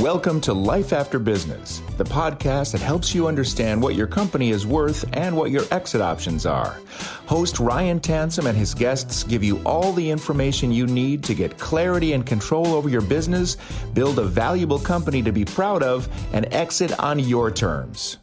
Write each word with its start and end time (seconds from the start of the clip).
Welcome 0.00 0.40
to 0.42 0.54
Life 0.54 0.94
After 0.94 1.18
Business, 1.18 1.82
the 1.98 2.04
podcast 2.04 2.72
that 2.72 2.80
helps 2.80 3.14
you 3.14 3.26
understand 3.26 3.82
what 3.82 3.96
your 3.96 4.06
company 4.06 4.48
is 4.48 4.66
worth 4.66 5.04
and 5.12 5.36
what 5.36 5.50
your 5.50 5.64
exit 5.70 6.00
options 6.00 6.46
are. 6.46 6.80
Host 7.26 7.60
Ryan 7.60 8.00
Tansom 8.00 8.46
and 8.46 8.56
his 8.56 8.72
guests 8.72 9.22
give 9.22 9.44
you 9.44 9.60
all 9.66 9.92
the 9.92 10.10
information 10.10 10.72
you 10.72 10.86
need 10.86 11.22
to 11.24 11.34
get 11.34 11.58
clarity 11.58 12.14
and 12.14 12.24
control 12.24 12.68
over 12.68 12.88
your 12.88 13.02
business, 13.02 13.58
build 13.92 14.18
a 14.18 14.24
valuable 14.24 14.78
company 14.78 15.20
to 15.20 15.32
be 15.32 15.44
proud 15.44 15.82
of, 15.82 16.08
and 16.32 16.46
exit 16.50 16.98
on 16.98 17.18
your 17.18 17.50
terms. 17.50 18.16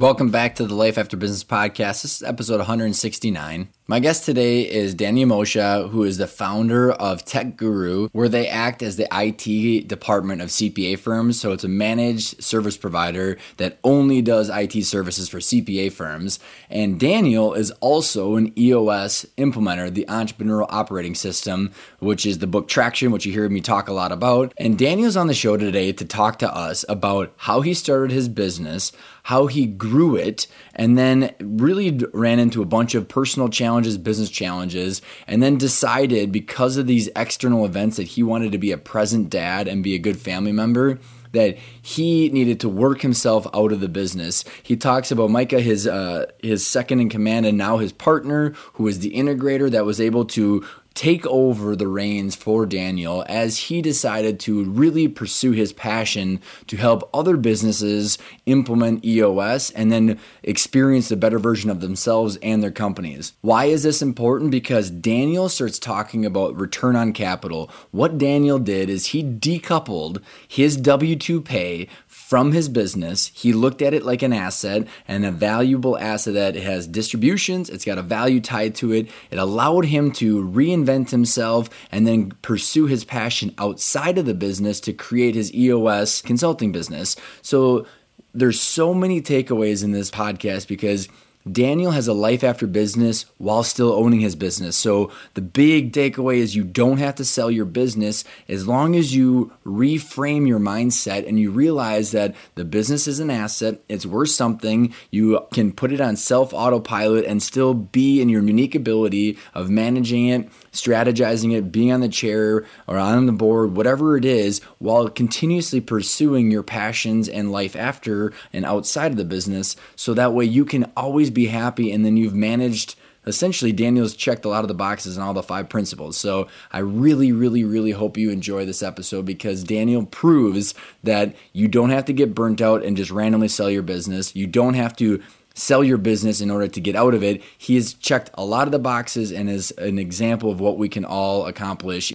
Welcome 0.00 0.32
back 0.32 0.56
to 0.56 0.66
the 0.66 0.74
Life 0.74 0.98
After 0.98 1.16
Business 1.16 1.44
podcast. 1.44 2.02
This 2.02 2.16
is 2.16 2.22
episode 2.24 2.58
169. 2.58 3.68
My 3.90 4.00
guest 4.00 4.26
today 4.26 4.70
is 4.70 4.92
Daniel 4.92 5.30
Moshe, 5.30 5.88
who 5.88 6.04
is 6.04 6.18
the 6.18 6.26
founder 6.26 6.92
of 6.92 7.24
Tech 7.24 7.56
Guru, 7.56 8.10
where 8.12 8.28
they 8.28 8.46
act 8.46 8.82
as 8.82 8.96
the 8.96 9.08
IT 9.10 9.88
department 9.88 10.42
of 10.42 10.50
CPA 10.50 10.98
firms. 10.98 11.40
So 11.40 11.52
it's 11.52 11.64
a 11.64 11.68
managed 11.68 12.44
service 12.44 12.76
provider 12.76 13.38
that 13.56 13.78
only 13.82 14.20
does 14.20 14.50
IT 14.50 14.84
services 14.84 15.30
for 15.30 15.38
CPA 15.38 15.90
firms. 15.90 16.38
And 16.68 17.00
Daniel 17.00 17.54
is 17.54 17.70
also 17.80 18.36
an 18.36 18.52
EOS 18.58 19.24
implementer, 19.38 19.90
the 19.90 20.04
Entrepreneurial 20.06 20.66
Operating 20.68 21.14
System, 21.14 21.72
which 21.98 22.26
is 22.26 22.40
the 22.40 22.46
book 22.46 22.68
Traction, 22.68 23.10
which 23.10 23.24
you 23.24 23.32
hear 23.32 23.48
me 23.48 23.62
talk 23.62 23.88
a 23.88 23.94
lot 23.94 24.12
about. 24.12 24.52
And 24.58 24.78
Daniel's 24.78 25.16
on 25.16 25.28
the 25.28 25.32
show 25.34 25.56
today 25.56 25.92
to 25.92 26.04
talk 26.04 26.38
to 26.40 26.54
us 26.54 26.84
about 26.90 27.32
how 27.38 27.62
he 27.62 27.72
started 27.72 28.10
his 28.10 28.28
business, 28.28 28.92
how 29.22 29.46
he 29.46 29.64
grew 29.64 30.14
it, 30.14 30.46
and 30.74 30.98
then 30.98 31.34
really 31.40 31.98
ran 32.12 32.38
into 32.38 32.60
a 32.60 32.66
bunch 32.66 32.94
of 32.94 33.08
personal 33.08 33.48
challenges 33.48 33.77
challenges, 33.78 33.98
business 33.98 34.30
challenges, 34.30 35.02
and 35.28 35.42
then 35.42 35.56
decided 35.56 36.32
because 36.32 36.76
of 36.76 36.86
these 36.86 37.08
external 37.14 37.64
events 37.64 37.96
that 37.96 38.08
he 38.08 38.22
wanted 38.24 38.50
to 38.50 38.58
be 38.58 38.72
a 38.72 38.78
present 38.78 39.30
dad 39.30 39.68
and 39.68 39.84
be 39.84 39.94
a 39.94 39.98
good 39.98 40.18
family 40.18 40.52
member 40.52 40.98
that 41.32 41.58
he 41.80 42.28
needed 42.30 42.58
to 42.58 42.68
work 42.68 43.02
himself 43.02 43.46
out 43.54 43.70
of 43.70 43.80
the 43.80 43.88
business. 43.88 44.44
He 44.62 44.76
talks 44.76 45.12
about 45.12 45.30
Micah, 45.30 45.60
his 45.60 45.86
uh, 45.86 46.26
his 46.42 46.66
second 46.66 47.00
in 47.00 47.08
command, 47.08 47.46
and 47.46 47.56
now 47.56 47.78
his 47.78 47.92
partner, 47.92 48.52
who 48.74 48.88
is 48.88 48.98
the 48.98 49.12
integrator 49.12 49.70
that 49.70 49.84
was 49.84 50.00
able 50.00 50.24
to 50.24 50.66
take 50.98 51.24
over 51.28 51.76
the 51.76 51.86
reins 51.86 52.34
for 52.34 52.66
Daniel 52.66 53.24
as 53.28 53.56
he 53.56 53.80
decided 53.80 54.40
to 54.40 54.64
really 54.64 55.06
pursue 55.06 55.52
his 55.52 55.72
passion 55.72 56.40
to 56.66 56.76
help 56.76 57.08
other 57.14 57.36
businesses 57.36 58.18
implement 58.46 59.04
EOS 59.04 59.70
and 59.70 59.92
then 59.92 60.18
experience 60.42 61.08
the 61.08 61.16
better 61.16 61.38
version 61.38 61.70
of 61.70 61.80
themselves 61.80 62.36
and 62.42 62.64
their 62.64 62.72
companies. 62.72 63.34
Why 63.42 63.66
is 63.66 63.84
this 63.84 64.02
important? 64.02 64.50
Because 64.50 64.90
Daniel 64.90 65.48
starts 65.48 65.78
talking 65.78 66.26
about 66.26 66.58
return 66.58 66.96
on 66.96 67.12
capital. 67.12 67.70
What 67.92 68.18
Daniel 68.18 68.58
did 68.58 68.90
is 68.90 69.06
he 69.06 69.22
decoupled 69.22 70.20
his 70.48 70.76
W 70.76 71.14
2 71.14 71.40
pay 71.40 71.86
from 72.28 72.52
his 72.52 72.68
business. 72.68 73.28
He 73.34 73.54
looked 73.54 73.80
at 73.80 73.94
it 73.94 74.04
like 74.04 74.20
an 74.20 74.34
asset 74.34 74.86
and 75.08 75.24
a 75.24 75.30
valuable 75.30 75.96
asset 75.96 76.34
that 76.34 76.56
has 76.56 76.86
distributions, 76.86 77.70
it's 77.70 77.86
got 77.86 77.96
a 77.96 78.02
value 78.02 78.38
tied 78.38 78.74
to 78.74 78.92
it. 78.92 79.08
It 79.30 79.38
allowed 79.38 79.86
him 79.86 80.12
to 80.12 80.46
reinvent 80.46 81.08
himself 81.08 81.70
and 81.90 82.06
then 82.06 82.32
pursue 82.42 82.84
his 82.84 83.02
passion 83.02 83.54
outside 83.56 84.18
of 84.18 84.26
the 84.26 84.34
business 84.34 84.78
to 84.80 84.92
create 84.92 85.36
his 85.36 85.54
EOS 85.54 86.20
consulting 86.20 86.70
business. 86.70 87.16
So 87.40 87.86
there's 88.34 88.60
so 88.60 88.92
many 88.92 89.22
takeaways 89.22 89.82
in 89.82 89.92
this 89.92 90.10
podcast 90.10 90.68
because 90.68 91.08
Daniel 91.50 91.92
has 91.92 92.08
a 92.08 92.12
life 92.12 92.44
after 92.44 92.66
business 92.66 93.24
while 93.38 93.62
still 93.62 93.92
owning 93.92 94.20
his 94.20 94.34
business. 94.34 94.76
So 94.76 95.10
the 95.34 95.40
big 95.40 95.92
takeaway 95.92 96.36
is 96.36 96.54
you 96.54 96.64
don't 96.64 96.98
have 96.98 97.14
to 97.16 97.24
sell 97.24 97.50
your 97.50 97.64
business 97.64 98.24
as 98.48 98.66
long 98.66 98.96
as 98.96 99.14
you 99.14 99.52
reframe 99.64 100.46
your 100.46 100.58
mindset 100.58 101.26
and 101.26 101.38
you 101.38 101.50
realize 101.50 102.10
that 102.10 102.34
the 102.54 102.64
business 102.64 103.06
is 103.06 103.20
an 103.20 103.30
asset, 103.30 103.80
it's 103.88 104.04
worth 104.04 104.30
something. 104.30 104.92
You 105.10 105.46
can 105.52 105.72
put 105.72 105.92
it 105.92 106.00
on 106.00 106.16
self 106.16 106.52
autopilot 106.52 107.24
and 107.24 107.42
still 107.42 107.72
be 107.72 108.20
in 108.20 108.28
your 108.28 108.42
unique 108.42 108.74
ability 108.74 109.38
of 109.54 109.70
managing 109.70 110.28
it, 110.28 110.48
strategizing 110.72 111.56
it, 111.56 111.72
being 111.72 111.92
on 111.92 112.00
the 112.00 112.08
chair 112.08 112.66
or 112.86 112.98
on 112.98 113.26
the 113.26 113.32
board, 113.32 113.76
whatever 113.76 114.16
it 114.16 114.24
is, 114.24 114.60
while 114.78 115.08
continuously 115.08 115.80
pursuing 115.80 116.50
your 116.50 116.62
passions 116.62 117.28
and 117.28 117.52
life 117.52 117.76
after 117.76 118.32
and 118.52 118.64
outside 118.64 119.12
of 119.12 119.16
the 119.16 119.24
business. 119.24 119.76
So 119.96 120.14
that 120.14 120.32
way 120.32 120.44
you 120.44 120.64
can 120.64 120.90
always 120.96 121.27
be 121.30 121.46
happy 121.46 121.92
and 121.92 122.04
then 122.04 122.16
you've 122.16 122.34
managed 122.34 122.96
essentially 123.26 123.72
Daniel's 123.72 124.16
checked 124.16 124.44
a 124.44 124.48
lot 124.48 124.64
of 124.64 124.68
the 124.68 124.74
boxes 124.74 125.16
and 125.16 125.24
all 125.24 125.34
the 125.34 125.42
five 125.42 125.68
principles. 125.68 126.16
So 126.16 126.48
I 126.72 126.78
really, 126.78 127.30
really, 127.30 127.62
really 127.62 127.90
hope 127.90 128.16
you 128.16 128.30
enjoy 128.30 128.64
this 128.64 128.82
episode 128.82 129.26
because 129.26 129.62
Daniel 129.62 130.06
proves 130.06 130.74
that 131.04 131.36
you 131.52 131.68
don't 131.68 131.90
have 131.90 132.06
to 132.06 132.12
get 132.12 132.34
burnt 132.34 132.62
out 132.62 132.82
and 132.82 132.96
just 132.96 133.10
randomly 133.10 133.48
sell 133.48 133.70
your 133.70 133.82
business. 133.82 134.34
You 134.34 134.46
don't 134.46 134.74
have 134.74 134.96
to 134.96 135.22
sell 135.54 135.84
your 135.84 135.98
business 135.98 136.40
in 136.40 136.50
order 136.50 136.68
to 136.68 136.80
get 136.80 136.96
out 136.96 137.14
of 137.14 137.22
it. 137.22 137.42
He 137.58 137.74
has 137.74 137.92
checked 137.92 138.30
a 138.34 138.44
lot 138.44 138.66
of 138.66 138.72
the 138.72 138.78
boxes 138.78 139.30
and 139.30 139.50
is 139.50 139.72
an 139.72 139.98
example 139.98 140.50
of 140.50 140.60
what 140.60 140.78
we 140.78 140.88
can 140.88 141.04
all 141.04 141.46
accomplish 141.46 142.12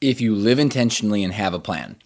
if 0.00 0.20
you 0.20 0.34
live 0.34 0.58
intentionally 0.58 1.22
and 1.22 1.32
have 1.32 1.54
a 1.54 1.58
plan. 1.58 1.96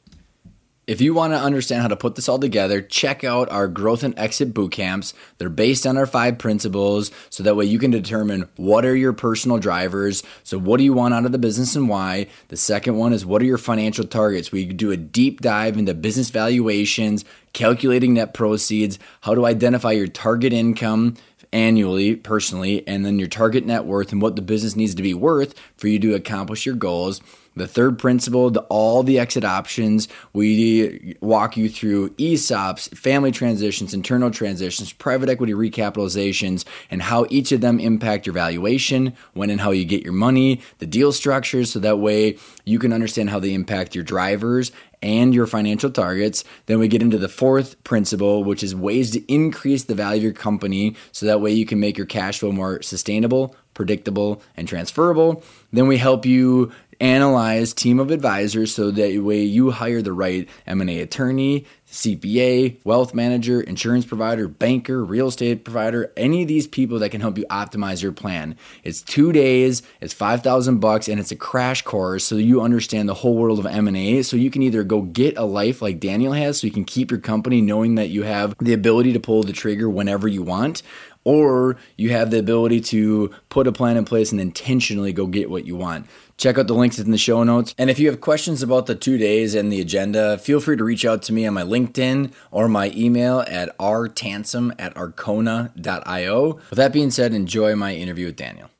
If 0.87 1.01
you 1.01 1.15
want 1.15 1.33
to 1.33 1.39
understand 1.39 1.81
how 1.81 1.89
to 1.89 1.97
put 1.97 2.15
this 2.15 2.29
all 2.29 2.39
together, 2.39 2.83
check 2.83 3.25
out 3.25 3.51
our 3.51 3.69
growth 3.69 4.03
and 4.03 4.19
exit 4.19 4.53
boot 4.53 4.73
camps. 4.73 5.15
They're 5.39 5.49
based 5.49 5.87
on 5.87 5.97
our 5.97 6.05
five 6.05 6.37
principles, 6.37 7.11
so 7.31 7.43
that 7.43 7.57
way 7.57 7.65
you 7.65 7.79
can 7.79 7.91
determine 7.91 8.51
what 8.57 8.85
are 8.85 8.95
your 8.95 9.15
personal 9.15 9.57
drivers. 9.57 10.23
So, 10.43 10.59
what 10.59 10.77
do 10.77 10.85
you 10.85 10.93
want 10.93 11.15
out 11.15 11.25
of 11.25 11.33
the 11.33 11.39
business 11.39 11.75
and 11.75 11.89
why? 11.89 12.27
The 12.49 12.59
second 12.59 12.97
one 12.97 13.15
is 13.15 13.25
what 13.25 13.41
are 13.41 13.47
your 13.47 13.57
financial 13.57 14.05
targets? 14.05 14.53
We 14.53 14.67
do 14.67 14.91
a 14.91 14.97
deep 14.99 15.41
dive 15.41 15.79
into 15.79 15.95
business 15.95 16.29
valuations, 16.29 17.25
calculating 17.55 18.13
net 18.13 18.35
proceeds, 18.35 18.99
how 19.23 19.35
to 19.35 19.47
identify 19.47 19.93
your 19.93 20.09
target 20.09 20.53
income 20.53 21.17
annually, 21.51 22.17
personally, 22.17 22.87
and 22.87 23.07
then 23.07 23.19
your 23.19 23.29
target 23.29 23.65
net 23.65 23.87
worth 23.87 24.13
and 24.13 24.21
what 24.21 24.37
the 24.37 24.43
business 24.43 24.77
needs 24.77 24.95
to 24.97 25.03
be 25.03 25.15
worth 25.15 25.55
for 25.79 25.89
you 25.89 25.99
to 26.01 26.15
accomplish 26.15 26.67
your 26.67 26.75
goals. 26.75 27.23
The 27.57 27.69
third 27.69 27.99
principle, 27.99 28.57
all 28.69 29.03
the 29.03 29.19
exit 29.19 29.45
options. 29.45 30.09
We 30.33 31.17
walk 31.21 31.57
you 31.57 31.69
through 31.69 32.11
ESOPs, 32.11 32.97
family 32.97 33.31
transitions, 33.31 33.95
internal 33.95 34.31
transitions, 34.31 34.93
private 34.93 35.29
equity 35.29 35.53
recapitalizations, 35.53 36.65
and 36.91 37.03
how 37.03 37.27
each 37.31 37.53
of 37.53 37.61
them 37.61 37.79
impact 37.79 38.27
your 38.27 38.35
valuation, 38.35 39.15
when 39.35 39.51
and 39.51 39.61
how 39.61 39.71
you 39.71 39.85
get 39.85 40.03
your 40.03 40.13
money, 40.13 40.61
the 40.79 40.87
deal 40.87 41.13
structures, 41.13 41.71
so 41.71 41.79
that 41.79 41.99
way 41.99 42.37
you 42.65 42.79
can 42.79 42.93
understand 42.93 43.31
how 43.31 43.39
they 43.39 43.55
impact 43.55 43.95
your 43.95 44.05
drivers 44.05 44.73
and 45.03 45.35
your 45.35 45.47
financial 45.47 45.91
targets. 45.91 46.45
Then 46.67 46.79
we 46.79 46.89
get 46.89 47.03
into 47.03 47.19
the 47.19 47.29
fourth 47.29 47.83
principle, 47.85 48.43
which 48.43 48.65
is 48.65 48.75
ways 48.75 49.11
to 49.11 49.33
increase 49.33 49.85
the 49.85 49.95
value 49.95 50.21
of 50.21 50.25
your 50.25 50.33
company 50.33 50.97
so 51.13 51.27
that 51.27 51.41
way 51.41 51.53
you 51.53 51.67
can 51.67 51.79
make 51.79 51.99
your 51.99 52.07
cash 52.07 52.39
flow 52.39 52.51
more 52.51 52.81
sustainable, 52.81 53.55
predictable, 53.75 54.41
and 54.57 54.67
transferable. 54.67 55.43
Then 55.73 55.89
we 55.89 55.99
help 55.99 56.25
you 56.25 56.73
analyze 57.01 57.73
team 57.73 57.99
of 57.99 58.11
advisors 58.11 58.75
so 58.75 58.91
that 58.91 59.19
way 59.23 59.43
you 59.43 59.71
hire 59.71 60.03
the 60.03 60.13
right 60.13 60.49
M&A 60.67 61.01
attorney, 61.01 61.67
CPA, 61.87 62.79
wealth 62.85 63.15
manager, 63.15 63.61
insurance 63.61 64.05
provider, 64.05 64.49
banker, 64.49 65.05
real 65.05 65.29
estate 65.29 65.65
provider, 65.65 66.13
any 66.17 66.43
of 66.43 66.49
these 66.49 66.67
people 66.67 66.99
that 66.99 67.11
can 67.11 67.21
help 67.21 67.39
you 67.39 67.47
optimize 67.47 68.03
your 68.03 68.13
plan. 68.13 68.57
It's 68.83 69.03
2 69.03 69.33
days, 69.33 69.83
it's 70.01 70.15
5000 70.15 70.81
bucks 70.81 71.09
and 71.09 71.21
it's 71.21 71.31
a 71.31 71.37
crash 71.37 71.83
course 71.83 72.25
so 72.25 72.37
you 72.37 72.61
understand 72.61 73.09
the 73.09 73.15
whole 73.15 73.37
world 73.37 73.59
of 73.59 73.67
M&A 73.67 74.23
so 74.23 74.37
you 74.37 74.51
can 74.51 74.63
either 74.63 74.83
go 74.83 75.03
get 75.03 75.37
a 75.37 75.45
life 75.45 75.81
like 75.83 76.01
Daniel 76.01 76.33
has 76.33 76.61
so 76.61 76.67
you 76.67 76.73
can 76.73 76.85
keep 76.85 77.11
your 77.11 77.21
company 77.21 77.61
knowing 77.61 77.95
that 77.95 78.11
you 78.11 78.25
have 78.25 78.55
the 78.59 78.73
ability 78.73 79.13
to 79.13 79.21
pull 79.21 79.43
the 79.43 79.53
trigger 79.53 79.89
whenever 79.89 80.27
you 80.27 80.43
want 80.43 80.83
or 81.25 81.77
you 81.97 82.11
have 82.11 82.31
the 82.31 82.39
ability 82.39 82.81
to 82.81 83.35
put 83.49 83.67
a 83.67 83.73
plan 83.73 83.97
in 83.97 84.05
place 84.05 84.31
and 84.31 84.41
intentionally 84.41 85.13
go 85.13 85.27
get 85.27 85.51
what 85.51 85.67
you 85.67 85.75
want. 85.75 86.07
Check 86.37 86.59
out 86.59 86.67
the 86.67 86.75
links 86.75 86.99
in 86.99 87.11
the 87.11 87.19
show 87.19 87.45
notes. 87.45 87.75
And 87.79 87.91
if 87.91 87.99
you 87.99 88.09
have 88.09 88.21
questions 88.21 88.63
about 88.63 88.87
the 88.87 88.95
two 88.95 89.19
days 89.19 89.55
and 89.55 89.73
the 89.73 89.81
agenda, 89.81 90.37
feel 90.39 90.61
free 90.61 90.77
to 90.77 90.85
reach 90.85 91.05
out 91.05 91.23
to 91.23 91.33
me 91.33 91.47
on 91.47 91.55
my 91.55 91.63
LinkedIn 91.63 92.33
or 92.51 92.69
my 92.69 92.91
email 92.95 93.45
at 93.47 93.77
rtansom 93.79 94.75
at 94.79 94.95
arkona.io. 94.95 96.55
With 96.71 96.77
that 96.77 96.93
being 96.93 97.11
said, 97.11 97.33
enjoy 97.33 97.77
my 97.77 97.95
interview 97.95 98.27
with 98.27 98.37
Daniel. 98.37 98.71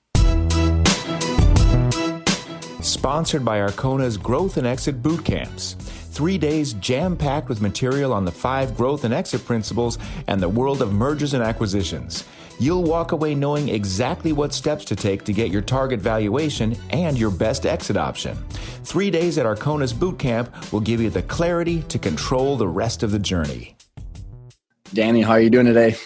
Sponsored 2.81 3.45
by 3.45 3.61
Arkona's 3.61 4.19
Growth 4.19 4.57
and 4.57 4.67
Exit 4.67 5.03
Boot 5.03 5.25
Camps. 5.25 5.75
Three 6.15 6.39
days 6.39 6.75
jam 6.75 7.17
packed 7.17 7.49
with 7.49 7.61
material 7.61 8.13
on 8.13 8.25
the 8.25 8.31
five 8.31 8.77
growth 8.77 9.05
and 9.05 9.15
exit 9.15 9.45
principles 9.45 9.99
and 10.27 10.41
the 10.41 10.49
world 10.49 10.83
of 10.83 10.93
mergers 10.93 11.35
and 11.35 11.43
acquisitions 11.43 12.25
you'll 12.59 12.83
walk 12.85 13.13
away 13.13 13.35
knowing 13.35 13.69
exactly 13.69 14.33
what 14.33 14.53
steps 14.53 14.85
to 14.87 14.97
take 14.97 15.25
to 15.25 15.33
get 15.33 15.51
your 15.51 15.63
target 15.63 16.01
valuation 16.01 16.77
and 16.91 17.19
your 17.19 17.31
best 17.31 17.67
exit 17.67 17.97
option. 17.97 18.37
Three 18.85 19.11
days 19.11 19.39
at 19.39 19.47
Arkona's 19.47 19.93
boot 19.93 20.19
camp 20.19 20.73
will 20.73 20.81
give 20.81 21.01
you 21.01 21.11
the 21.11 21.23
clarity 21.23 21.83
to 21.83 21.99
control 21.99 22.57
the 22.57 22.69
rest 22.69 23.03
of 23.03 23.11
the 23.11 23.19
journey. 23.19 23.77
Danny, 24.93 25.23
how 25.23 25.33
are 25.33 25.41
you 25.41 25.51
doing 25.51 25.67
today? 25.67 25.97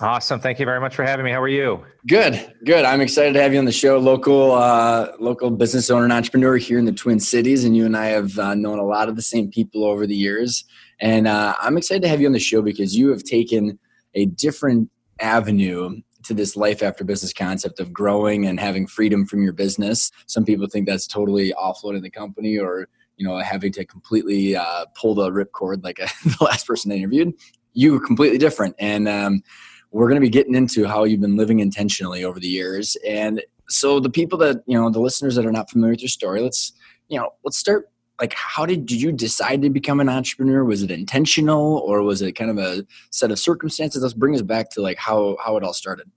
Awesome. 0.00 0.40
Thank 0.40 0.58
you 0.58 0.66
very 0.66 0.80
much 0.80 0.94
for 0.94 1.04
having 1.04 1.24
me. 1.24 1.30
How 1.30 1.40
are 1.40 1.48
you? 1.48 1.82
Good. 2.06 2.52
Good. 2.64 2.84
I'm 2.84 3.00
excited 3.00 3.32
to 3.32 3.40
have 3.40 3.54
you 3.54 3.58
on 3.58 3.64
the 3.64 3.72
show. 3.72 3.98
Local, 3.98 4.52
uh, 4.52 5.12
local 5.18 5.50
business 5.50 5.88
owner 5.88 6.04
and 6.04 6.12
entrepreneur 6.12 6.58
here 6.58 6.78
in 6.78 6.84
the 6.84 6.92
Twin 6.92 7.18
Cities, 7.18 7.64
and 7.64 7.74
you 7.74 7.86
and 7.86 7.96
I 7.96 8.06
have 8.06 8.38
uh, 8.38 8.54
known 8.54 8.78
a 8.78 8.84
lot 8.84 9.08
of 9.08 9.16
the 9.16 9.22
same 9.22 9.50
people 9.50 9.84
over 9.84 10.06
the 10.06 10.14
years. 10.14 10.64
And 11.00 11.26
uh, 11.26 11.54
I'm 11.60 11.78
excited 11.78 12.02
to 12.02 12.08
have 12.08 12.20
you 12.20 12.26
on 12.26 12.34
the 12.34 12.38
show 12.38 12.60
because 12.60 12.94
you 12.94 13.08
have 13.08 13.22
taken 13.22 13.78
a 14.14 14.26
different 14.26 14.90
avenue 15.20 16.00
to 16.24 16.34
this 16.34 16.56
life 16.56 16.82
after 16.82 17.04
business 17.04 17.32
concept 17.32 17.78
of 17.80 17.92
growing 17.92 18.46
and 18.46 18.58
having 18.58 18.86
freedom 18.86 19.26
from 19.26 19.42
your 19.42 19.52
business. 19.52 20.10
Some 20.26 20.44
people 20.44 20.66
think 20.66 20.86
that's 20.86 21.06
totally 21.06 21.52
offloading 21.52 22.02
the 22.02 22.10
company 22.10 22.58
or 22.58 22.88
you 23.16 23.26
know 23.26 23.38
having 23.38 23.72
to 23.72 23.84
completely 23.84 24.56
uh, 24.56 24.86
pull 24.94 25.14
the 25.14 25.30
ripcord 25.30 25.84
like 25.84 25.96
the 26.24 26.36
last 26.40 26.66
person 26.66 26.92
I 26.92 26.96
interviewed. 26.96 27.34
You 27.72 28.00
completely 28.00 28.38
different, 28.38 28.74
and 28.78 29.08
um, 29.08 29.42
we're 29.90 30.08
going 30.08 30.20
to 30.20 30.26
be 30.26 30.30
getting 30.30 30.54
into 30.54 30.86
how 30.86 31.04
you've 31.04 31.20
been 31.20 31.36
living 31.36 31.60
intentionally 31.60 32.24
over 32.24 32.40
the 32.40 32.48
years. 32.48 32.96
And 33.06 33.42
so 33.68 34.00
the 34.00 34.10
people 34.10 34.38
that 34.38 34.62
you 34.66 34.78
know, 34.78 34.90
the 34.90 35.00
listeners 35.00 35.36
that 35.36 35.46
are 35.46 35.52
not 35.52 35.70
familiar 35.70 35.92
with 35.92 36.02
your 36.02 36.08
story, 36.08 36.40
let's 36.40 36.72
you 37.08 37.18
know, 37.18 37.30
let's 37.44 37.58
start 37.58 37.88
like 38.20 38.34
how 38.34 38.66
did, 38.66 38.86
did 38.86 39.00
you 39.00 39.12
decide 39.12 39.62
to 39.62 39.70
become 39.70 40.00
an 40.00 40.08
entrepreneur? 40.08 40.64
Was 40.64 40.82
it 40.82 40.90
intentional 40.90 41.78
or 41.78 42.02
was 42.02 42.22
it 42.22 42.32
kind 42.32 42.50
of 42.50 42.58
a 42.58 42.86
set 43.10 43.30
of 43.30 43.38
circumstances? 43.38 44.02
Let's 44.02 44.14
bring 44.14 44.34
us 44.34 44.42
back 44.42 44.70
to 44.70 44.80
like 44.80 44.98
how 44.98 45.36
how 45.44 45.56
it 45.56 45.62
all 45.64 45.74
started. 45.74 46.10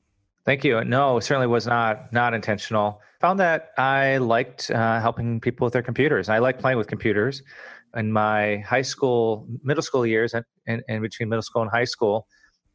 Thank 0.46 0.63
you. 0.63 0.84
No 0.84 1.19
certainly 1.19 1.48
was 1.48 1.68
not 1.68 2.12
not 2.13 2.34
intentional. 2.34 3.01
Found 3.22 3.40
that 3.40 3.72
i 3.78 4.18
liked 4.18 4.72
uh, 4.72 5.00
helping 5.01 5.40
people 5.42 5.66
with 5.66 5.74
their 5.74 5.84
computers. 5.84 6.30
I 6.30 6.40
like 6.40 6.60
playing 6.60 6.78
with 6.78 6.88
computers. 6.88 7.44
In 7.96 8.12
my 8.12 8.57
high 8.57 8.84
school 8.84 9.48
middle 9.63 9.81
school 9.81 10.06
years 10.06 10.36
and, 10.36 10.46
and, 10.68 10.84
and 10.88 11.01
between 11.01 11.28
middle 11.28 11.42
school 11.42 11.63
and 11.63 11.72
high 11.72 11.86
school 11.86 12.28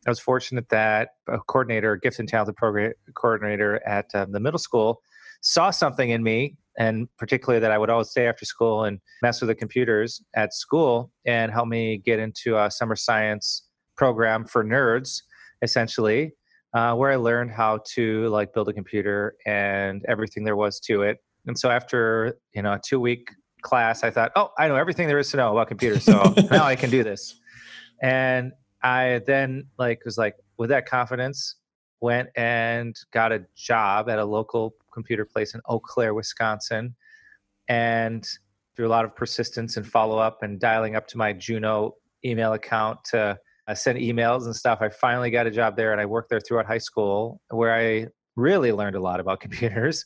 i 0.09 0.11
was 0.11 0.19
fortunate 0.19 0.69
that 0.71 1.11
a 1.29 1.39
coordinator 1.39 1.97
gift 1.97 2.19
and 2.19 2.29
talented 2.29 2.57
program 2.57 2.93
coordinator 3.15 3.81
at 3.87 4.07
um, 4.15 4.33
the 4.33 4.41
middle 4.41 4.59
school 4.59 5.01
saw 5.41 5.71
something 5.71 6.11
in 6.11 6.23
me 6.25 6.57
and 6.79 7.09
particularly 7.19 7.61
that 7.61 7.71
I 7.71 7.79
would 7.79 7.91
always 7.91 8.11
stay 8.11 8.27
after 8.27 8.45
school 8.45 8.85
and 8.85 9.01
mess 9.23 9.41
with 9.41 9.49
the 9.49 9.55
computers 9.55 10.23
at 10.35 10.55
school 10.55 11.11
and 11.27 11.53
help 11.53 11.69
me 11.69 11.99
get 11.99 12.19
into 12.19 12.59
a 12.59 12.71
summer 12.71 12.97
science 12.97 13.69
program 13.97 14.45
for 14.45 14.65
nerds, 14.65 15.23
essentially, 15.63 16.33
uh, 16.75 16.95
where 16.95 17.13
I 17.13 17.17
learned 17.17 17.53
how 17.53 17.81
to 17.95 18.29
like 18.29 18.53
build 18.53 18.69
a 18.69 18.73
computer 18.73 19.37
and 19.47 20.05
everything 20.09 20.45
there 20.45 20.57
was 20.57 20.81
to 20.81 21.03
it. 21.03 21.19
And 21.47 21.59
so 21.59 21.71
after 21.71 22.39
you 22.55 22.63
know 22.63 22.73
a 22.73 22.81
two 22.85 23.01
week 23.01 23.29
class, 23.63 24.03
I 24.03 24.11
thought, 24.11 24.33
oh, 24.37 24.51
I 24.59 24.69
know 24.69 24.77
everything 24.77 25.07
there 25.07 25.19
is 25.19 25.31
to 25.31 25.37
know 25.37 25.53
about 25.53 25.69
computers, 25.69 26.05
so 26.05 26.35
now 26.51 26.65
I 26.65 26.77
can 26.77 26.91
do 26.91 27.05
this. 27.05 27.39
And 28.03 28.53
I 28.83 29.23
then 29.27 29.67
like 29.79 30.05
was 30.05 30.19
like 30.19 30.37
with 30.59 30.71
that 30.71 30.87
confidence 30.87 31.57
went 32.01 32.29
and 32.37 32.95
got 33.13 33.33
a 33.33 33.45
job 33.57 34.11
at 34.11 34.19
a 34.19 34.25
local 34.25 34.75
computer 34.95 35.25
place 35.25 35.55
in 35.55 35.61
Eau 35.69 35.81
Claire, 35.81 36.15
Wisconsin. 36.15 36.95
And 37.69 38.27
through 38.77 38.87
a 38.87 38.89
lot 38.89 39.05
of 39.05 39.15
persistence 39.15 39.77
and 39.77 39.87
follow 39.87 40.19
up 40.19 40.43
and 40.43 40.61
dialing 40.61 40.97
up 40.97 41.07
to 41.09 41.19
my 41.19 41.33
Juno 41.33 41.95
email 42.25 42.55
account 42.55 42.99
to 43.11 43.39
uh, 43.67 43.75
send 43.75 43.99
emails 43.99 44.45
and 44.45 44.55
stuff, 44.55 44.79
I 44.81 44.89
finally 44.89 45.31
got 45.31 45.47
a 45.47 45.51
job 45.51 45.77
there 45.77 45.93
and 45.93 46.01
I 46.01 46.07
worked 46.07 46.31
there 46.31 46.41
throughout 46.41 46.67
high 46.67 46.79
school 46.79 47.41
where 47.51 47.75
I 47.75 48.09
really 48.37 48.73
learned 48.73 48.97
a 48.97 49.01
lot 49.01 49.21
about 49.21 49.41
computers. 49.47 50.05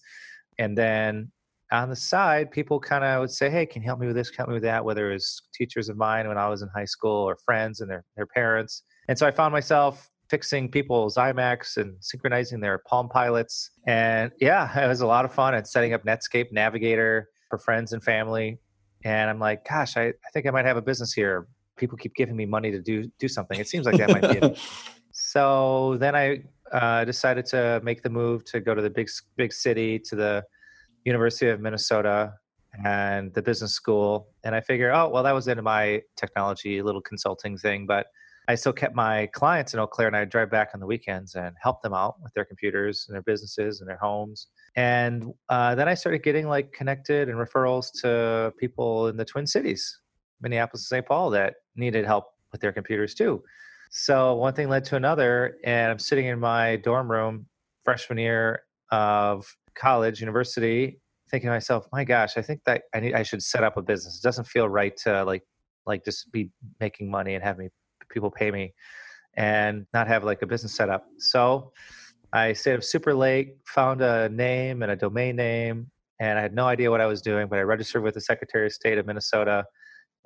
And 0.58 0.76
then 0.76 1.30
on 1.70 1.90
the 1.90 1.96
side, 1.96 2.50
people 2.50 2.80
kind 2.80 3.04
of 3.04 3.20
would 3.20 3.30
say, 3.30 3.50
Hey, 3.50 3.66
can 3.66 3.82
you 3.82 3.86
help 3.86 4.00
me 4.00 4.06
with 4.06 4.16
this? 4.16 4.30
Help 4.34 4.48
me 4.48 4.54
with 4.54 4.62
that? 4.62 4.84
Whether 4.84 5.10
it 5.10 5.14
was 5.14 5.42
teachers 5.54 5.88
of 5.88 5.96
mine 5.96 6.28
when 6.28 6.38
I 6.38 6.48
was 6.48 6.62
in 6.62 6.68
high 6.74 6.86
school 6.86 7.28
or 7.28 7.36
friends 7.44 7.80
and 7.80 7.90
their, 7.90 8.04
their 8.16 8.26
parents. 8.26 8.82
And 9.08 9.18
so 9.18 9.26
I 9.26 9.30
found 9.30 9.52
myself 9.52 10.10
fixing 10.28 10.70
people's 10.70 11.16
iMacs 11.16 11.76
and 11.76 11.96
synchronizing 12.00 12.60
their 12.60 12.78
Palm 12.78 13.08
Pilots. 13.08 13.70
And 13.86 14.30
yeah, 14.40 14.78
it 14.84 14.88
was 14.88 15.00
a 15.00 15.06
lot 15.06 15.24
of 15.24 15.32
fun 15.32 15.54
and 15.54 15.66
setting 15.66 15.94
up 15.94 16.04
Netscape 16.04 16.52
Navigator 16.52 17.28
for 17.48 17.58
friends 17.58 17.92
and 17.92 18.02
family. 18.02 18.58
And 19.04 19.30
I'm 19.30 19.38
like, 19.38 19.66
gosh, 19.68 19.96
I, 19.96 20.08
I 20.08 20.30
think 20.32 20.46
I 20.46 20.50
might 20.50 20.64
have 20.64 20.76
a 20.76 20.82
business 20.82 21.12
here. 21.12 21.46
People 21.76 21.96
keep 21.96 22.14
giving 22.14 22.36
me 22.36 22.46
money 22.46 22.70
to 22.72 22.80
do 22.80 23.10
do 23.18 23.28
something. 23.28 23.58
It 23.60 23.68
seems 23.68 23.86
like 23.86 23.96
that 23.98 24.10
might 24.10 24.22
be 24.22 24.46
it. 24.46 24.58
So 25.20 25.96
then 25.98 26.14
I 26.14 26.42
uh, 26.70 27.04
decided 27.04 27.44
to 27.46 27.80
make 27.82 28.02
the 28.02 28.10
move 28.10 28.44
to 28.46 28.60
go 28.60 28.72
to 28.72 28.80
the 28.80 28.90
big 28.90 29.08
big 29.36 29.52
city 29.52 29.98
to 30.00 30.14
the 30.14 30.44
University 31.04 31.48
of 31.48 31.60
Minnesota 31.60 32.34
and 32.84 33.34
the 33.34 33.42
business 33.42 33.72
school. 33.72 34.28
And 34.44 34.54
I 34.54 34.60
figure, 34.60 34.92
oh 34.92 35.08
well, 35.08 35.24
that 35.24 35.32
was 35.32 35.48
into 35.48 35.62
my 35.62 36.02
technology 36.16 36.82
little 36.82 37.00
consulting 37.00 37.58
thing, 37.58 37.84
but 37.84 38.06
I 38.48 38.54
still 38.54 38.72
kept 38.72 38.94
my 38.94 39.26
clients 39.26 39.74
in 39.74 39.80
Eau 39.80 39.86
Claire 39.86 40.08
and 40.08 40.16
I'd 40.16 40.30
drive 40.30 40.50
back 40.50 40.70
on 40.72 40.80
the 40.80 40.86
weekends 40.86 41.34
and 41.34 41.54
help 41.60 41.82
them 41.82 41.92
out 41.92 42.16
with 42.22 42.32
their 42.32 42.46
computers 42.46 43.04
and 43.06 43.14
their 43.14 43.22
businesses 43.22 43.80
and 43.80 43.88
their 43.88 43.98
homes. 43.98 44.46
And 44.74 45.34
uh, 45.50 45.74
then 45.74 45.86
I 45.86 45.92
started 45.92 46.22
getting 46.22 46.48
like 46.48 46.72
connected 46.72 47.28
and 47.28 47.36
referrals 47.36 47.90
to 48.00 48.54
people 48.58 49.08
in 49.08 49.18
the 49.18 49.24
Twin 49.26 49.46
Cities, 49.46 50.00
Minneapolis 50.40 50.80
and 50.90 50.98
St. 50.98 51.06
Paul, 51.06 51.28
that 51.30 51.56
needed 51.76 52.06
help 52.06 52.24
with 52.50 52.62
their 52.62 52.72
computers 52.72 53.14
too. 53.14 53.42
So 53.90 54.34
one 54.36 54.54
thing 54.54 54.70
led 54.70 54.84
to 54.84 54.96
another, 54.96 55.58
and 55.64 55.92
I'm 55.92 55.98
sitting 55.98 56.26
in 56.26 56.38
my 56.38 56.76
dorm 56.76 57.10
room 57.10 57.46
freshman 57.84 58.18
year 58.18 58.62
of 58.90 59.46
college, 59.74 60.20
university, 60.20 61.00
thinking 61.30 61.48
to 61.48 61.52
myself, 61.52 61.86
my 61.92 62.04
gosh, 62.04 62.38
I 62.38 62.42
think 62.42 62.60
that 62.64 62.84
I 62.94 63.00
need 63.00 63.14
I 63.14 63.22
should 63.22 63.42
set 63.42 63.62
up 63.62 63.76
a 63.76 63.82
business. 63.82 64.18
It 64.18 64.22
doesn't 64.26 64.46
feel 64.46 64.68
right 64.68 64.96
to 65.04 65.22
like 65.24 65.42
like 65.86 66.04
just 66.04 66.30
be 66.32 66.50
making 66.80 67.10
money 67.10 67.34
and 67.34 67.42
have 67.42 67.58
me 67.58 67.68
people 68.08 68.30
pay 68.30 68.50
me 68.50 68.74
and 69.36 69.86
not 69.94 70.08
have 70.08 70.24
like 70.24 70.42
a 70.42 70.46
business 70.46 70.74
set 70.74 70.88
up. 70.88 71.06
So 71.18 71.72
I 72.32 72.52
stayed 72.52 72.74
up 72.74 72.84
super 72.84 73.14
late, 73.14 73.56
found 73.66 74.02
a 74.02 74.28
name 74.28 74.82
and 74.82 74.92
a 74.92 74.96
domain 74.96 75.36
name, 75.36 75.90
and 76.20 76.38
I 76.38 76.42
had 76.42 76.54
no 76.54 76.66
idea 76.66 76.90
what 76.90 77.00
I 77.00 77.06
was 77.06 77.22
doing, 77.22 77.46
but 77.48 77.58
I 77.58 77.62
registered 77.62 78.02
with 78.02 78.14
the 78.14 78.20
Secretary 78.20 78.66
of 78.66 78.72
State 78.72 78.98
of 78.98 79.06
Minnesota. 79.06 79.64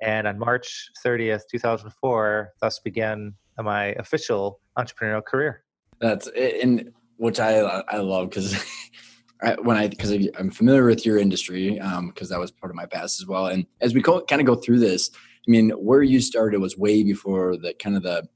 And 0.01 0.27
on 0.27 0.37
March 0.37 0.89
30th, 1.05 1.43
2004, 1.51 2.53
thus 2.59 2.79
began 2.79 3.33
my 3.57 3.87
official 3.93 4.59
entrepreneurial 4.77 5.23
career. 5.23 5.63
That's 5.99 6.27
in 6.35 6.91
which 7.17 7.39
I 7.39 7.59
I 7.59 7.97
love 7.97 8.29
because 8.29 8.55
when 9.61 9.77
I 9.77 9.87
because 9.87 10.11
I'm 10.11 10.49
familiar 10.49 10.85
with 10.85 11.05
your 11.05 11.17
industry 11.19 11.75
because 11.75 11.91
um, 11.97 12.13
that 12.29 12.39
was 12.39 12.51
part 12.51 12.71
of 12.71 12.75
my 12.75 12.85
past 12.85 13.21
as 13.21 13.27
well. 13.27 13.47
And 13.47 13.65
as 13.81 13.93
we 13.93 14.01
kind 14.01 14.41
of 14.41 14.45
go 14.45 14.55
through 14.55 14.79
this, 14.79 15.11
I 15.47 15.51
mean, 15.51 15.71
where 15.71 16.03
you 16.03 16.21
started 16.21 16.59
was 16.59 16.77
way 16.77 17.03
before 17.03 17.57
the 17.57 17.73
kind 17.73 17.95
of 17.95 18.03
the 18.03 18.27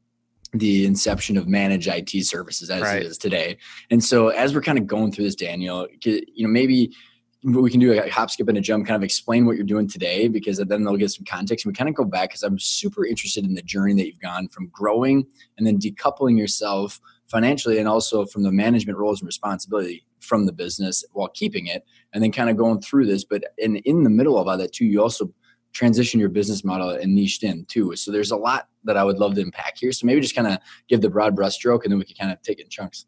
the 0.54 0.86
inception 0.86 1.38
of 1.38 1.48
managed 1.48 1.88
IT 1.88 2.26
services 2.26 2.70
as 2.70 2.82
right. 2.82 3.02
it 3.02 3.06
is 3.06 3.18
today. 3.18 3.58
And 3.92 4.02
so 4.02 4.30
as 4.30 4.56
we're 4.56 4.62
kind 4.62 4.78
of 4.78 4.88
going 4.88 5.12
through 5.12 5.26
this, 5.26 5.36
Daniel, 5.36 5.88
you 6.04 6.24
know, 6.38 6.48
maybe 6.48 6.96
we 7.44 7.70
can 7.70 7.82
do 7.82 7.92
a 7.92 8.10
hop, 8.10 8.32
skip, 8.32 8.48
and 8.48 8.58
a 8.58 8.62
jump, 8.62 8.88
kind 8.88 8.96
of 8.96 9.04
explain 9.04 9.46
what 9.46 9.58
you're 9.58 9.66
doing 9.66 9.90
today, 9.90 10.30
because 10.30 10.58
then 10.58 10.84
they'll 10.84 10.96
get 10.96 11.12
some 11.12 11.26
context. 11.26 11.66
And 11.66 11.74
we 11.74 11.76
kind 11.76 11.90
of 11.90 11.96
go 11.96 12.06
back 12.06 12.30
because 12.30 12.44
I'm 12.44 12.60
super 12.60 13.06
interested 13.06 13.46
in 13.46 13.56
the 13.56 13.62
journey 13.62 13.94
that 13.96 14.08
you've 14.08 14.22
gone 14.22 14.48
from 14.48 14.70
growing 14.70 15.26
and 15.58 15.68
then 15.68 15.80
decoupling 15.80 16.38
yourself 16.38 17.00
financially 17.28 17.78
and 17.78 17.88
also 17.88 18.26
from 18.26 18.44
the 18.44 18.52
management 18.52 18.98
roles 18.98 19.22
and 19.22 19.28
responsibility 19.28 20.06
from 20.20 20.46
the 20.46 20.54
business 20.54 21.04
while 21.12 21.28
keeping 21.28 21.68
it 21.68 21.84
and 22.14 22.24
then 22.24 22.32
kind 22.32 22.50
of 22.50 22.58
going 22.58 22.82
through 22.82 23.06
this 23.06 23.24
but 23.24 23.44
in 23.58 23.76
in 23.78 24.04
the 24.04 24.10
middle 24.10 24.38
of 24.38 24.48
all 24.48 24.58
that 24.58 24.74
too 24.74 24.86
you 24.86 25.02
also 25.02 25.32
transition 25.78 26.20
your 26.20 26.30
business 26.30 26.64
model 26.64 26.90
and 26.90 27.14
niched 27.14 27.44
in 27.44 27.64
too. 27.66 27.96
So 27.96 28.12
there's 28.12 28.32
a 28.32 28.36
lot 28.36 28.68
that 28.84 28.98
i 28.98 29.04
would 29.04 29.20
love 29.20 29.36
to 29.36 29.42
unpack 29.42 29.78
here. 29.78 29.92
So 29.92 30.08
maybe 30.08 30.22
just 30.22 30.36
kind 30.36 30.48
of 30.48 30.58
give 30.88 31.02
the 31.02 31.10
broad 31.10 31.36
brushstroke 31.36 31.84
and 31.84 31.92
then 31.92 32.00
we 32.00 32.06
can 32.06 32.16
kind 32.16 32.32
of 32.32 32.42
take 32.42 32.60
it 32.60 32.64
in 32.64 32.70
chunks. 32.70 33.06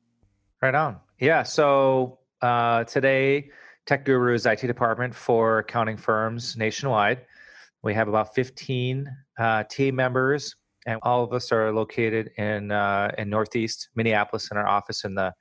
Right 0.62 0.76
on. 0.76 0.98
Yeah 1.20 1.44
so 1.44 2.20
uh, 2.42 2.84
today 2.84 3.50
tech 3.88 4.06
guru's 4.06 4.46
it 4.46 4.62
department 4.62 5.16
for 5.16 5.60
accounting 5.60 5.98
firms 5.98 6.56
nationwide. 6.56 7.26
We 7.82 7.94
have 7.96 8.08
about 8.08 8.36
15 8.36 9.10
uh, 9.40 9.64
team 9.64 9.96
members 9.96 10.56
and 10.86 11.00
all 11.02 11.24
of 11.24 11.34
us 11.34 11.52
are 11.52 11.74
located 11.74 12.30
in 12.38 12.72
uh, 12.72 13.12
in 13.18 13.30
Northeast 13.30 13.90
Minneapolis 13.96 14.50
in 14.52 14.58
our 14.58 14.68
office 14.68 15.06
in 15.06 15.16
the 15.16 15.34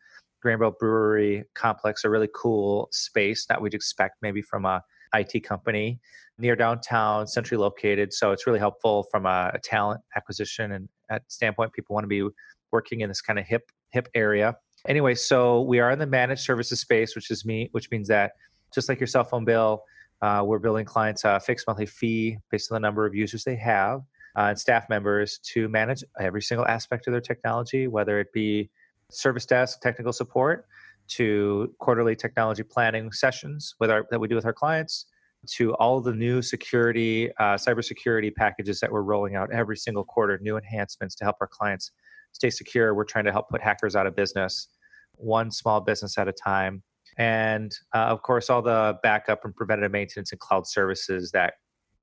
Grainbelt 0.44 0.78
Brewery 0.78 1.44
complex, 1.54 2.04
a 2.04 2.10
really 2.10 2.28
cool 2.34 2.88
space 2.92 3.44
that 3.46 3.60
we'd 3.60 3.74
expect 3.74 4.16
maybe 4.22 4.40
from 4.40 4.64
a 4.64 4.82
IT 5.14 5.44
company 5.44 6.00
near 6.38 6.54
downtown, 6.54 7.26
centrally 7.26 7.60
located. 7.60 8.12
So 8.12 8.32
it's 8.32 8.46
really 8.46 8.58
helpful 8.58 9.04
from 9.10 9.26
a, 9.26 9.50
a 9.54 9.58
talent 9.58 10.00
acquisition 10.16 10.72
and 10.72 10.88
at 11.10 11.22
standpoint. 11.28 11.72
People 11.72 11.94
want 11.94 12.04
to 12.04 12.08
be 12.08 12.28
working 12.70 13.00
in 13.00 13.08
this 13.08 13.20
kind 13.20 13.38
of 13.38 13.46
hip 13.46 13.70
hip 13.90 14.08
area. 14.14 14.56
Anyway, 14.86 15.14
so 15.14 15.62
we 15.62 15.80
are 15.80 15.90
in 15.90 15.98
the 15.98 16.06
managed 16.06 16.42
services 16.42 16.80
space, 16.80 17.14
which 17.14 17.30
is 17.30 17.44
me, 17.44 17.68
which 17.72 17.90
means 17.90 18.06
that 18.08 18.32
just 18.72 18.88
like 18.88 19.00
your 19.00 19.06
cell 19.06 19.24
phone 19.24 19.44
bill, 19.44 19.82
uh, 20.22 20.42
we're 20.44 20.58
billing 20.58 20.84
clients 20.84 21.24
a 21.24 21.40
fixed 21.40 21.66
monthly 21.66 21.86
fee 21.86 22.38
based 22.50 22.70
on 22.70 22.76
the 22.76 22.80
number 22.80 23.06
of 23.06 23.14
users 23.14 23.44
they 23.44 23.56
have 23.56 24.00
uh, 24.36 24.42
and 24.42 24.58
staff 24.58 24.88
members 24.88 25.38
to 25.38 25.68
manage 25.68 26.04
every 26.20 26.42
single 26.42 26.66
aspect 26.66 27.06
of 27.06 27.12
their 27.12 27.20
technology, 27.20 27.88
whether 27.88 28.20
it 28.20 28.32
be 28.32 28.70
service 29.10 29.46
desk 29.46 29.80
technical 29.80 30.12
support 30.12 30.66
to 31.08 31.74
quarterly 31.78 32.14
technology 32.14 32.62
planning 32.62 33.10
sessions 33.12 33.74
with 33.80 33.90
our, 33.90 34.06
that 34.10 34.20
we 34.20 34.28
do 34.28 34.34
with 34.34 34.46
our 34.46 34.52
clients 34.52 35.06
to 35.46 35.72
all 35.74 36.00
the 36.00 36.12
new 36.12 36.42
security 36.42 37.30
uh, 37.38 37.54
cybersecurity 37.54 38.34
packages 38.34 38.80
that 38.80 38.90
we're 38.90 39.02
rolling 39.02 39.36
out 39.36 39.50
every 39.52 39.76
single 39.76 40.04
quarter 40.04 40.38
new 40.42 40.56
enhancements 40.56 41.14
to 41.14 41.24
help 41.24 41.36
our 41.40 41.48
clients 41.50 41.92
stay 42.32 42.50
secure 42.50 42.94
we're 42.94 43.04
trying 43.04 43.24
to 43.24 43.32
help 43.32 43.48
put 43.48 43.62
hackers 43.62 43.94
out 43.94 44.06
of 44.06 44.16
business 44.16 44.68
one 45.14 45.50
small 45.50 45.80
business 45.80 46.18
at 46.18 46.28
a 46.28 46.32
time 46.32 46.82
and 47.18 47.72
uh, 47.94 47.98
of 47.98 48.22
course 48.22 48.50
all 48.50 48.62
the 48.62 48.98
backup 49.02 49.44
and 49.44 49.54
preventative 49.54 49.92
maintenance 49.92 50.32
and 50.32 50.40
cloud 50.40 50.66
services 50.66 51.30
that 51.32 51.54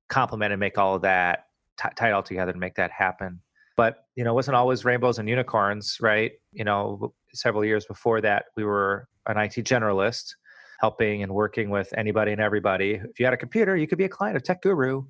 complement 0.08 0.52
and 0.52 0.60
make 0.60 0.78
all 0.78 0.94
of 0.94 1.02
that 1.02 1.44
t- 1.80 1.88
tied 1.96 2.12
all 2.12 2.22
together 2.22 2.52
to 2.52 2.58
make 2.58 2.74
that 2.74 2.90
happen. 2.90 3.40
But 3.76 4.04
you 4.14 4.24
know, 4.24 4.30
it 4.30 4.34
wasn't 4.34 4.56
always 4.56 4.84
rainbows 4.84 5.18
and 5.18 5.28
unicorns, 5.28 5.98
right? 6.00 6.32
You 6.52 6.64
know, 6.64 7.12
several 7.34 7.64
years 7.64 7.84
before 7.84 8.20
that, 8.22 8.46
we 8.56 8.64
were 8.64 9.08
an 9.26 9.36
IT 9.36 9.54
generalist, 9.64 10.34
helping 10.80 11.22
and 11.22 11.32
working 11.32 11.70
with 11.70 11.92
anybody 11.96 12.32
and 12.32 12.40
everybody. 12.40 12.92
If 12.94 13.18
you 13.18 13.26
had 13.26 13.34
a 13.34 13.38
computer, 13.38 13.76
you 13.76 13.86
could 13.86 13.98
be 13.98 14.04
a 14.04 14.08
client 14.08 14.36
of 14.36 14.42
Tech 14.42 14.62
Guru. 14.62 15.04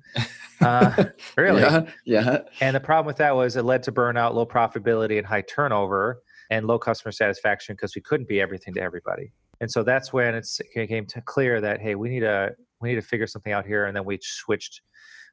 Uh, 0.61 1.05
really? 1.37 1.61
yeah, 1.61 1.81
yeah. 2.05 2.39
And 2.61 2.75
the 2.75 2.79
problem 2.79 3.07
with 3.07 3.17
that 3.17 3.35
was 3.35 3.55
it 3.55 3.63
led 3.63 3.83
to 3.83 3.91
burnout, 3.91 4.33
low 4.33 4.45
profitability, 4.45 5.17
and 5.17 5.25
high 5.25 5.41
turnover, 5.41 6.21
and 6.49 6.65
low 6.65 6.79
customer 6.79 7.11
satisfaction 7.11 7.75
because 7.75 7.95
we 7.95 8.01
couldn't 8.01 8.27
be 8.27 8.41
everything 8.41 8.73
to 8.73 8.81
everybody. 8.81 9.31
And 9.59 9.71
so 9.71 9.83
that's 9.83 10.13
when 10.13 10.35
it 10.35 10.47
became 10.75 11.07
clear 11.25 11.59
that 11.61 11.81
hey, 11.81 11.95
we 11.95 12.09
need 12.09 12.21
to 12.21 12.51
we 12.79 12.89
need 12.89 12.95
to 12.95 13.01
figure 13.01 13.27
something 13.27 13.53
out 13.53 13.65
here. 13.65 13.85
And 13.85 13.95
then 13.95 14.05
we 14.05 14.19
switched 14.21 14.81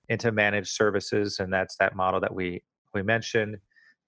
into 0.08 0.32
managed 0.32 0.68
services, 0.68 1.40
and 1.40 1.52
that's 1.52 1.76
that 1.76 1.94
model 1.94 2.20
that 2.20 2.34
we 2.34 2.62
we 2.94 3.02
mentioned. 3.02 3.58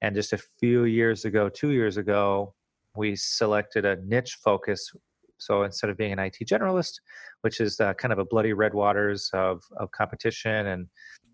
And 0.02 0.14
just 0.14 0.32
a 0.32 0.38
few 0.60 0.84
years 0.84 1.24
ago, 1.24 1.48
two 1.48 1.70
years 1.70 1.96
ago, 1.96 2.54
we 2.96 3.16
selected 3.16 3.84
a 3.84 3.96
niche 4.04 4.38
focus. 4.42 4.90
So 5.38 5.64
instead 5.64 5.90
of 5.90 5.96
being 5.96 6.12
an 6.12 6.18
IT 6.18 6.36
generalist, 6.46 6.94
which 7.42 7.60
is 7.60 7.80
uh, 7.80 7.94
kind 7.94 8.12
of 8.12 8.18
a 8.18 8.24
bloody 8.24 8.52
red 8.52 8.74
waters 8.74 9.30
of 9.34 9.62
of 9.78 9.90
competition 9.90 10.66
and 10.66 10.86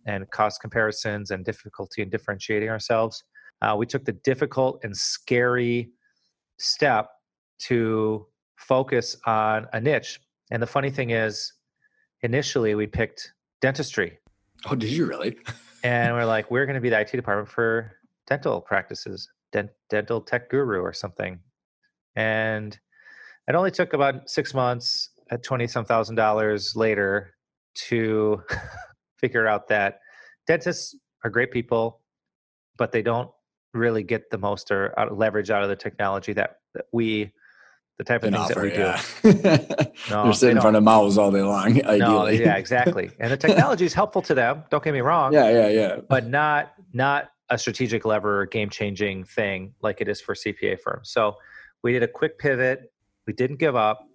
and 0.06 0.28
cost 0.30 0.60
comparisons 0.60 1.30
and 1.30 1.44
difficulty 1.44 2.02
in 2.02 2.10
differentiating 2.10 2.68
ourselves, 2.68 3.22
uh, 3.62 3.74
we 3.78 3.86
took 3.86 4.04
the 4.04 4.18
difficult 4.24 4.80
and 4.82 4.96
scary 4.96 5.90
step 6.58 7.10
to 7.60 8.26
focus 8.56 9.16
on 9.26 9.66
a 9.72 9.80
niche. 9.80 10.20
And 10.50 10.60
the 10.60 10.66
funny 10.66 10.90
thing 10.90 11.10
is, 11.10 11.52
initially 12.22 12.74
we 12.74 12.88
picked 12.88 13.32
dentistry 13.60 14.18
Oh, 14.70 14.74
did 14.74 14.90
you 14.90 15.06
really? 15.06 15.36
and 15.82 16.14
we're 16.14 16.24
like, 16.24 16.50
we're 16.50 16.66
going 16.66 16.74
to 16.74 16.80
be 16.80 16.90
the 16.90 17.00
IT 17.00 17.12
department 17.12 17.48
for 17.48 17.92
dental 18.26 18.60
practices, 18.60 19.28
dent- 19.50 19.70
dental 19.90 20.20
tech 20.20 20.48
guru 20.48 20.80
or 20.80 20.92
something. 20.92 21.40
And 22.14 22.78
it 23.48 23.54
only 23.54 23.70
took 23.70 23.92
about 23.92 24.30
six 24.30 24.54
months 24.54 25.10
at 25.30 25.42
20 25.42 25.66
some 25.66 25.84
thousand 25.84 26.16
dollars 26.16 26.76
later 26.76 27.34
to 27.74 28.42
figure 29.18 29.46
out 29.46 29.68
that 29.68 30.00
dentists 30.46 30.94
are 31.24 31.30
great 31.30 31.50
people, 31.50 32.00
but 32.76 32.92
they 32.92 33.02
don't 33.02 33.30
really 33.74 34.02
get 34.02 34.30
the 34.30 34.38
most 34.38 34.70
or 34.70 34.94
leverage 35.10 35.50
out 35.50 35.62
of 35.62 35.68
the 35.68 35.76
technology 35.76 36.32
that, 36.34 36.58
that 36.74 36.84
we 36.92 37.32
the 38.04 38.12
type 38.12 38.24
of 38.24 38.32
things 38.32 38.50
offer, 38.50 38.54
that 38.54 38.62
we 38.62 38.72
yeah. 38.72 39.82
do. 39.82 39.92
no, 40.10 40.24
They're 40.24 40.32
sitting 40.32 40.56
in 40.56 40.60
front 40.60 40.76
of 40.76 40.82
mouths 40.82 41.18
all 41.18 41.30
day 41.30 41.42
long. 41.42 41.66
Ideally. 41.84 41.98
No, 41.98 42.26
yeah, 42.28 42.56
exactly. 42.56 43.10
And 43.18 43.30
the 43.30 43.36
technology 43.36 43.84
is 43.84 43.94
helpful 43.94 44.22
to 44.22 44.34
them. 44.34 44.64
Don't 44.70 44.82
get 44.82 44.92
me 44.92 45.00
wrong. 45.00 45.32
Yeah, 45.32 45.50
yeah, 45.50 45.68
yeah. 45.68 45.96
But 46.08 46.26
not 46.26 46.72
not 46.92 47.30
a 47.50 47.58
strategic 47.58 48.04
lever, 48.04 48.46
game 48.46 48.70
changing 48.70 49.24
thing 49.24 49.74
like 49.82 50.00
it 50.00 50.08
is 50.08 50.20
for 50.20 50.34
CPA 50.34 50.80
firms. 50.80 51.10
So 51.10 51.36
we 51.82 51.92
did 51.92 52.02
a 52.02 52.08
quick 52.08 52.38
pivot. 52.38 52.92
We 53.26 53.32
didn't 53.32 53.58
give 53.58 53.76
up, 53.76 54.06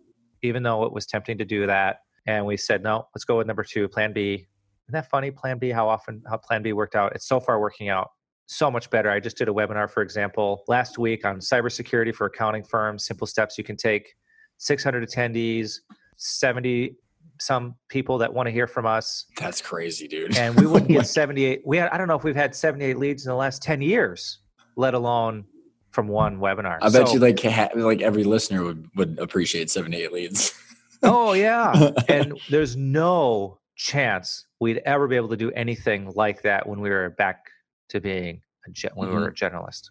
even 0.41 0.63
though 0.63 0.84
it 0.84 0.91
was 0.91 1.06
tempting 1.06 1.38
to 1.38 1.46
do 1.46 1.67
that. 1.67 2.01
And 2.25 2.46
we 2.46 2.58
said, 2.58 2.84
no, 2.84 3.08
let's 3.15 3.24
go 3.24 3.38
with 3.38 3.48
number 3.48 3.63
two, 3.63 3.88
Plan 3.88 4.12
B. 4.12 4.34
Isn't 4.34 4.94
that 4.94 5.10
funny? 5.10 5.32
Plan 5.32 5.60
B, 5.60 5.70
how 5.70 5.88
often 5.88 6.24
how 6.29 6.38
Plan 6.38 6.62
B 6.62 6.74
worked 6.74 6.96
out? 6.96 7.13
It's 7.15 7.27
so 7.27 7.39
far 7.39 7.60
working 7.60 7.89
out 7.89 8.10
so 8.48 8.72
much 8.72 8.89
better. 8.89 9.12
I 9.12 9.20
just 9.20 9.38
did 9.38 9.50
a 9.50 9.51
webinar, 9.51 9.89
for 9.89 10.01
example, 10.01 10.63
last 10.68 10.98
week 10.98 11.25
on 11.25 11.38
cybersecurity 11.38 12.16
for 12.16 12.25
accounting 12.27 12.63
firms, 12.63 13.06
simple 13.06 13.27
steps 13.27 13.58
you 13.58 13.63
can 13.63 13.77
take. 13.77 14.16
600 14.58 15.08
attendees, 15.08 15.82
70 16.16 16.96
some 17.39 17.75
people 17.89 18.18
that 18.18 18.34
want 18.34 18.48
to 18.48 18.51
hear 18.51 18.66
from 18.66 18.86
us. 18.86 19.25
That's 19.39 19.62
crazy, 19.62 20.08
dude. 20.08 20.36
And 20.38 20.56
we 20.56 20.66
wouldn't 20.66 20.89
get 20.92 21.06
78. 21.06 21.62
We 21.66 21.77
had, 21.77 21.89
I 21.89 21.98
don't 21.98 22.08
know 22.08 22.16
if 22.16 22.24
we've 22.24 22.36
had 22.36 22.56
78 22.56 22.98
leads 22.98 23.25
in 23.25 23.30
the 23.30 23.36
last 23.36 23.62
10 23.62 23.82
years, 23.82 24.39
let 24.75 24.96
alone 24.96 25.46
from 25.92 26.08
one 26.08 26.39
webinar. 26.39 26.77
I 26.82 26.89
bet 26.89 27.08
so, 27.08 27.13
you 27.16 27.20
like 27.20 27.44
like 27.75 28.01
every 28.01 28.24
listener 28.24 28.63
would 28.63 28.88
would 28.96 29.18
appreciate 29.20 29.70
78 29.70 30.12
leads. 30.12 30.54
oh 31.04 31.34
yeah. 31.34 31.92
And 32.10 32.39
there's 32.50 32.75
no 32.75 33.60
chance 33.75 34.46
we'd 34.60 34.82
ever 34.86 35.08
be 35.08 35.16
able 35.16 35.30
to 35.30 35.38
do 35.38 35.51
anything 35.51 36.12
like 36.16 36.42
that 36.42 36.68
when 36.68 36.82
we 36.82 36.89
were 36.89 37.12
back 37.12 37.46
to 37.89 38.00
being 38.00 38.41
a 38.65 38.72
gen- 38.72 38.91
when 38.96 39.10
mm-hmm. 39.10 39.17
we 39.17 39.24
were 39.24 39.29
a 39.29 39.34
generalist. 39.34 39.89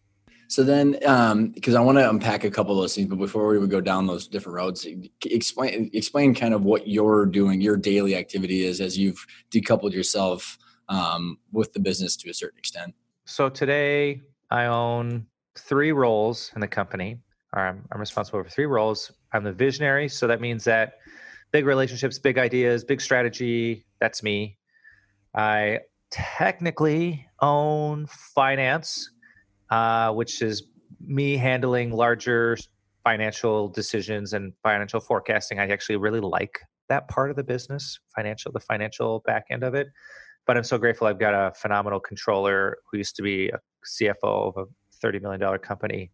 So 0.49 0.63
then, 0.63 0.93
because 0.93 1.75
um, 1.75 1.77
I 1.77 1.81
want 1.81 1.99
to 1.99 2.09
unpack 2.09 2.45
a 2.45 2.51
couple 2.51 2.73
of 2.77 2.81
those 2.81 2.95
things, 2.95 3.09
but 3.09 3.19
before 3.19 3.49
we 3.49 3.59
would 3.59 3.71
go 3.71 3.81
down 3.81 4.07
those 4.07 4.29
different 4.29 4.55
roads, 4.55 4.87
explain 5.25 5.91
explain 5.93 6.35
kind 6.35 6.55
of 6.55 6.63
what 6.63 6.87
you're 6.87 7.27
doing, 7.27 7.61
your 7.61 7.77
daily 7.77 8.15
activity 8.15 8.65
is 8.65 8.81
as 8.81 8.97
you've 8.97 9.25
decoupled 9.51 9.93
yourself 9.93 10.57
um, 10.89 11.39
with 11.51 11.73
the 11.73 11.81
business 11.81 12.17
to 12.19 12.31
a 12.31 12.35
certain 12.35 12.59
extent. 12.59 12.95
So 13.25 13.49
today, 13.49 14.23
I 14.51 14.67
own 14.67 15.27
three 15.59 15.91
roles 15.91 16.53
in 16.55 16.61
the 16.61 16.69
company. 16.69 17.19
I'm, 17.53 17.85
I'm 17.91 17.99
responsible 17.99 18.43
for 18.45 18.49
three 18.49 18.67
roles. 18.67 19.11
I'm 19.33 19.43
the 19.43 19.53
visionary, 19.53 20.09
so 20.09 20.29
that 20.29 20.41
means 20.41 20.63
that 20.65 20.99
big 21.51 21.67
relationships, 21.67 22.21
big 22.21 22.39
ideas, 22.39 22.85
big 22.85 23.01
strategy. 23.01 23.85
That's 24.01 24.23
me. 24.23 24.59
I 25.35 25.81
technically 26.13 27.26
own 27.41 28.07
finance, 28.07 29.11
uh, 29.71 30.13
which 30.13 30.43
is 30.43 30.65
me 31.01 31.37
handling 31.37 31.93
larger 31.93 32.57
financial 33.05 33.69
decisions 33.69 34.33
and 34.33 34.53
financial 34.63 35.01
forecasting. 35.01 35.61
I 35.61 35.69
actually 35.69 35.97
really 35.97 36.21
like 36.21 36.59
that 36.89 37.09
part 37.09 37.31
of 37.31 37.37
the 37.37 37.45
business, 37.45 37.99
financial, 38.15 38.53
the 38.53 38.61
financial 38.61 39.23
back 39.27 39.47
end 39.51 39.63
of 39.63 39.75
it. 39.75 39.89
But 40.47 40.57
I'm 40.57 40.65
so 40.65 40.79
grateful 40.79 41.07
I've 41.07 41.19
got 41.19 41.35
a 41.35 41.53
phenomenal 41.55 42.01
controller 42.01 42.79
who 42.91 42.99
used 42.99 43.17
to 43.17 43.23
be 43.23 43.49
a 43.49 43.59
CFO 43.85 44.57
of 44.57 44.57
a 44.57 45.07
$30 45.07 45.21
million 45.21 45.59
company 45.59 46.11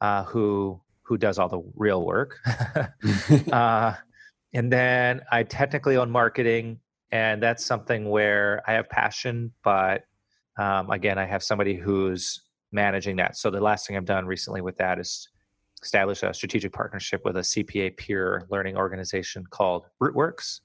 uh, 0.00 0.24
who 0.24 0.80
who 1.02 1.16
does 1.16 1.38
all 1.38 1.48
the 1.48 1.62
real 1.76 2.04
work. 2.04 2.36
uh, 3.52 3.94
and 4.52 4.72
then 4.72 5.20
I 5.30 5.44
technically 5.44 5.96
own 5.96 6.10
marketing 6.10 6.80
and 7.12 7.42
that's 7.42 7.64
something 7.64 8.10
where 8.10 8.62
I 8.66 8.72
have 8.72 8.88
passion, 8.88 9.52
but 9.62 10.02
um, 10.58 10.90
again, 10.90 11.18
I 11.18 11.26
have 11.26 11.42
somebody 11.42 11.74
who's 11.74 12.40
managing 12.72 13.16
that. 13.16 13.36
So 13.36 13.50
the 13.50 13.60
last 13.60 13.86
thing 13.86 13.96
I've 13.96 14.04
done 14.04 14.26
recently 14.26 14.60
with 14.60 14.76
that 14.78 14.98
is 14.98 15.28
establish 15.82 16.22
a 16.22 16.32
strategic 16.32 16.72
partnership 16.72 17.22
with 17.24 17.36
a 17.36 17.40
CPA 17.40 17.96
peer 17.96 18.46
learning 18.50 18.76
organization 18.76 19.44
called 19.50 19.84
Rootworks, 20.02 20.60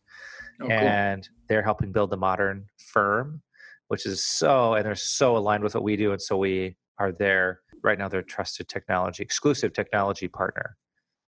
oh, 0.61 0.67
and 0.67 1.27
they're 1.47 1.63
helping 1.63 1.91
build 1.91 2.09
the 2.09 2.17
modern 2.17 2.65
firm, 2.77 3.41
which 3.89 4.05
is 4.05 4.25
so 4.25 4.75
and 4.75 4.85
they're 4.85 4.95
so 4.95 5.37
aligned 5.37 5.63
with 5.63 5.75
what 5.75 5.83
we 5.83 5.95
do, 5.95 6.11
and 6.11 6.21
so 6.21 6.37
we 6.37 6.75
are 6.97 7.11
there 7.11 7.61
right 7.83 7.99
now. 7.99 8.07
They're 8.07 8.21
trusted 8.21 8.69
technology, 8.69 9.23
exclusive 9.23 9.73
technology 9.73 10.27
partner. 10.27 10.77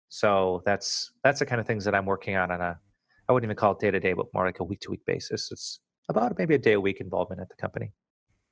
So 0.09 0.62
that's 0.64 1.12
that's 1.25 1.40
the 1.40 1.47
kind 1.47 1.61
of 1.61 1.66
things 1.66 1.85
that 1.85 1.95
I'm 1.95 2.07
working 2.07 2.37
on 2.37 2.50
on 2.50 2.61
a 2.61 2.78
I 3.28 3.33
wouldn't 3.33 3.49
even 3.49 3.57
call 3.57 3.73
it 3.73 3.78
day 3.78 3.90
to 3.90 4.00
day, 4.00 4.12
but 4.12 4.26
more 4.35 4.45
like 4.45 4.61
a 4.61 4.64
week 4.64 4.81
to 4.81 4.90
week 4.90 5.04
basis. 5.07 5.50
It's 5.50 5.81
about 6.09 6.37
maybe 6.38 6.54
a 6.54 6.59
day 6.59 6.73
a 6.73 6.81
week 6.81 7.00
involvement 7.00 7.40
at 7.40 7.49
the 7.49 7.54
company. 7.57 7.92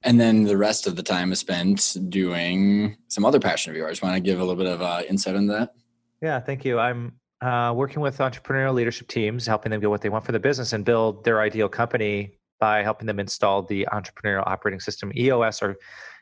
And 0.02 0.18
then 0.18 0.44
the 0.44 0.56
rest 0.56 0.86
of 0.86 0.96
the 0.96 1.02
time 1.02 1.30
is 1.30 1.40
spent 1.40 1.96
doing 2.08 2.96
some 3.08 3.24
other 3.24 3.38
passion 3.38 3.70
of 3.70 3.76
yours. 3.76 4.00
Want 4.00 4.14
to 4.14 4.20
give 4.20 4.38
a 4.38 4.44
little 4.44 4.56
bit 4.56 4.72
of 4.72 4.80
uh, 4.80 5.02
insight 5.08 5.36
on 5.36 5.46
that? 5.48 5.74
Yeah, 6.22 6.40
thank 6.40 6.64
you. 6.64 6.78
I'm 6.78 7.12
uh, 7.42 7.72
working 7.76 8.00
with 8.00 8.18
entrepreneurial 8.18 8.74
leadership 8.74 9.08
teams, 9.08 9.46
helping 9.46 9.70
them 9.70 9.80
get 9.80 9.90
what 9.90 10.00
they 10.00 10.08
want 10.08 10.24
for 10.24 10.32
the 10.32 10.40
business 10.40 10.72
and 10.72 10.84
build 10.84 11.24
their 11.24 11.40
ideal 11.40 11.68
company 11.68 12.38
by 12.58 12.82
helping 12.82 13.06
them 13.06 13.18
install 13.18 13.62
the 13.62 13.86
entrepreneurial 13.92 14.46
operating 14.46 14.80
system 14.80 15.12
EOS, 15.16 15.62
or 15.62 15.76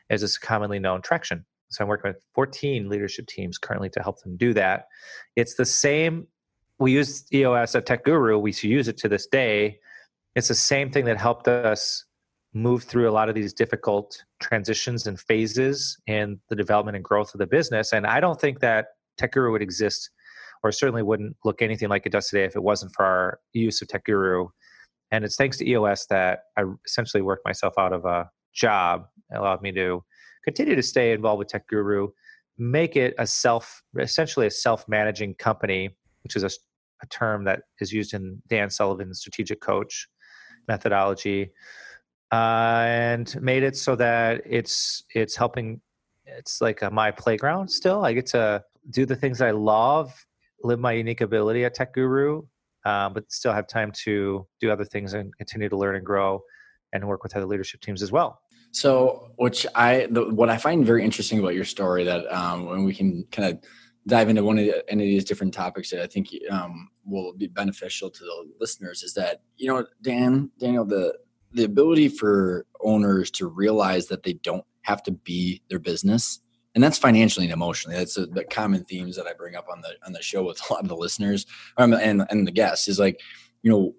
as 0.09 0.23
it's 0.23 0.37
commonly 0.37 0.79
known, 0.79 1.01
Traction. 1.01 1.45
So 1.69 1.83
I'm 1.83 1.87
working 1.87 2.09
with 2.09 2.23
14 2.33 2.89
leadership 2.89 3.27
teams 3.27 3.57
currently 3.57 3.89
to 3.91 4.01
help 4.01 4.21
them 4.23 4.37
do 4.37 4.53
that. 4.53 4.85
It's 5.35 5.55
the 5.55 5.65
same. 5.65 6.27
We 6.79 6.93
use 6.93 7.25
EOS 7.33 7.75
at 7.75 7.85
Tech 7.85 8.03
Guru. 8.03 8.39
We 8.39 8.53
use 8.53 8.87
it 8.87 8.97
to 8.97 9.09
this 9.09 9.27
day. 9.27 9.79
It's 10.35 10.47
the 10.47 10.55
same 10.55 10.91
thing 10.91 11.05
that 11.05 11.17
helped 11.17 11.47
us 11.47 12.05
move 12.53 12.83
through 12.83 13.09
a 13.09 13.11
lot 13.11 13.29
of 13.29 13.35
these 13.35 13.53
difficult 13.53 14.23
transitions 14.41 15.05
and 15.05 15.19
phases 15.19 15.97
in 16.07 16.39
the 16.49 16.55
development 16.55 16.95
and 16.95 17.05
growth 17.05 17.33
of 17.33 17.39
the 17.39 17.47
business. 17.47 17.93
And 17.93 18.07
I 18.07 18.19
don't 18.19 18.39
think 18.39 18.59
that 18.59 18.87
Tech 19.17 19.33
Guru 19.33 19.51
would 19.51 19.61
exist 19.61 20.09
or 20.63 20.71
certainly 20.71 21.03
wouldn't 21.03 21.37
look 21.45 21.61
anything 21.61 21.89
like 21.89 22.05
it 22.05 22.11
does 22.11 22.27
today 22.27 22.45
if 22.45 22.55
it 22.55 22.63
wasn't 22.63 22.91
for 22.95 23.05
our 23.05 23.39
use 23.53 23.81
of 23.81 23.87
Tech 23.87 24.05
Guru. 24.05 24.47
And 25.11 25.23
it's 25.23 25.35
thanks 25.35 25.57
to 25.57 25.69
EOS 25.69 26.07
that 26.09 26.39
I 26.57 26.63
essentially 26.85 27.21
worked 27.21 27.45
myself 27.45 27.73
out 27.77 27.93
of 27.93 28.05
a 28.05 28.29
job. 28.53 29.05
It 29.31 29.37
allowed 29.37 29.61
me 29.61 29.71
to 29.73 30.03
continue 30.43 30.75
to 30.75 30.83
stay 30.83 31.13
involved 31.13 31.39
with 31.39 31.47
Tech 31.47 31.67
Guru, 31.67 32.09
make 32.57 32.95
it 32.95 33.13
a 33.17 33.27
self, 33.27 33.81
essentially 33.99 34.47
a 34.47 34.51
self-managing 34.51 35.35
company, 35.35 35.95
which 36.23 36.35
is 36.35 36.43
a, 36.43 36.49
a 37.01 37.07
term 37.07 37.45
that 37.45 37.61
is 37.79 37.91
used 37.93 38.13
in 38.13 38.41
Dan 38.47 38.69
Sullivan's 38.69 39.19
strategic 39.19 39.61
coach 39.61 40.07
methodology, 40.67 41.51
uh, 42.31 42.83
and 42.85 43.41
made 43.41 43.63
it 43.63 43.75
so 43.75 43.95
that 43.95 44.41
it's 44.45 45.03
it's 45.13 45.35
helping. 45.35 45.81
It's 46.25 46.61
like 46.61 46.81
a, 46.83 46.91
my 46.91 47.11
playground 47.11 47.69
still. 47.69 48.05
I 48.05 48.13
get 48.13 48.27
to 48.27 48.63
do 48.91 49.05
the 49.05 49.15
things 49.15 49.41
I 49.41 49.51
love, 49.51 50.13
live 50.63 50.79
my 50.79 50.93
unique 50.93 51.21
ability 51.21 51.65
at 51.65 51.73
Tech 51.73 51.93
Guru, 51.93 52.43
uh, 52.85 53.09
but 53.09 53.31
still 53.31 53.53
have 53.53 53.67
time 53.67 53.91
to 54.03 54.45
do 54.61 54.71
other 54.71 54.85
things 54.85 55.13
and 55.13 55.35
continue 55.37 55.69
to 55.69 55.77
learn 55.77 55.95
and 55.95 56.05
grow 56.05 56.41
and 56.93 57.07
work 57.07 57.23
with 57.23 57.35
other 57.35 57.45
leadership 57.45 57.81
teams 57.81 58.01
as 58.01 58.11
well. 58.11 58.39
So, 58.71 59.31
which 59.37 59.65
I, 59.75 60.07
the, 60.11 60.25
what 60.33 60.49
I 60.49 60.57
find 60.57 60.85
very 60.85 61.03
interesting 61.03 61.39
about 61.39 61.55
your 61.55 61.65
story 61.65 62.03
that 62.03 62.31
um, 62.31 62.65
when 62.65 62.83
we 62.83 62.93
can 62.93 63.25
kind 63.31 63.53
of 63.53 63.63
dive 64.07 64.29
into 64.29 64.43
one 64.43 64.59
of 64.59 64.65
the, 64.65 64.89
any 64.89 65.03
of 65.03 65.07
these 65.07 65.25
different 65.25 65.53
topics 65.53 65.89
that 65.89 66.01
I 66.01 66.07
think 66.07 66.29
um, 66.51 66.89
will 67.05 67.33
be 67.33 67.47
beneficial 67.47 68.09
to 68.09 68.19
the 68.19 68.51
listeners 68.59 69.03
is 69.03 69.13
that 69.15 69.41
you 69.57 69.67
know, 69.67 69.85
Dan, 70.01 70.51
Daniel, 70.59 70.85
the 70.85 71.15
the 71.53 71.63
ability 71.63 72.09
for 72.09 72.65
owners 72.81 73.31
to 73.31 73.47
realize 73.47 74.07
that 74.07 74.23
they 74.23 74.33
don't 74.33 74.65
have 74.81 75.03
to 75.03 75.11
be 75.11 75.61
their 75.69 75.79
business 75.79 76.39
and 76.75 76.83
that's 76.83 76.97
financially 76.97 77.45
and 77.45 77.53
emotionally 77.53 77.97
that's 77.97 78.17
a, 78.17 78.25
the 78.27 78.43
common 78.45 78.83
themes 78.85 79.15
that 79.15 79.27
i 79.27 79.33
bring 79.33 79.55
up 79.55 79.67
on 79.71 79.81
the 79.81 79.89
on 80.05 80.13
the 80.13 80.21
show 80.21 80.43
with 80.43 80.59
a 80.69 80.73
lot 80.73 80.81
of 80.81 80.89
the 80.89 80.95
listeners 80.95 81.45
um, 81.77 81.93
and 81.93 82.25
and 82.29 82.47
the 82.47 82.51
guests 82.51 82.87
is 82.87 82.99
like 82.99 83.19
you 83.63 83.71
know 83.71 83.93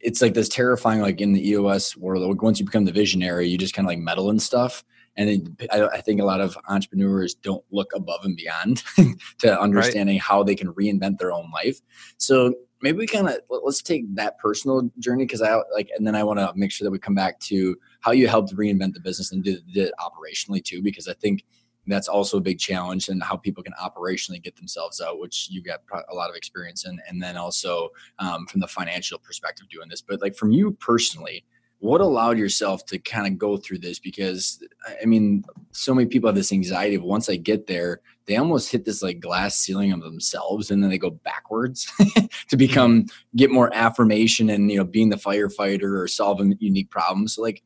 it's 0.00 0.20
like 0.20 0.34
this 0.34 0.48
terrifying 0.48 1.00
like 1.00 1.20
in 1.20 1.32
the 1.32 1.48
eos 1.48 1.96
world 1.96 2.40
once 2.42 2.60
you 2.60 2.66
become 2.66 2.84
the 2.84 2.92
visionary 2.92 3.48
you 3.48 3.58
just 3.58 3.74
kind 3.74 3.86
of 3.86 3.90
like 3.90 3.98
meddle 3.98 4.30
and 4.30 4.42
stuff 4.42 4.84
and 5.18 5.30
it, 5.30 5.70
I, 5.72 5.86
I, 5.86 6.00
think 6.02 6.20
a 6.20 6.24
lot 6.24 6.42
of 6.42 6.58
entrepreneurs 6.68 7.34
don't 7.34 7.64
look 7.70 7.90
above 7.94 8.20
and 8.24 8.36
beyond 8.36 8.82
to 9.38 9.58
understanding 9.58 10.16
right. 10.16 10.22
how 10.22 10.42
they 10.42 10.54
can 10.54 10.74
reinvent 10.74 11.18
their 11.18 11.32
own 11.32 11.50
life 11.52 11.80
so 12.18 12.54
maybe 12.86 12.98
we 12.98 13.06
kind 13.06 13.28
of 13.28 13.36
let's 13.48 13.82
take 13.82 14.02
that 14.14 14.38
personal 14.38 14.88
journey 14.98 15.24
because 15.24 15.42
i 15.42 15.60
like 15.74 15.88
and 15.96 16.06
then 16.06 16.14
i 16.14 16.22
want 16.22 16.38
to 16.38 16.52
make 16.54 16.70
sure 16.70 16.84
that 16.84 16.90
we 16.90 16.98
come 16.98 17.14
back 17.14 17.38
to 17.40 17.76
how 18.00 18.12
you 18.12 18.28
helped 18.28 18.54
reinvent 18.54 18.94
the 18.94 19.00
business 19.00 19.32
and 19.32 19.42
did, 19.42 19.66
did 19.72 19.88
it 19.88 19.94
operationally 20.00 20.62
too 20.62 20.80
because 20.82 21.08
i 21.08 21.12
think 21.14 21.44
that's 21.88 22.08
also 22.08 22.38
a 22.38 22.40
big 22.40 22.58
challenge 22.58 23.08
and 23.08 23.22
how 23.22 23.36
people 23.36 23.62
can 23.62 23.72
operationally 23.82 24.42
get 24.42 24.56
themselves 24.56 25.00
out 25.00 25.18
which 25.18 25.48
you've 25.50 25.64
got 25.64 25.80
a 26.10 26.14
lot 26.14 26.30
of 26.30 26.36
experience 26.36 26.86
in 26.86 26.98
and 27.08 27.22
then 27.22 27.36
also 27.36 27.88
um, 28.18 28.46
from 28.46 28.60
the 28.60 28.66
financial 28.66 29.18
perspective 29.18 29.68
doing 29.68 29.88
this. 29.88 30.00
But 30.00 30.20
like 30.20 30.34
from 30.34 30.50
you 30.50 30.72
personally 30.72 31.44
what 31.78 32.00
allowed 32.00 32.38
yourself 32.38 32.86
to 32.86 32.98
kind 32.98 33.26
of 33.26 33.38
go 33.38 33.56
through 33.56 33.78
this? 33.78 33.98
Because 33.98 34.62
i 35.02 35.04
mean 35.04 35.44
so 35.72 35.94
many 35.94 36.08
people 36.08 36.28
have 36.28 36.34
this 36.34 36.52
anxiety 36.52 36.96
of 36.96 37.02
once 37.02 37.28
i 37.28 37.36
get 37.36 37.66
there 37.66 38.00
they 38.26 38.36
almost 38.36 38.70
hit 38.70 38.84
this 38.84 39.02
like 39.02 39.20
glass 39.20 39.56
ceiling 39.56 39.92
of 39.92 40.02
themselves 40.02 40.70
and 40.70 40.82
then 40.82 40.90
they 40.90 40.98
go 40.98 41.10
backwards 41.10 41.84
to 41.98 42.04
mm-hmm. 42.04 42.56
become 42.56 43.06
get 43.36 43.50
more 43.50 43.72
affirmation 43.74 44.50
and 44.50 44.70
you 44.70 44.76
know 44.76 44.84
being 44.84 45.08
the 45.08 45.16
firefighter 45.16 46.00
or 46.00 46.08
solving 46.08 46.56
unique 46.60 46.90
problems 46.90 47.34
so 47.34 47.42
like 47.42 47.62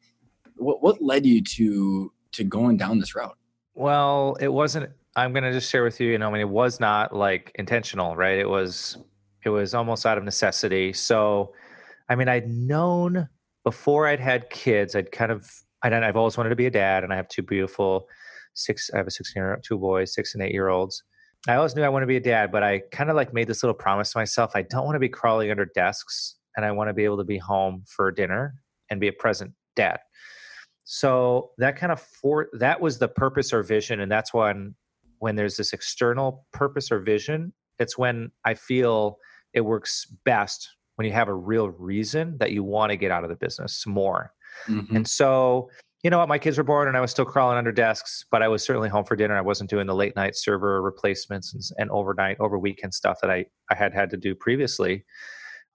what, 0.57 0.83
what 0.83 1.01
led 1.03 1.25
you 1.25 1.43
to 1.43 2.13
to 2.33 2.45
going 2.45 2.77
down 2.77 2.99
this 2.99 3.15
route 3.15 3.37
well, 3.81 4.37
it 4.41 4.53
wasn't. 4.53 4.91
I'm 5.17 5.33
going 5.33 5.45
to 5.45 5.53
just 5.53 5.71
share 5.71 5.83
with 5.83 6.01
you. 6.01 6.11
You 6.11 6.19
know, 6.19 6.29
I 6.29 6.33
mean, 6.33 6.43
it 6.43 6.49
was 6.49 6.81
not 6.81 7.17
like 7.17 7.51
intentional, 7.55 8.15
right? 8.15 8.39
It 8.39 8.49
was, 8.49 8.99
it 9.45 9.49
was 9.49 9.73
almost 9.75 10.05
out 10.05 10.19
of 10.19 10.25
necessity. 10.25 10.93
So, 10.93 11.55
I 12.09 12.15
mean, 12.15 12.29
I'd 12.29 12.49
known 12.49 13.27
before 13.65 14.07
I'd 14.07 14.21
had 14.21 14.51
kids. 14.51 14.95
I'd 14.95 15.13
kind 15.13 15.33
of, 15.33 15.51
I'd, 15.83 15.95
I've 15.95 16.17
always 16.17 16.37
wanted 16.37 16.51
to 16.51 16.57
be 16.57 16.67
a 16.67 16.71
dad, 16.71 17.05
and 17.05 17.13
I 17.13 17.17
have 17.17 17.29
two 17.29 17.43
beautiful 17.43 18.07
six. 18.55 18.91
I 18.93 18.99
have 18.99 19.07
a 19.07 19.11
sixteen-year-old, 19.11 19.63
two 19.63 19.79
boys, 19.79 20.15
six 20.15 20.35
and 20.35 20.43
eight 20.43 20.53
year 20.53 20.69
olds. 20.69 21.03
I 21.49 21.55
always 21.55 21.75
knew 21.75 21.83
I 21.83 21.89
want 21.89 22.03
to 22.03 22.07
be 22.07 22.17
a 22.17 22.21
dad, 22.21 22.53
but 22.53 22.63
I 22.63 22.83
kind 22.93 23.09
of 23.09 23.17
like 23.17 23.33
made 23.33 23.49
this 23.49 23.63
little 23.63 23.75
promise 23.75 24.13
to 24.13 24.19
myself. 24.19 24.53
I 24.55 24.63
don't 24.63 24.85
want 24.85 24.97
to 24.97 25.01
be 25.01 25.09
crawling 25.09 25.51
under 25.51 25.65
desks, 25.65 26.37
and 26.57 26.67
I 26.67 26.73
want 26.73 26.89
to 26.89 26.95
be 26.95 27.05
able 27.05 27.19
to 27.19 27.25
be 27.25 27.39
home 27.39 27.85
for 27.87 28.11
dinner 28.11 28.55
and 28.91 29.01
be 29.01 29.09
a 29.09 29.13
present 29.13 29.53
dad 29.77 30.01
so 30.93 31.53
that 31.59 31.77
kind 31.77 31.93
of 31.93 32.01
for 32.01 32.49
that 32.53 32.81
was 32.81 32.99
the 32.99 33.07
purpose 33.07 33.53
or 33.53 33.63
vision 33.63 34.01
and 34.01 34.11
that's 34.11 34.35
when 34.35 34.75
when 35.21 35.37
there's 35.37 35.57
this 35.57 35.73
external 35.73 36.45
purpose 36.53 36.91
or 36.91 36.99
vision 36.99 37.53
it's 37.79 37.97
when 37.97 38.29
i 38.45 38.55
feel 38.55 39.17
it 39.55 39.61
works 39.61 40.05
best 40.25 40.69
when 40.97 41.07
you 41.07 41.13
have 41.13 41.29
a 41.29 41.35
real 41.35 41.69
reason 41.71 42.37
that 42.39 42.51
you 42.51 42.65
want 42.65 42.91
to 42.91 42.97
get 42.97 43.13
out 43.13 43.23
of 43.23 43.31
the 43.31 43.37
business 43.37 43.87
more 43.87 44.33
mm-hmm. 44.67 44.97
and 44.97 45.07
so 45.07 45.71
you 46.03 46.09
know 46.11 46.19
what? 46.19 46.29
My 46.29 46.39
kids 46.39 46.57
were 46.57 46.65
born 46.65 46.89
and 46.89 46.97
i 46.97 47.01
was 47.01 47.11
still 47.11 47.25
crawling 47.25 47.59
under 47.59 47.73
desks 47.73 48.25
but 48.31 48.43
i 48.43 48.49
was 48.49 48.65
certainly 48.65 48.89
home 48.89 49.05
for 49.05 49.17
dinner. 49.17 49.37
I 49.37 49.43
wasn't 49.43 49.71
doing 49.71 49.87
the 49.87 49.95
late 49.95 50.17
night 50.17 50.37
server 50.37 50.83
replacements 50.83 51.53
and, 51.53 51.63
and 51.79 51.91
overnight 51.91 52.39
over 52.41 52.59
weekend 52.59 52.95
stuff 52.95 53.19
that 53.23 53.31
i 53.31 53.45
i 53.71 53.75
had 53.75 53.93
had 53.93 54.11
to 54.11 54.17
do 54.17 54.35
previously. 54.35 55.05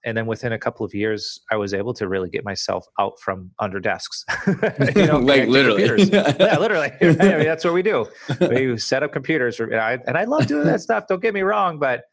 And 0.08 0.16
then 0.16 0.28
within 0.28 0.54
a 0.54 0.60
couple 0.60 0.86
of 0.86 0.94
years 0.94 1.40
i 1.52 1.56
was 1.56 1.74
able 1.74 1.94
to 1.96 2.08
really 2.08 2.30
get 2.30 2.44
myself 2.44 2.86
out 3.00 3.20
from 3.20 3.52
under 3.60 3.80
desks 3.80 4.24
you 4.96 5.06
know 5.06 5.20
like 5.20 5.48
literally. 5.48 5.84
yeah 6.12 6.58
literally. 6.60 6.92
I 7.02 7.06
mean, 7.06 7.44
that's 7.44 7.64
what 7.64 7.74
we 7.74 7.82
do. 7.82 8.08
We 8.40 8.78
set 8.78 9.04
up 9.04 9.12
computers 9.12 9.60
and 9.60 9.76
I, 9.76 10.00
and 10.08 10.18
I 10.18 10.26
love 10.26 10.48
doing 10.48 10.66
that 10.66 10.82
stuff 10.82 11.06
don't 11.08 11.22
get 11.22 11.34
me 11.34 11.42
wrong 11.42 11.80
but 11.80 12.04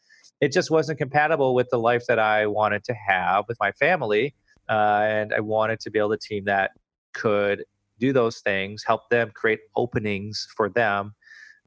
it 0.41 0.53
just 0.53 0.71
wasn't 0.71 0.99
compatible 0.99 1.55
with 1.55 1.69
the 1.71 1.79
life 1.79 2.05
that 2.09 2.19
i 2.19 2.47
wanted 2.47 2.85
to 2.85 2.95
have 2.95 3.45
with 3.49 3.57
my 3.61 3.73
family 3.73 4.35
uh, 4.69 5.01
and 5.05 5.33
i 5.33 5.41
wanted 5.41 5.81
to 5.81 5.91
build 5.91 6.13
a 6.13 6.19
team 6.19 6.45
that 6.45 6.73
could 7.15 7.65
do 8.05 8.13
those 8.13 8.39
things 8.41 8.85
help 8.85 9.03
them 9.11 9.31
create 9.35 9.61
openings 9.77 10.47
for 10.57 10.69
them 10.69 11.15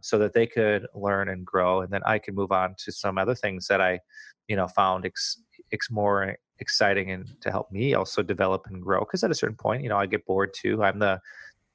so 0.02 0.17
that 0.19 0.34
they 0.34 0.45
could 0.45 0.86
learn 0.93 1.30
and 1.30 1.45
grow 1.45 1.82
and 1.82 1.91
then 1.91 2.02
i 2.06 2.17
could 2.19 2.36
move 2.36 2.52
on 2.52 2.76
to 2.78 2.91
some 2.91 3.17
other 3.17 3.36
things 3.36 3.67
that 3.67 3.82
i 3.82 4.00
you 4.48 4.56
know 4.56 4.67
found 4.67 5.06
ex- 5.06 5.39
it's 5.71 5.89
more 5.91 6.36
exciting 6.60 7.12
and 7.12 7.28
to 7.41 7.52
help 7.52 7.71
me 7.71 7.93
also 7.93 8.21
develop 8.21 8.63
and 8.67 8.82
grow. 8.82 9.00
Because 9.02 9.24
at 9.24 9.32
a 9.32 9.36
certain 9.36 9.56
point, 9.56 9.84
you 9.84 9.89
know, 9.89 9.98
I 9.98 10.06
get 10.06 10.26
bored 10.26 10.54
too. 10.54 10.84
I'm 10.84 11.00
the 11.00 11.19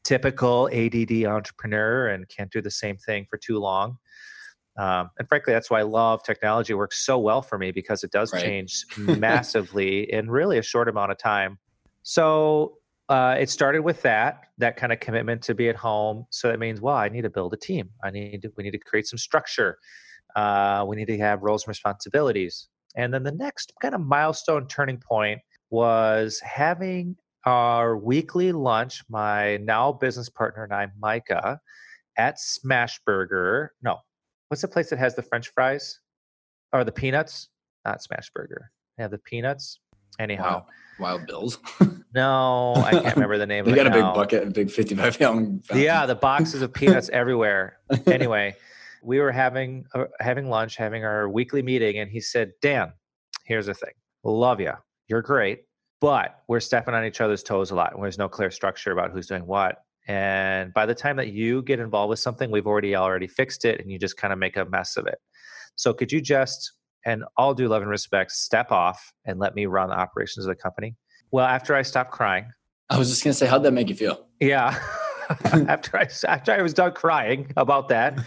typical 0.05 0.69
ADD 0.73 1.25
entrepreneur 1.25 2.09
and 2.09 2.29
can't 2.29 2.51
do 2.51 2.63
the 2.63 2.71
same 2.71 2.97
thing 2.97 3.27
for 3.29 3.37
too 3.37 3.59
long. 3.59 3.99
Um, 4.79 5.11
and 5.19 5.29
frankly, 5.29 5.53
that's 5.53 5.71
why 5.71 5.81
I 5.81 5.83
love 5.83 6.23
technology. 6.23 6.73
It 6.73 6.77
works 6.77 7.05
so 7.05 7.19
well 7.19 7.43
for 7.43 7.59
me 7.59 7.71
because 7.71 8.03
it 8.03 8.13
does 8.13 8.33
right. 8.33 8.43
change 8.43 8.87
massively 8.97 10.11
in 10.13 10.31
really 10.31 10.59
a 10.59 10.63
short 10.63 10.89
amount 10.89 11.13
of 11.13 11.19
time. 11.19 11.59
So 12.03 12.79
uh, 13.11 13.35
it 13.39 13.51
started 13.51 13.81
with 13.81 14.01
that 14.03 14.45
that 14.59 14.77
kind 14.77 14.93
of 14.93 15.01
commitment 15.01 15.43
to 15.43 15.55
be 15.55 15.69
at 15.69 15.77
home. 15.77 16.25
So 16.31 16.49
that 16.49 16.59
means, 16.59 16.81
well, 16.81 16.95
I 16.95 17.09
need 17.09 17.23
to 17.23 17.31
build 17.31 17.53
a 17.53 17.57
team. 17.57 17.91
I 18.05 18.11
need 18.11 18.43
to, 18.43 18.53
we 18.57 18.63
need 18.63 18.71
to 18.73 18.79
create 18.79 19.07
some 19.07 19.19
structure. 19.19 19.79
Uh, 20.37 20.85
we 20.87 20.97
need 20.97 21.07
to 21.07 21.19
have 21.19 21.43
roles 21.43 21.65
and 21.65 21.69
responsibilities. 21.69 22.69
And 22.97 23.13
then 23.13 23.25
the 23.25 23.33
next 23.33 23.73
kind 23.83 23.95
of 23.95 24.01
milestone 24.01 24.67
turning 24.69 24.99
point 24.99 25.41
was 25.71 26.41
having 26.41 27.17
our 27.47 27.97
weekly 27.97 28.53
lunch, 28.53 29.03
my 29.09 29.57
now 29.59 29.93
business 29.93 30.29
partner 30.29 30.65
and 30.65 30.73
I, 30.73 30.89
Micah, 31.01 31.61
at 32.17 32.37
Smashburger. 32.37 33.69
No, 33.83 33.97
what's 34.49 34.63
the 34.63 34.69
place 34.69 34.91
that 34.91 34.99
has 34.99 35.17
the 35.17 35.23
French 35.23 35.49
fries 35.49 35.99
or 36.73 36.85
the 36.85 36.93
peanuts? 36.93 37.49
Not 37.85 38.01
Smashburger. 38.01 38.67
They 38.97 39.03
have 39.03 39.11
the 39.11 39.19
peanuts. 39.19 39.81
Anyhow, 40.21 40.65
Wild, 40.99 41.21
Wild 41.21 41.27
Bills. 41.27 41.59
no, 42.15 42.75
I 42.77 42.91
can't 42.91 43.17
remember 43.17 43.39
the 43.39 43.47
name. 43.47 43.65
they 43.65 43.75
got 43.75 43.87
a 43.87 43.91
big 43.91 44.03
bucket, 44.03 44.47
a 44.47 44.51
big 44.51 44.71
fifty-five 44.71 45.19
gallon. 45.19 45.63
Yeah, 45.75 46.05
the 46.05 46.15
boxes 46.15 46.61
of 46.61 46.75
peanuts 46.75 47.09
everywhere. 47.13 47.79
Anyway, 48.07 48.55
we 49.03 49.19
were 49.19 49.33
having 49.33 49.87
uh, 49.95 50.05
having 50.21 50.51
lunch, 50.51 50.77
having 50.77 51.05
our 51.05 51.27
weekly 51.29 51.63
meeting, 51.63 51.99
and 51.99 52.11
he 52.11 52.21
said, 52.21 52.53
"Dan, 52.61 52.93
here's 53.47 53.65
the 53.67 53.75
thing. 53.75 53.93
Love 54.25 54.61
you. 54.61 54.73
You're 55.09 55.23
great, 55.23 55.63
but 56.03 56.41
we're 56.49 56.61
stepping 56.61 56.93
on 56.93 57.05
each 57.07 57.23
other's 57.23 57.43
toes 57.43 57.71
a 57.71 57.75
lot. 57.75 57.95
And 57.95 58.03
there's 58.03 58.19
no 58.19 58.29
clear 58.29 58.51
structure 58.51 58.93
about 58.93 59.11
who's 59.11 59.27
doing 59.27 59.47
what. 59.47 59.79
And 60.07 60.75
by 60.75 60.85
the 60.85 60.95
time 60.95 61.17
that 61.17 61.29
you 61.29 61.63
get 61.63 61.81
involved 61.81 62.11
with 62.11 62.19
something, 62.19 62.51
we've 62.51 62.67
already 62.67 62.95
already 62.95 63.27
fixed 63.27 63.65
it, 63.65 63.81
and 63.81 63.91
you 63.91 63.99
just 63.99 64.19
kind 64.19 64.35
of 64.35 64.39
make 64.39 64.59
a 64.59 64.67
mess 64.67 64.99
of 64.99 65.07
it. 65.07 65.19
So 65.77 65.95
could 65.95 66.13
you 66.13 66.21
just 66.21 66.73
and 67.05 67.25
all 67.37 67.55
due 67.55 67.69
love 67.69 67.83
and 67.83 67.91
respect, 67.91 68.33
step 68.33 68.71
off 68.71 69.13
and 69.25 69.39
let 69.39 69.55
me 69.55 69.67
run 69.67 69.89
the 69.89 69.97
operations 69.97 70.47
of 70.47 70.51
the 70.55 70.61
company?" 70.61 70.97
Well, 71.31 71.47
after 71.47 71.75
I 71.75 71.83
stopped 71.83 72.11
crying, 72.11 72.47
I 72.89 72.99
was 72.99 73.09
just 73.09 73.23
gonna 73.23 73.35
say, 73.35 73.47
how'd 73.47 73.63
that 73.63 73.73
make 73.73 73.89
you 73.89 73.95
feel? 73.95 74.27
yeah. 74.41 74.81
after 75.69 75.97
I 75.97 76.09
after 76.27 76.53
I 76.53 76.61
was 76.61 76.75
done 76.75 76.93
crying 76.93 77.53
about 77.57 77.89
that, 77.89 78.19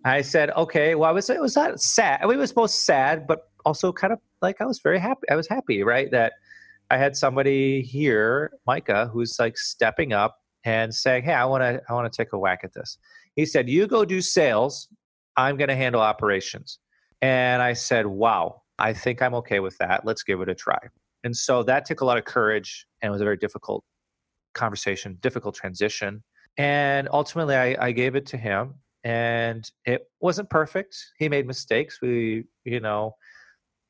I 0.04 0.22
said, 0.22 0.50
"Okay." 0.50 0.94
Well, 0.94 1.08
I 1.08 1.12
was 1.12 1.30
it 1.30 1.40
was 1.40 1.54
not 1.54 1.80
sad. 1.80 2.20
I 2.20 2.26
mean, 2.26 2.34
it 2.34 2.40
was 2.40 2.52
both 2.52 2.70
sad, 2.70 3.26
but 3.26 3.48
also 3.64 3.92
kind 3.92 4.12
of 4.12 4.18
like 4.40 4.60
I 4.60 4.64
was 4.64 4.80
very 4.80 4.98
happy. 4.98 5.28
I 5.30 5.36
was 5.36 5.48
happy, 5.48 5.84
right, 5.84 6.10
that 6.10 6.32
I 6.90 6.96
had 6.96 7.16
somebody 7.16 7.82
here, 7.82 8.52
Micah, 8.66 9.08
who's 9.12 9.36
like 9.38 9.56
stepping 9.56 10.12
up 10.12 10.36
and 10.64 10.92
saying, 10.92 11.22
"Hey, 11.24 11.34
I 11.34 11.44
want 11.44 11.62
to 11.62 11.80
I 11.88 11.92
want 11.92 12.12
to 12.12 12.16
take 12.16 12.32
a 12.32 12.38
whack 12.38 12.60
at 12.64 12.74
this." 12.74 12.98
He 13.36 13.46
said, 13.46 13.68
"You 13.68 13.86
go 13.86 14.04
do 14.04 14.20
sales. 14.20 14.88
I'm 15.36 15.56
going 15.56 15.68
to 15.68 15.76
handle 15.76 16.00
operations." 16.00 16.78
And 17.22 17.62
I 17.62 17.72
said, 17.72 18.06
"Wow, 18.06 18.62
I 18.78 18.92
think 18.92 19.22
I'm 19.22 19.34
okay 19.36 19.60
with 19.60 19.78
that. 19.78 20.04
Let's 20.04 20.22
give 20.22 20.40
it 20.42 20.48
a 20.48 20.54
try." 20.54 20.78
And 21.24 21.36
so 21.36 21.62
that 21.62 21.84
took 21.86 22.00
a 22.00 22.04
lot 22.04 22.18
of 22.18 22.24
courage 22.24 22.86
and 23.00 23.08
it 23.08 23.12
was 23.12 23.20
a 23.20 23.24
very 23.24 23.36
difficult 23.36 23.84
conversation, 24.54 25.18
difficult 25.20 25.54
transition. 25.54 26.22
And 26.58 27.08
ultimately, 27.12 27.56
I, 27.56 27.76
I 27.80 27.92
gave 27.92 28.14
it 28.14 28.26
to 28.26 28.36
him, 28.36 28.74
and 29.04 29.68
it 29.86 30.02
wasn't 30.20 30.50
perfect. 30.50 30.96
He 31.18 31.28
made 31.28 31.46
mistakes. 31.46 32.00
We, 32.02 32.44
you 32.64 32.80
know, 32.80 33.16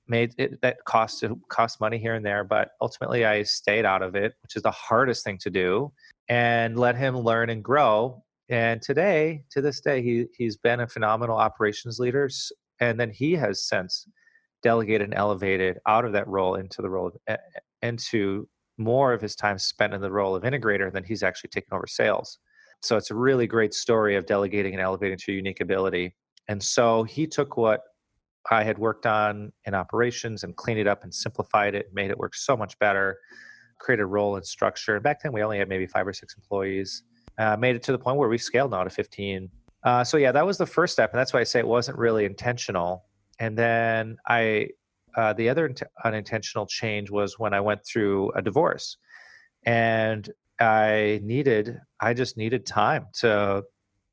made 0.07 0.35
it 0.38 0.61
that 0.62 0.85
cost 0.85 1.25
cost 1.49 1.81
money 1.81 1.99
here 1.99 2.14
and 2.14 2.25
there, 2.25 2.45
but 2.45 2.71
ultimately, 2.81 3.25
I 3.25 3.42
stayed 3.42 3.85
out 3.85 4.03
of 4.03 4.14
it, 4.14 4.35
which 4.42 4.57
is 4.57 4.62
the 4.62 4.71
hardest 4.71 5.25
thing 5.25 5.38
to 5.38 5.51
do, 5.51 5.92
and 6.29 6.79
let 6.79 6.97
him 6.97 7.18
learn 7.18 7.51
and 7.51 7.64
grow. 7.64 8.23
And 8.49 8.81
today, 8.83 9.45
to 9.51 9.61
this 9.61 9.81
day, 9.81 10.03
he 10.03 10.27
he's 10.37 10.57
been 10.57 10.81
a 10.81 10.87
phenomenal 10.87 11.37
operations 11.37 11.99
leader, 11.99 12.29
and 12.83 12.99
then 12.99 13.11
he 13.11 13.35
has 13.35 13.64
since 13.64 14.09
delegated 14.64 15.03
and 15.03 15.14
elevated 15.14 15.79
out 15.87 16.05
of 16.05 16.12
that 16.12 16.27
role 16.27 16.57
into 16.57 16.83
the 16.83 16.90
role 16.90 17.12
of, 17.29 17.37
into 17.81 18.49
more 18.77 19.12
of 19.12 19.21
his 19.21 19.37
time 19.37 19.57
spent 19.57 19.95
in 19.95 20.01
the 20.01 20.11
role 20.11 20.35
of 20.35 20.42
integrator 20.42 20.92
than 20.92 21.05
he's 21.05 21.23
actually 21.23 21.51
taken 21.51 21.73
over 21.73 21.87
sales. 21.87 22.38
So 22.83 22.97
it's 22.97 23.12
a 23.12 23.14
really 23.14 23.47
great 23.47 23.73
story 23.73 24.16
of 24.16 24.27
delegating 24.27 24.75
and 24.75 24.83
elevating 24.83 25.16
to 25.18 25.33
unique 25.33 25.61
ability. 25.61 26.16
And 26.49 26.61
so 26.61 27.05
he 27.05 27.25
took 27.29 27.57
what 27.57 27.83
I 28.51 28.64
had 28.64 28.79
worked 28.79 29.07
on 29.07 29.53
in 29.64 29.75
operations 29.75 30.42
and 30.42 30.57
cleaned 30.57 30.81
it 30.81 30.88
up 30.88 31.05
and 31.05 31.14
simplified 31.14 31.77
it, 31.77 31.87
made 31.92 32.11
it 32.11 32.18
work 32.18 32.35
so 32.35 32.57
much 32.57 32.77
better, 32.81 33.16
created 33.79 34.07
role 34.07 34.35
and 34.35 34.45
structure. 34.45 34.99
Back 34.99 35.23
then 35.23 35.33
we 35.33 35.45
only 35.45 35.59
had 35.59 35.68
maybe 35.68 35.87
five 35.87 36.05
or 36.05 36.12
six 36.12 36.35
employees. 36.37 37.05
Uh, 37.38 37.57
made 37.57 37.77
it 37.77 37.83
to 37.85 37.92
the 37.92 37.99
point 37.99 38.16
where 38.16 38.29
we've 38.29 38.42
scaled 38.42 38.73
now 38.73 38.83
to 38.83 38.90
15. 38.90 39.49
Uh, 39.85 40.05
so 40.05 40.16
yeah, 40.16 40.33
that 40.33 40.47
was 40.47 40.59
the 40.59 40.66
first 40.66 40.92
step, 40.92 41.12
and 41.12 41.18
that's 41.18 41.33
why 41.33 41.40
I 41.40 41.45
say 41.45 41.59
it 41.59 41.66
wasn't 41.66 41.99
really 41.99 42.25
intentional. 42.25 43.05
And 43.38 43.59
then 43.59 44.16
I, 44.29 44.68
uh, 45.16 45.33
the 45.33 45.49
other 45.49 45.75
unintentional 46.05 46.66
change 46.66 47.11
was 47.11 47.38
when 47.38 47.53
I 47.53 47.61
went 47.61 47.85
through 47.85 48.31
a 48.33 48.42
divorce, 48.42 48.97
and 49.64 50.29
I 50.61 51.21
needed, 51.23 51.79
I 52.01 52.14
just 52.14 52.37
needed 52.37 52.64
time 52.64 53.07
to 53.21 53.64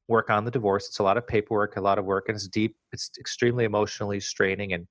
work 0.08 0.32
on 0.32 0.44
the 0.44 0.52
divorce. 0.52 0.88
It's 0.88 1.00
a 1.00 1.04
lot 1.04 1.18
of 1.18 1.28
paperwork, 1.28 1.78
a 1.78 1.82
lot 1.82 2.00
of 2.00 2.06
work, 2.06 2.26
and 2.30 2.36
it's 2.36 2.48
deep. 2.48 2.76
It's 2.92 3.12
extremely 3.20 3.66
emotionally 3.66 4.20
straining, 4.20 4.74
and 4.74 4.88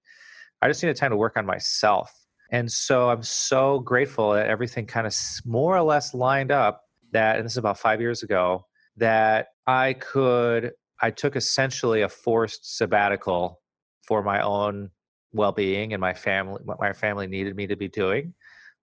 I 0.63 0.69
just 0.69 0.83
needed 0.83 0.97
time 0.97 1.11
to 1.11 1.17
work 1.17 1.37
on 1.37 1.45
myself. 1.45 2.13
And 2.51 2.71
so 2.71 3.11
I'm 3.11 3.23
so 3.23 3.81
grateful 3.81 4.33
that 4.33 4.47
everything 4.47 4.87
kind 4.87 5.07
of 5.07 5.15
more 5.45 5.77
or 5.77 5.83
less 5.83 6.15
lined 6.15 6.51
up. 6.53 6.83
That, 7.13 7.37
and 7.37 7.45
this 7.45 7.53
is 7.53 7.59
about 7.59 7.79
five 7.79 8.01
years 8.01 8.23
ago, 8.23 8.67
that 8.97 9.49
I 9.69 9.93
could. 9.95 10.73
I 11.03 11.11
took 11.11 11.37
essentially 11.37 12.03
a 12.03 12.09
forced 12.09 12.77
sabbatical 12.79 13.61
for 14.07 14.23
my 14.23 14.41
own 14.41 14.91
well-being 15.33 15.93
and 15.93 16.01
my 16.01 16.15
family. 16.15 16.63
What 16.65 16.81
my 16.81 16.95
family 16.95 17.27
needed 17.27 17.55
me 17.55 17.67
to 17.69 17.77
be 17.77 17.89
doing, 17.89 18.35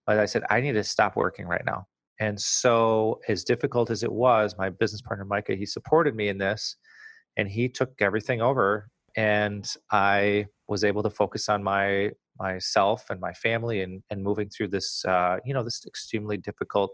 but 0.05 0.19
I 0.19 0.25
said 0.27 0.43
I 0.51 0.61
need 0.61 0.73
to 0.73 0.83
stop 0.83 1.15
working 1.15 1.47
right 1.47 1.65
now. 1.65 1.87
And 2.19 2.39
so, 2.39 3.19
as 3.27 3.43
difficult 3.43 3.89
as 3.89 4.03
it 4.03 4.11
was, 4.11 4.55
my 4.57 4.69
business 4.69 5.01
partner 5.01 5.25
Micah, 5.25 5.55
he 5.55 5.65
supported 5.65 6.15
me 6.15 6.29
in 6.29 6.37
this, 6.37 6.77
and 7.35 7.49
he 7.49 7.67
took 7.67 7.91
everything 7.99 8.41
over, 8.41 8.89
and 9.17 9.67
I 9.91 10.45
was 10.67 10.83
able 10.83 11.03
to 11.03 11.09
focus 11.09 11.49
on 11.49 11.63
my 11.63 12.11
myself 12.39 13.05
and 13.09 13.19
my 13.19 13.33
family, 13.33 13.81
and 13.81 14.03
and 14.11 14.23
moving 14.23 14.49
through 14.49 14.67
this, 14.69 15.03
uh, 15.05 15.37
you 15.45 15.53
know, 15.55 15.63
this 15.63 15.83
extremely 15.87 16.37
difficult 16.37 16.91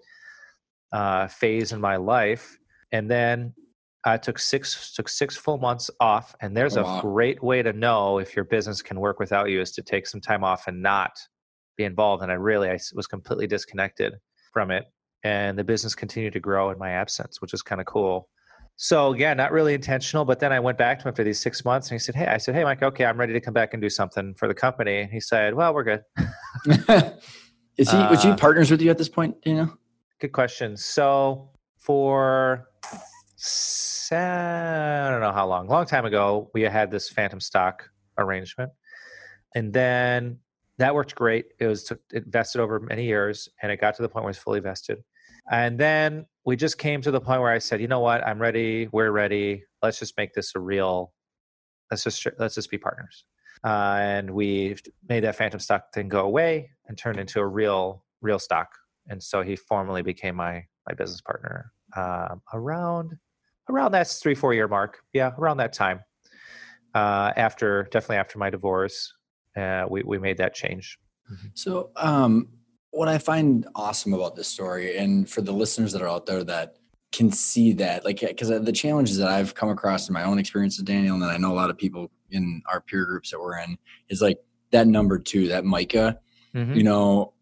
uh, 0.94 1.28
phase 1.28 1.74
in 1.74 1.82
my 1.82 1.98
life. 1.98 2.58
And 2.94 3.10
then 3.12 3.54
I 4.04 4.18
took 4.18 4.40
six 4.40 4.94
took 4.94 5.08
six 5.08 5.38
full 5.38 5.58
months 5.58 5.92
off, 6.00 6.36
and 6.42 6.56
there's 6.58 6.78
oh, 6.78 6.84
wow. 6.84 7.00
a 7.00 7.02
great 7.02 7.44
way 7.44 7.62
to 7.62 7.74
know 7.74 8.18
if 8.18 8.36
your 8.36 8.46
business 8.46 8.82
can 8.82 9.00
work 9.00 9.20
without 9.20 9.50
you 9.50 9.62
is 9.62 9.72
to 9.74 9.82
take 9.82 10.08
some 10.08 10.22
time 10.22 10.44
off 10.44 10.68
and 10.68 10.82
not 10.82 11.12
be 11.78 11.84
involved. 11.84 12.24
And 12.24 12.32
I 12.32 12.36
really 12.36 12.70
I 12.70 12.80
was 12.96 13.08
completely 13.08 13.48
disconnected 13.48 14.14
from 14.54 14.72
it 14.72 14.86
and 15.24 15.58
the 15.58 15.64
business 15.64 15.96
continued 15.96 16.34
to 16.34 16.40
grow 16.40 16.72
in 16.72 16.78
my 16.78 16.92
absence, 16.92 17.42
which 17.42 17.54
is 17.54 17.62
kind 17.62 17.80
of 17.80 17.88
cool. 17.88 18.30
So 18.78 19.14
yeah, 19.14 19.34
not 19.34 19.52
really 19.52 19.74
intentional. 19.74 20.26
But 20.26 20.40
then 20.40 20.52
I 20.52 20.60
went 20.60 20.78
back 20.78 21.00
to 21.00 21.08
him 21.08 21.14
for 21.14 21.24
these 21.24 21.40
six 21.40 21.64
months, 21.64 21.90
and 21.90 21.96
he 21.96 22.00
said, 22.00 22.16
"Hey," 22.16 22.26
I 22.26 22.38
said, 22.38 22.56
"Hey, 22.56 22.64
Mike, 22.64 22.82
okay, 22.82 23.06
I'm 23.06 23.20
ready 23.20 23.34
to 23.34 23.42
come 23.42 23.54
back 23.54 23.74
and 23.74 23.82
do 23.82 23.90
something 23.90 24.34
for 24.36 24.48
the 24.48 24.54
company." 24.54 25.02
And 25.02 25.12
he 25.12 25.20
said, 25.20 25.54
"Well, 25.54 25.74
we're 25.74 25.84
good." 25.84 26.04
Is 27.78 27.90
he? 27.90 27.98
Was 27.98 28.24
he 28.24 28.30
uh, 28.30 28.38
partners 28.38 28.72
with 28.72 28.82
you 28.82 28.90
at 28.90 28.98
this 28.98 29.10
point? 29.10 29.42
Do 29.44 29.50
you 29.50 29.56
know? 29.56 29.74
Good 30.20 30.32
question. 30.32 30.78
So 30.78 31.50
for 31.78 32.68
I 34.12 35.10
don't 35.10 35.22
know 35.22 35.32
how 35.32 35.48
long, 35.48 35.68
long 35.68 35.86
time 35.86 36.06
ago, 36.06 36.50
we 36.54 36.62
had 36.64 36.92
this 36.92 37.10
phantom 37.10 37.40
stock 37.40 37.90
arrangement, 38.18 38.72
and 39.56 39.74
then 39.74 40.40
that 40.78 40.94
worked 40.96 41.16
great. 41.16 41.46
It 41.60 41.68
was 41.68 41.92
it 42.12 42.26
vested 42.28 42.62
over 42.62 42.80
many 42.80 43.06
years, 43.06 43.50
and 43.62 43.72
it 43.72 43.80
got 43.80 43.96
to 43.96 44.02
the 44.02 44.10
point 44.10 44.24
where 44.24 44.32
it's 44.32 44.40
fully 44.40 44.60
vested. 44.60 45.04
And 45.50 45.80
then 45.80 46.26
we 46.46 46.56
just 46.56 46.78
came 46.78 47.02
to 47.02 47.12
the 47.12 47.22
point 47.22 47.42
where 47.42 47.52
I 47.52 47.60
said, 47.60 47.82
you 47.82 47.88
know 47.88 48.00
what, 48.00 48.26
I'm 48.26 48.40
ready. 48.40 48.88
We're 48.92 49.12
ready. 49.12 49.64
Let's 49.82 50.00
just 50.00 50.18
make 50.18 50.34
this 50.34 50.54
a 50.56 50.60
real. 50.60 51.14
Let's 51.90 52.04
just 52.04 52.26
let's 52.38 52.56
just 52.56 52.70
be 52.70 52.78
partners. 52.78 53.26
Uh, 53.64 53.98
and 54.00 54.32
we 54.32 54.76
made 55.08 55.24
that 55.24 55.36
phantom 55.36 55.60
stock 55.60 55.94
thing 55.94 56.10
go 56.10 56.22
away 56.22 56.72
and 56.88 56.98
turned 56.98 57.20
into 57.20 57.40
a 57.40 57.48
real 57.48 58.04
real 58.22 58.40
stock. 58.40 58.70
And 59.08 59.22
so 59.22 59.42
he 59.42 59.56
formally 59.56 60.02
became 60.02 60.36
my 60.36 60.66
my 60.88 60.96
business 60.96 61.22
partner 61.22 61.72
um, 61.96 62.42
around 62.54 63.18
around 63.72 63.92
that 63.94 64.08
three 64.08 64.36
four 64.36 64.54
year 64.54 64.68
mark. 64.68 65.02
Yeah, 65.14 65.32
around 65.38 65.58
that 65.58 65.74
time. 65.74 66.02
Uh, 66.94 67.32
after 67.38 67.84
definitely 67.92 68.18
after 68.18 68.38
my 68.38 68.50
divorce, 68.50 69.14
uh, 69.56 69.86
we 69.90 70.04
we 70.04 70.20
made 70.20 70.38
that 70.38 70.54
change. 70.54 70.98
Mm-hmm. 71.32 71.48
So, 71.54 71.92
um, 71.96 72.50
what 72.92 73.08
I 73.08 73.18
find 73.18 73.66
awesome 73.76 74.14
about 74.14 74.36
this 74.36 74.48
story, 74.48 74.98
and 74.98 75.30
for 75.30 75.42
the 75.42 75.54
listeners 75.54 75.94
that 75.94 76.02
are 76.02 76.10
out 76.10 76.26
there 76.26 76.44
that 76.44 76.76
can 77.12 77.32
see 77.32 77.74
that, 77.74 78.06
like, 78.06 78.20
because 78.22 78.50
the 78.50 78.72
challenges 78.72 79.18
that 79.18 79.28
I've 79.28 79.54
come 79.54 79.70
across 79.70 80.08
in 80.08 80.14
my 80.14 80.24
own 80.24 80.40
experience 80.40 80.78
with 80.78 80.88
Daniel, 80.88 81.16
and 81.16 81.26
I 81.26 81.38
know 81.38 81.52
a 81.52 81.56
lot 81.56 81.70
of 81.70 81.78
people 81.78 82.10
in 82.30 82.62
our 82.72 82.82
peer 82.82 83.06
groups 83.06 83.32
that 83.32 83.40
we're 83.40 83.60
in, 83.60 83.78
is 84.10 84.22
like 84.22 84.38
that 84.72 84.88
number 84.88 85.20
two, 85.20 85.48
that 85.50 85.66
Micah. 85.66 86.20
Mm-hmm. 86.56 86.74
You 86.74 86.84
know, 86.84 87.34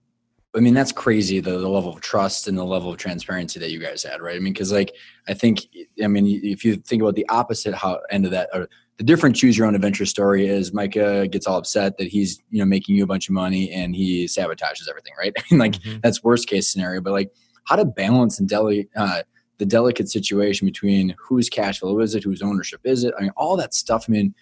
I 0.55 0.61
mean, 0.61 0.73
that's 0.73 0.91
crazy 0.91 1.39
the, 1.39 1.51
the 1.51 1.69
level 1.69 1.93
of 1.93 2.01
trust 2.01 2.47
and 2.47 2.57
the 2.57 2.63
level 2.63 2.89
of 2.89 2.97
transparency 2.97 3.59
that 3.59 3.69
you 3.69 3.79
guys 3.79 4.01
had, 4.01 4.19
right? 4.21 4.35
I 4.35 4.39
mean, 4.39 4.53
because 4.53 4.71
like 4.71 4.95
I 5.27 5.33
think, 5.33 5.67
I 6.03 6.07
mean, 6.07 6.25
if 6.43 6.65
you 6.65 6.75
think 6.77 7.01
about 7.01 7.15
the 7.15 7.27
opposite 7.29 7.75
how 7.75 7.99
end 8.09 8.25
of 8.25 8.31
that, 8.31 8.49
or 8.53 8.67
the 8.97 9.03
different 9.03 9.35
choose 9.35 9.57
your 9.57 9.67
own 9.67 9.75
adventure 9.75 10.05
story 10.05 10.47
is 10.47 10.73
Micah 10.73 11.27
gets 11.27 11.45
all 11.45 11.57
upset 11.57 11.97
that 11.97 12.07
he's 12.07 12.41
you 12.49 12.59
know 12.59 12.65
making 12.65 12.95
you 12.95 13.03
a 13.03 13.07
bunch 13.07 13.29
of 13.29 13.33
money 13.33 13.71
and 13.71 13.95
he 13.95 14.25
sabotages 14.25 14.89
everything, 14.89 15.13
right? 15.19 15.33
I 15.37 15.43
mean, 15.51 15.59
like 15.59 15.73
mm-hmm. 15.73 15.99
that's 16.01 16.23
worst 16.23 16.47
case 16.47 16.67
scenario, 16.67 16.99
but 16.99 17.13
like 17.13 17.31
how 17.65 17.75
to 17.75 17.85
balance 17.85 18.39
and 18.39 18.49
delegate. 18.49 18.89
Uh, 18.95 19.23
the 19.59 19.65
delicate 19.65 20.09
situation 20.09 20.65
between 20.65 21.13
whose 21.19 21.49
cash 21.49 21.81
flow 21.81 21.99
is 21.99 22.15
it, 22.15 22.23
whose 22.23 22.41
ownership 22.41 22.79
is 22.85 23.03
it? 23.03 23.13
I 23.19 23.23
mean, 23.23 23.31
all 23.35 23.57
that 23.57 23.73
stuff. 23.73 24.05
I 24.07 24.11
mean, 24.13 24.33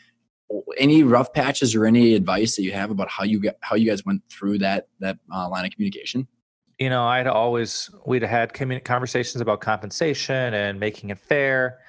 any 0.77 1.03
rough 1.03 1.33
patches 1.33 1.75
or 1.75 1.85
any 1.85 2.13
advice 2.13 2.55
that 2.55 2.63
you 2.63 2.71
have 2.71 2.91
about 2.91 3.09
how 3.09 3.23
you 3.23 3.39
get 3.39 3.57
how 3.61 3.75
you 3.75 3.89
guys 3.89 4.05
went 4.05 4.21
through 4.29 4.59
that 4.59 4.87
that 4.99 5.17
uh, 5.33 5.49
line 5.49 5.65
of 5.65 5.71
communication? 5.71 6.27
You 6.79 6.89
know, 6.89 7.05
I'd 7.05 7.27
always 7.27 7.89
we'd 8.05 8.21
had 8.21 8.53
conversations 8.83 9.41
about 9.41 9.61
compensation 9.61 10.53
and 10.53 10.79
making 10.79 11.09
it 11.09 11.17
fair. 11.17 11.79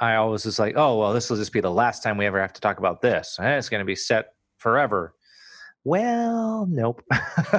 I 0.00 0.14
always 0.14 0.44
was 0.44 0.58
like, 0.58 0.74
oh 0.76 0.98
well, 0.98 1.12
this 1.12 1.28
will 1.28 1.36
just 1.36 1.52
be 1.52 1.60
the 1.60 1.70
last 1.70 2.02
time 2.02 2.16
we 2.16 2.26
ever 2.26 2.40
have 2.40 2.52
to 2.52 2.60
talk 2.60 2.78
about 2.78 3.00
this. 3.00 3.36
And 3.38 3.48
it's 3.48 3.68
going 3.68 3.80
to 3.80 3.86
be 3.86 3.96
set 3.96 4.34
forever. 4.58 5.14
Well, 5.84 6.66
nope. 6.68 7.02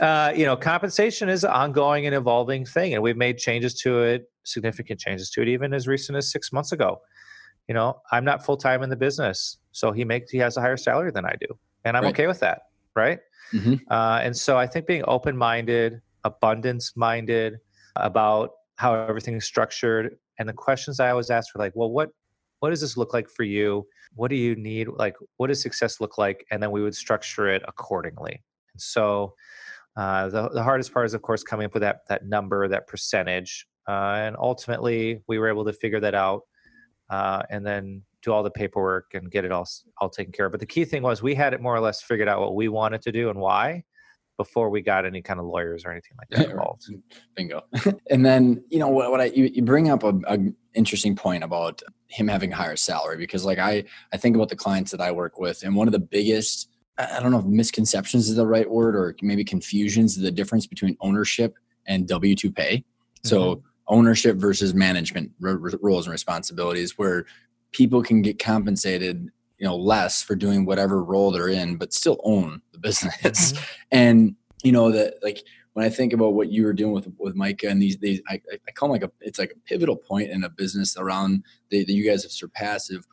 uh, 0.00 0.32
you 0.36 0.44
know, 0.44 0.56
compensation 0.56 1.28
is 1.28 1.44
an 1.44 1.50
ongoing 1.50 2.04
and 2.04 2.14
evolving 2.14 2.66
thing, 2.66 2.94
and 2.94 3.02
we've 3.02 3.16
made 3.16 3.38
changes 3.38 3.74
to 3.80 4.02
it, 4.02 4.24
significant 4.44 5.00
changes 5.00 5.30
to 5.30 5.42
it, 5.42 5.48
even 5.48 5.72
as 5.72 5.86
recent 5.86 6.18
as 6.18 6.30
six 6.30 6.52
months 6.52 6.72
ago. 6.72 7.00
You 7.68 7.74
know, 7.74 8.00
I'm 8.10 8.24
not 8.24 8.44
full 8.44 8.56
time 8.56 8.82
in 8.82 8.90
the 8.90 8.96
business, 8.96 9.58
so 9.72 9.92
he 9.92 10.04
makes 10.04 10.30
he 10.30 10.38
has 10.38 10.56
a 10.56 10.60
higher 10.60 10.76
salary 10.76 11.10
than 11.10 11.24
I 11.24 11.34
do, 11.40 11.46
and 11.84 11.96
I'm 11.96 12.04
right. 12.04 12.12
okay 12.12 12.26
with 12.26 12.40
that, 12.40 12.62
right? 12.94 13.18
Mm-hmm. 13.52 13.74
Uh, 13.90 14.20
and 14.22 14.36
so 14.36 14.56
I 14.56 14.66
think 14.66 14.86
being 14.86 15.04
open 15.06 15.36
minded, 15.36 16.00
abundance 16.24 16.92
minded 16.96 17.58
about 17.96 18.50
how 18.76 18.94
everything 18.94 19.34
is 19.36 19.44
structured, 19.44 20.16
and 20.38 20.48
the 20.48 20.52
questions 20.52 21.00
I 21.00 21.10
always 21.10 21.30
ask 21.30 21.54
were 21.54 21.60
like, 21.60 21.72
well, 21.74 21.90
what 21.90 22.10
what 22.60 22.70
does 22.70 22.80
this 22.80 22.96
look 22.96 23.12
like 23.12 23.28
for 23.28 23.42
you? 23.42 23.86
What 24.14 24.28
do 24.28 24.36
you 24.36 24.54
need? 24.54 24.88
Like, 24.88 25.16
what 25.36 25.48
does 25.48 25.60
success 25.60 26.00
look 26.00 26.16
like? 26.16 26.46
And 26.50 26.62
then 26.62 26.70
we 26.70 26.82
would 26.82 26.94
structure 26.94 27.48
it 27.48 27.62
accordingly. 27.66 28.42
And 28.72 28.80
so 28.80 29.34
uh, 29.96 30.28
the, 30.28 30.48
the 30.50 30.62
hardest 30.62 30.92
part 30.92 31.06
is, 31.06 31.14
of 31.14 31.22
course, 31.22 31.42
coming 31.42 31.66
up 31.66 31.74
with 31.74 31.82
that 31.82 32.00
that 32.08 32.26
number, 32.26 32.68
that 32.68 32.86
percentage, 32.86 33.66
uh, 33.88 34.14
and 34.24 34.36
ultimately 34.38 35.22
we 35.28 35.38
were 35.38 35.48
able 35.48 35.64
to 35.64 35.72
figure 35.72 36.00
that 36.00 36.14
out, 36.14 36.42
uh, 37.12 37.42
and 37.50 37.64
then 37.64 38.02
do 38.22 38.32
all 38.32 38.42
the 38.42 38.50
paperwork 38.50 39.12
and 39.12 39.30
get 39.30 39.44
it 39.44 39.52
all 39.52 39.68
all 39.98 40.08
taken 40.08 40.32
care 40.32 40.46
of. 40.46 40.52
But 40.52 40.60
the 40.60 40.66
key 40.66 40.84
thing 40.84 41.02
was 41.02 41.22
we 41.22 41.34
had 41.34 41.52
it 41.52 41.60
more 41.60 41.76
or 41.76 41.80
less 41.80 42.00
figured 42.00 42.26
out 42.26 42.40
what 42.40 42.54
we 42.54 42.68
wanted 42.68 43.02
to 43.02 43.12
do 43.12 43.28
and 43.28 43.38
why 43.38 43.84
before 44.38 44.70
we 44.70 44.80
got 44.80 45.04
any 45.04 45.20
kind 45.20 45.38
of 45.38 45.44
lawyers 45.44 45.84
or 45.84 45.92
anything 45.92 46.16
like 46.16 46.28
that 46.30 46.50
involved. 46.50 46.84
Bingo. 47.36 47.62
and 48.10 48.24
then 48.24 48.64
you 48.70 48.78
know 48.78 48.88
what, 48.88 49.10
what 49.10 49.20
I 49.20 49.26
you, 49.26 49.50
you 49.52 49.62
bring 49.62 49.90
up 49.90 50.04
a, 50.04 50.14
a 50.26 50.38
interesting 50.74 51.14
point 51.14 51.44
about 51.44 51.82
him 52.08 52.28
having 52.28 52.50
a 52.50 52.56
higher 52.56 52.76
salary 52.76 53.18
because 53.18 53.44
like 53.44 53.58
I 53.58 53.84
I 54.12 54.16
think 54.16 54.34
about 54.34 54.48
the 54.48 54.56
clients 54.56 54.90
that 54.92 55.02
I 55.02 55.12
work 55.12 55.38
with 55.38 55.62
and 55.62 55.76
one 55.76 55.86
of 55.86 55.92
the 55.92 55.98
biggest 55.98 56.70
I 56.96 57.20
don't 57.20 57.30
know 57.30 57.40
if 57.40 57.44
misconceptions 57.44 58.30
is 58.30 58.36
the 58.36 58.46
right 58.46 58.70
word 58.70 58.96
or 58.96 59.14
maybe 59.20 59.44
confusions 59.44 60.16
the 60.16 60.30
difference 60.30 60.66
between 60.66 60.96
ownership 61.02 61.54
and 61.86 62.08
W 62.08 62.34
two 62.34 62.50
pay. 62.50 62.78
Mm-hmm. 62.78 63.28
Ownership 63.92 64.36
versus 64.36 64.74
management 64.74 65.30
r- 65.44 65.50
r- 65.50 65.78
roles 65.82 66.06
and 66.06 66.12
responsibilities 66.12 66.96
where 66.96 67.26
people 67.72 68.02
can 68.02 68.22
get 68.22 68.38
compensated 68.38 69.30
you 69.58 69.68
know 69.68 69.76
less 69.76 70.22
for 70.22 70.34
doing 70.34 70.64
whatever 70.64 71.04
role 71.04 71.30
they're 71.30 71.48
in 71.48 71.76
but 71.76 71.92
still 71.92 72.18
own 72.24 72.60
the 72.72 72.78
business 72.78 73.52
mm-hmm. 73.52 73.64
and 73.92 74.34
you 74.64 74.72
know 74.72 74.90
that 74.90 75.14
like 75.22 75.44
when 75.74 75.86
i 75.86 75.88
think 75.88 76.12
about 76.12 76.34
what 76.34 76.50
you 76.50 76.64
were 76.64 76.72
doing 76.72 76.92
with 76.92 77.06
with 77.18 77.36
micah 77.36 77.68
and 77.68 77.80
these 77.80 77.96
these 77.98 78.20
i, 78.28 78.40
I 78.50 78.70
call 78.72 78.88
them 78.88 79.00
like 79.00 79.08
a 79.08 79.12
it's 79.20 79.38
like 79.38 79.52
a 79.52 79.60
pivotal 79.60 79.96
point 79.96 80.30
in 80.30 80.42
a 80.42 80.48
business 80.48 80.96
around 80.96 81.44
that 81.70 81.88
you 81.88 82.04
guys 82.04 82.24
have 82.24 82.32
surpassed 82.32 82.92
of 82.92 83.06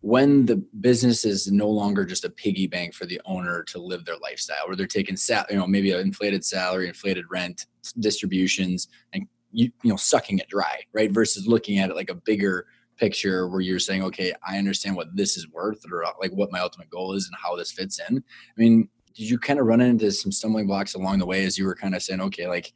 when 0.00 0.46
the 0.46 0.56
business 0.78 1.24
is 1.24 1.50
no 1.50 1.68
longer 1.68 2.04
just 2.04 2.24
a 2.24 2.30
piggy 2.30 2.68
bank 2.68 2.94
for 2.94 3.06
the 3.06 3.20
owner 3.24 3.64
to 3.64 3.80
live 3.80 4.04
their 4.04 4.18
lifestyle 4.22 4.68
where 4.68 4.76
they're 4.76 4.86
taking 4.86 5.16
sal- 5.16 5.46
you 5.50 5.56
know 5.56 5.66
maybe 5.66 5.90
an 5.90 5.98
inflated 5.98 6.44
salary 6.44 6.86
inflated 6.86 7.24
rent 7.30 7.66
distributions 7.98 8.86
and 9.12 9.26
you, 9.56 9.70
you 9.82 9.90
know 9.90 9.96
sucking 9.96 10.38
it 10.38 10.48
dry 10.48 10.82
right? 10.92 11.10
Versus 11.10 11.46
looking 11.46 11.78
at 11.78 11.90
it 11.90 11.96
like 11.96 12.10
a 12.10 12.14
bigger 12.14 12.66
picture 12.96 13.48
where 13.48 13.60
you're 13.60 13.78
saying 13.78 14.02
okay 14.02 14.32
i 14.48 14.56
understand 14.56 14.96
what 14.96 15.14
this 15.14 15.36
is 15.36 15.46
worth 15.50 15.82
or 15.92 16.02
uh, 16.02 16.10
like 16.18 16.30
what 16.32 16.50
my 16.50 16.60
ultimate 16.60 16.88
goal 16.88 17.12
is 17.12 17.26
and 17.26 17.36
how 17.42 17.54
this 17.54 17.70
fits 17.70 18.00
in. 18.08 18.16
I 18.16 18.60
mean 18.60 18.88
did 19.14 19.28
you 19.28 19.38
kind 19.38 19.60
of 19.60 19.66
run 19.66 19.82
into 19.82 20.10
some 20.12 20.32
stumbling 20.32 20.66
blocks 20.66 20.94
along 20.94 21.18
the 21.18 21.26
way 21.26 21.44
as 21.44 21.58
you 21.58 21.66
were 21.66 21.74
kind 21.74 21.94
of 21.94 22.02
saying 22.02 22.22
okay 22.22 22.48
like 22.48 22.72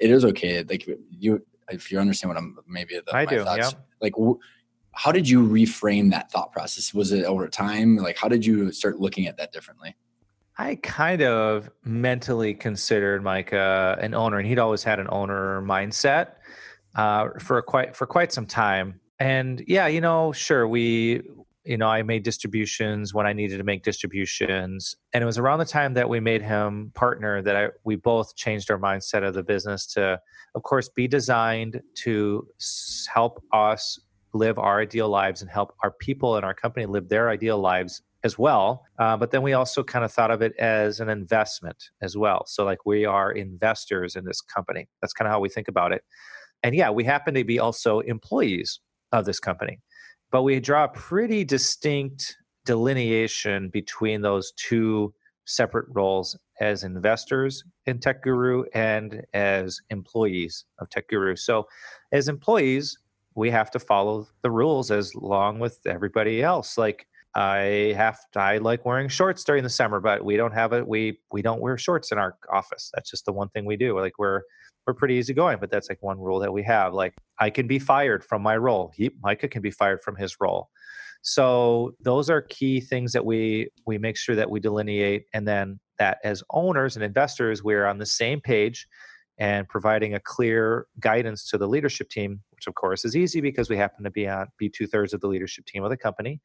it 0.00 0.10
is 0.10 0.24
okay 0.24 0.62
like 0.62 0.88
you 1.10 1.44
if 1.70 1.92
you 1.92 1.98
understand 1.98 2.30
what 2.30 2.38
i'm 2.38 2.56
maybe 2.66 2.98
the, 3.04 3.14
i 3.14 3.26
do 3.26 3.44
thoughts, 3.44 3.72
yeah. 3.72 3.78
like 4.00 4.14
how 4.92 5.12
did 5.12 5.28
you 5.28 5.46
reframe 5.46 6.10
that 6.10 6.30
thought 6.32 6.52
process? 6.52 6.92
Was 6.92 7.12
it 7.12 7.24
over 7.24 7.48
time? 7.48 7.96
Like 7.96 8.18
how 8.18 8.28
did 8.28 8.44
you 8.44 8.72
start 8.72 8.98
looking 8.98 9.26
at 9.26 9.36
that 9.36 9.52
differently 9.52 9.94
I 10.60 10.74
kind 10.82 11.22
of 11.22 11.70
mentally 11.86 12.52
considered 12.52 13.22
Mike 13.22 13.50
uh, 13.54 13.96
an 13.98 14.12
owner, 14.12 14.36
and 14.36 14.46
he'd 14.46 14.58
always 14.58 14.82
had 14.82 14.98
an 15.00 15.06
owner 15.08 15.62
mindset 15.62 16.32
uh, 16.96 17.28
for 17.38 17.62
quite 17.62 17.96
for 17.96 18.06
quite 18.06 18.30
some 18.30 18.44
time. 18.44 19.00
And 19.18 19.64
yeah, 19.66 19.86
you 19.86 20.02
know, 20.02 20.32
sure, 20.32 20.68
we, 20.68 21.22
you 21.64 21.78
know, 21.78 21.88
I 21.88 22.02
made 22.02 22.24
distributions 22.24 23.14
when 23.14 23.26
I 23.26 23.32
needed 23.32 23.56
to 23.56 23.64
make 23.64 23.84
distributions, 23.84 24.96
and 25.14 25.22
it 25.22 25.24
was 25.24 25.38
around 25.38 25.60
the 25.60 25.64
time 25.64 25.94
that 25.94 26.10
we 26.10 26.20
made 26.20 26.42
him 26.42 26.92
partner 26.94 27.40
that 27.40 27.56
I 27.56 27.68
we 27.84 27.96
both 27.96 28.36
changed 28.36 28.70
our 28.70 28.78
mindset 28.78 29.26
of 29.26 29.32
the 29.32 29.42
business 29.42 29.86
to, 29.94 30.20
of 30.54 30.62
course, 30.62 30.90
be 30.90 31.08
designed 31.08 31.80
to 32.04 32.46
help 33.10 33.42
us 33.50 33.98
live 34.34 34.58
our 34.58 34.82
ideal 34.82 35.08
lives 35.08 35.40
and 35.40 35.50
help 35.50 35.74
our 35.82 35.90
people 35.90 36.36
and 36.36 36.44
our 36.44 36.54
company 36.54 36.84
live 36.84 37.08
their 37.08 37.30
ideal 37.30 37.58
lives 37.58 38.02
as 38.22 38.38
well. 38.38 38.84
Uh, 38.98 39.16
but 39.16 39.30
then 39.30 39.42
we 39.42 39.52
also 39.52 39.82
kind 39.82 40.04
of 40.04 40.12
thought 40.12 40.30
of 40.30 40.42
it 40.42 40.54
as 40.58 41.00
an 41.00 41.08
investment 41.08 41.90
as 42.02 42.16
well. 42.16 42.44
So, 42.46 42.64
like, 42.64 42.84
we 42.84 43.04
are 43.04 43.32
investors 43.32 44.16
in 44.16 44.24
this 44.24 44.40
company. 44.40 44.88
That's 45.00 45.12
kind 45.12 45.26
of 45.26 45.32
how 45.32 45.40
we 45.40 45.48
think 45.48 45.68
about 45.68 45.92
it. 45.92 46.02
And 46.62 46.74
yeah, 46.74 46.90
we 46.90 47.04
happen 47.04 47.34
to 47.34 47.44
be 47.44 47.58
also 47.58 48.00
employees 48.00 48.80
of 49.12 49.24
this 49.24 49.40
company. 49.40 49.80
But 50.30 50.42
we 50.42 50.60
draw 50.60 50.84
a 50.84 50.88
pretty 50.88 51.44
distinct 51.44 52.36
delineation 52.66 53.70
between 53.70 54.20
those 54.20 54.52
two 54.52 55.14
separate 55.46 55.86
roles 55.88 56.38
as 56.60 56.84
investors 56.84 57.64
in 57.86 57.98
Tech 57.98 58.22
Guru 58.22 58.64
and 58.74 59.24
as 59.32 59.80
employees 59.88 60.66
of 60.78 60.90
Tech 60.90 61.08
Guru. 61.08 61.36
So, 61.36 61.66
as 62.12 62.28
employees, 62.28 62.98
we 63.34 63.50
have 63.50 63.70
to 63.70 63.78
follow 63.78 64.28
the 64.42 64.50
rules 64.50 64.90
as 64.90 65.14
long 65.14 65.58
with 65.58 65.80
everybody 65.86 66.42
else. 66.42 66.76
Like, 66.76 67.06
I 67.34 67.94
have 67.96 68.18
to, 68.32 68.40
I 68.40 68.58
like 68.58 68.84
wearing 68.84 69.08
shorts 69.08 69.44
during 69.44 69.62
the 69.62 69.70
summer, 69.70 70.00
but 70.00 70.24
we 70.24 70.36
don't 70.36 70.52
have 70.52 70.72
it. 70.72 70.86
We 70.86 71.20
we 71.30 71.42
don't 71.42 71.60
wear 71.60 71.78
shorts 71.78 72.10
in 72.10 72.18
our 72.18 72.36
office. 72.52 72.90
That's 72.94 73.10
just 73.10 73.24
the 73.24 73.32
one 73.32 73.48
thing 73.50 73.64
we 73.64 73.76
do. 73.76 73.98
Like 73.98 74.18
we're 74.18 74.42
we're 74.86 74.94
pretty 74.94 75.14
easygoing, 75.14 75.58
but 75.60 75.70
that's 75.70 75.88
like 75.88 76.02
one 76.02 76.18
rule 76.18 76.40
that 76.40 76.52
we 76.52 76.62
have. 76.64 76.92
Like 76.92 77.14
I 77.38 77.50
can 77.50 77.68
be 77.68 77.78
fired 77.78 78.24
from 78.24 78.42
my 78.42 78.56
role. 78.56 78.92
He, 78.96 79.10
Micah 79.22 79.48
can 79.48 79.62
be 79.62 79.70
fired 79.70 80.02
from 80.02 80.16
his 80.16 80.36
role. 80.40 80.70
So 81.22 81.94
those 82.00 82.30
are 82.30 82.42
key 82.42 82.80
things 82.80 83.12
that 83.12 83.24
we 83.24 83.68
we 83.86 83.98
make 83.98 84.16
sure 84.16 84.34
that 84.34 84.50
we 84.50 84.58
delineate, 84.58 85.26
and 85.32 85.46
then 85.46 85.78
that 86.00 86.18
as 86.24 86.42
owners 86.50 86.96
and 86.96 87.04
investors, 87.04 87.62
we're 87.62 87.86
on 87.86 87.98
the 87.98 88.06
same 88.06 88.40
page 88.40 88.88
and 89.38 89.68
providing 89.68 90.14
a 90.14 90.20
clear 90.20 90.86
guidance 90.98 91.48
to 91.48 91.58
the 91.58 91.66
leadership 91.66 92.10
team, 92.10 92.40
which 92.50 92.66
of 92.66 92.74
course 92.74 93.04
is 93.04 93.16
easy 93.16 93.40
because 93.40 93.70
we 93.70 93.76
happen 93.76 94.02
to 94.02 94.10
be 94.10 94.28
on 94.28 94.48
be 94.58 94.68
two 94.68 94.86
thirds 94.86 95.14
of 95.14 95.20
the 95.20 95.28
leadership 95.28 95.64
team 95.66 95.84
of 95.84 95.90
the 95.90 95.96
company 95.96 96.40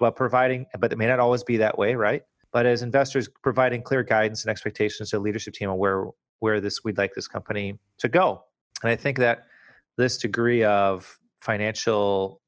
but 0.00 0.16
providing, 0.16 0.66
but 0.80 0.92
it 0.92 0.98
may 0.98 1.06
not 1.06 1.20
always 1.20 1.44
be 1.44 1.58
that 1.58 1.78
way, 1.78 1.94
right? 1.94 2.22
But 2.52 2.66
as 2.66 2.82
investors, 2.82 3.28
providing 3.42 3.82
clear 3.82 4.02
guidance 4.02 4.42
and 4.42 4.50
expectations 4.50 5.10
to 5.10 5.16
the 5.16 5.20
leadership 5.20 5.54
team 5.54 5.70
on 5.70 5.78
where 5.78 6.06
where 6.40 6.60
this 6.60 6.82
we'd 6.82 6.98
like 6.98 7.14
this 7.14 7.28
company 7.28 7.78
to 7.98 8.08
go. 8.08 8.42
And 8.82 8.90
I 8.90 8.96
think 8.96 9.18
that 9.18 9.46
this 9.96 10.16
degree 10.16 10.64
of 10.64 11.18
financial 11.42 12.40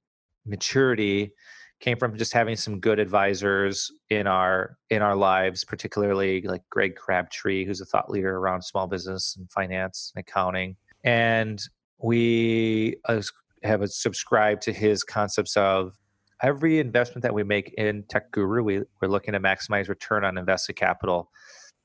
maturity 0.47 1.33
came 1.79 1.99
from 1.99 2.17
just 2.17 2.33
having 2.33 2.57
some 2.57 2.81
good 2.81 2.99
advisors 2.99 3.93
in 4.09 4.27
our 4.27 4.79
in 4.91 5.03
our 5.03 5.15
lives 5.15 5.65
particularly 5.65 6.41
like 6.43 6.63
greg 6.71 6.97
crabtree 6.97 7.65
who's 7.65 7.81
a 7.81 7.85
thought 7.85 8.11
leader 8.11 8.37
around 8.37 8.63
small 8.63 8.87
business 8.87 9.37
and 9.37 9.51
finance 9.51 10.13
and 10.15 10.21
accounting 10.21 10.77
and 11.05 11.63
we 11.99 12.97
uh, 13.09 13.21
have 13.63 13.89
subscribed 13.91 14.63
to 14.63 14.73
his 14.73 15.05
concepts 15.05 15.57
of 15.57 15.97
every 16.43 16.79
investment 16.79 17.23
that 17.23 17.35
we 17.35 17.45
make 17.45 17.75
in 17.79 18.05
Tech 18.05 18.31
Guru, 18.33 18.63
we, 18.63 18.83
we're 19.01 19.09
looking 19.09 19.33
to 19.33 19.41
maximize 19.41 19.89
return 19.89 20.25
on 20.25 20.39
invested 20.39 20.75
capital 20.75 21.31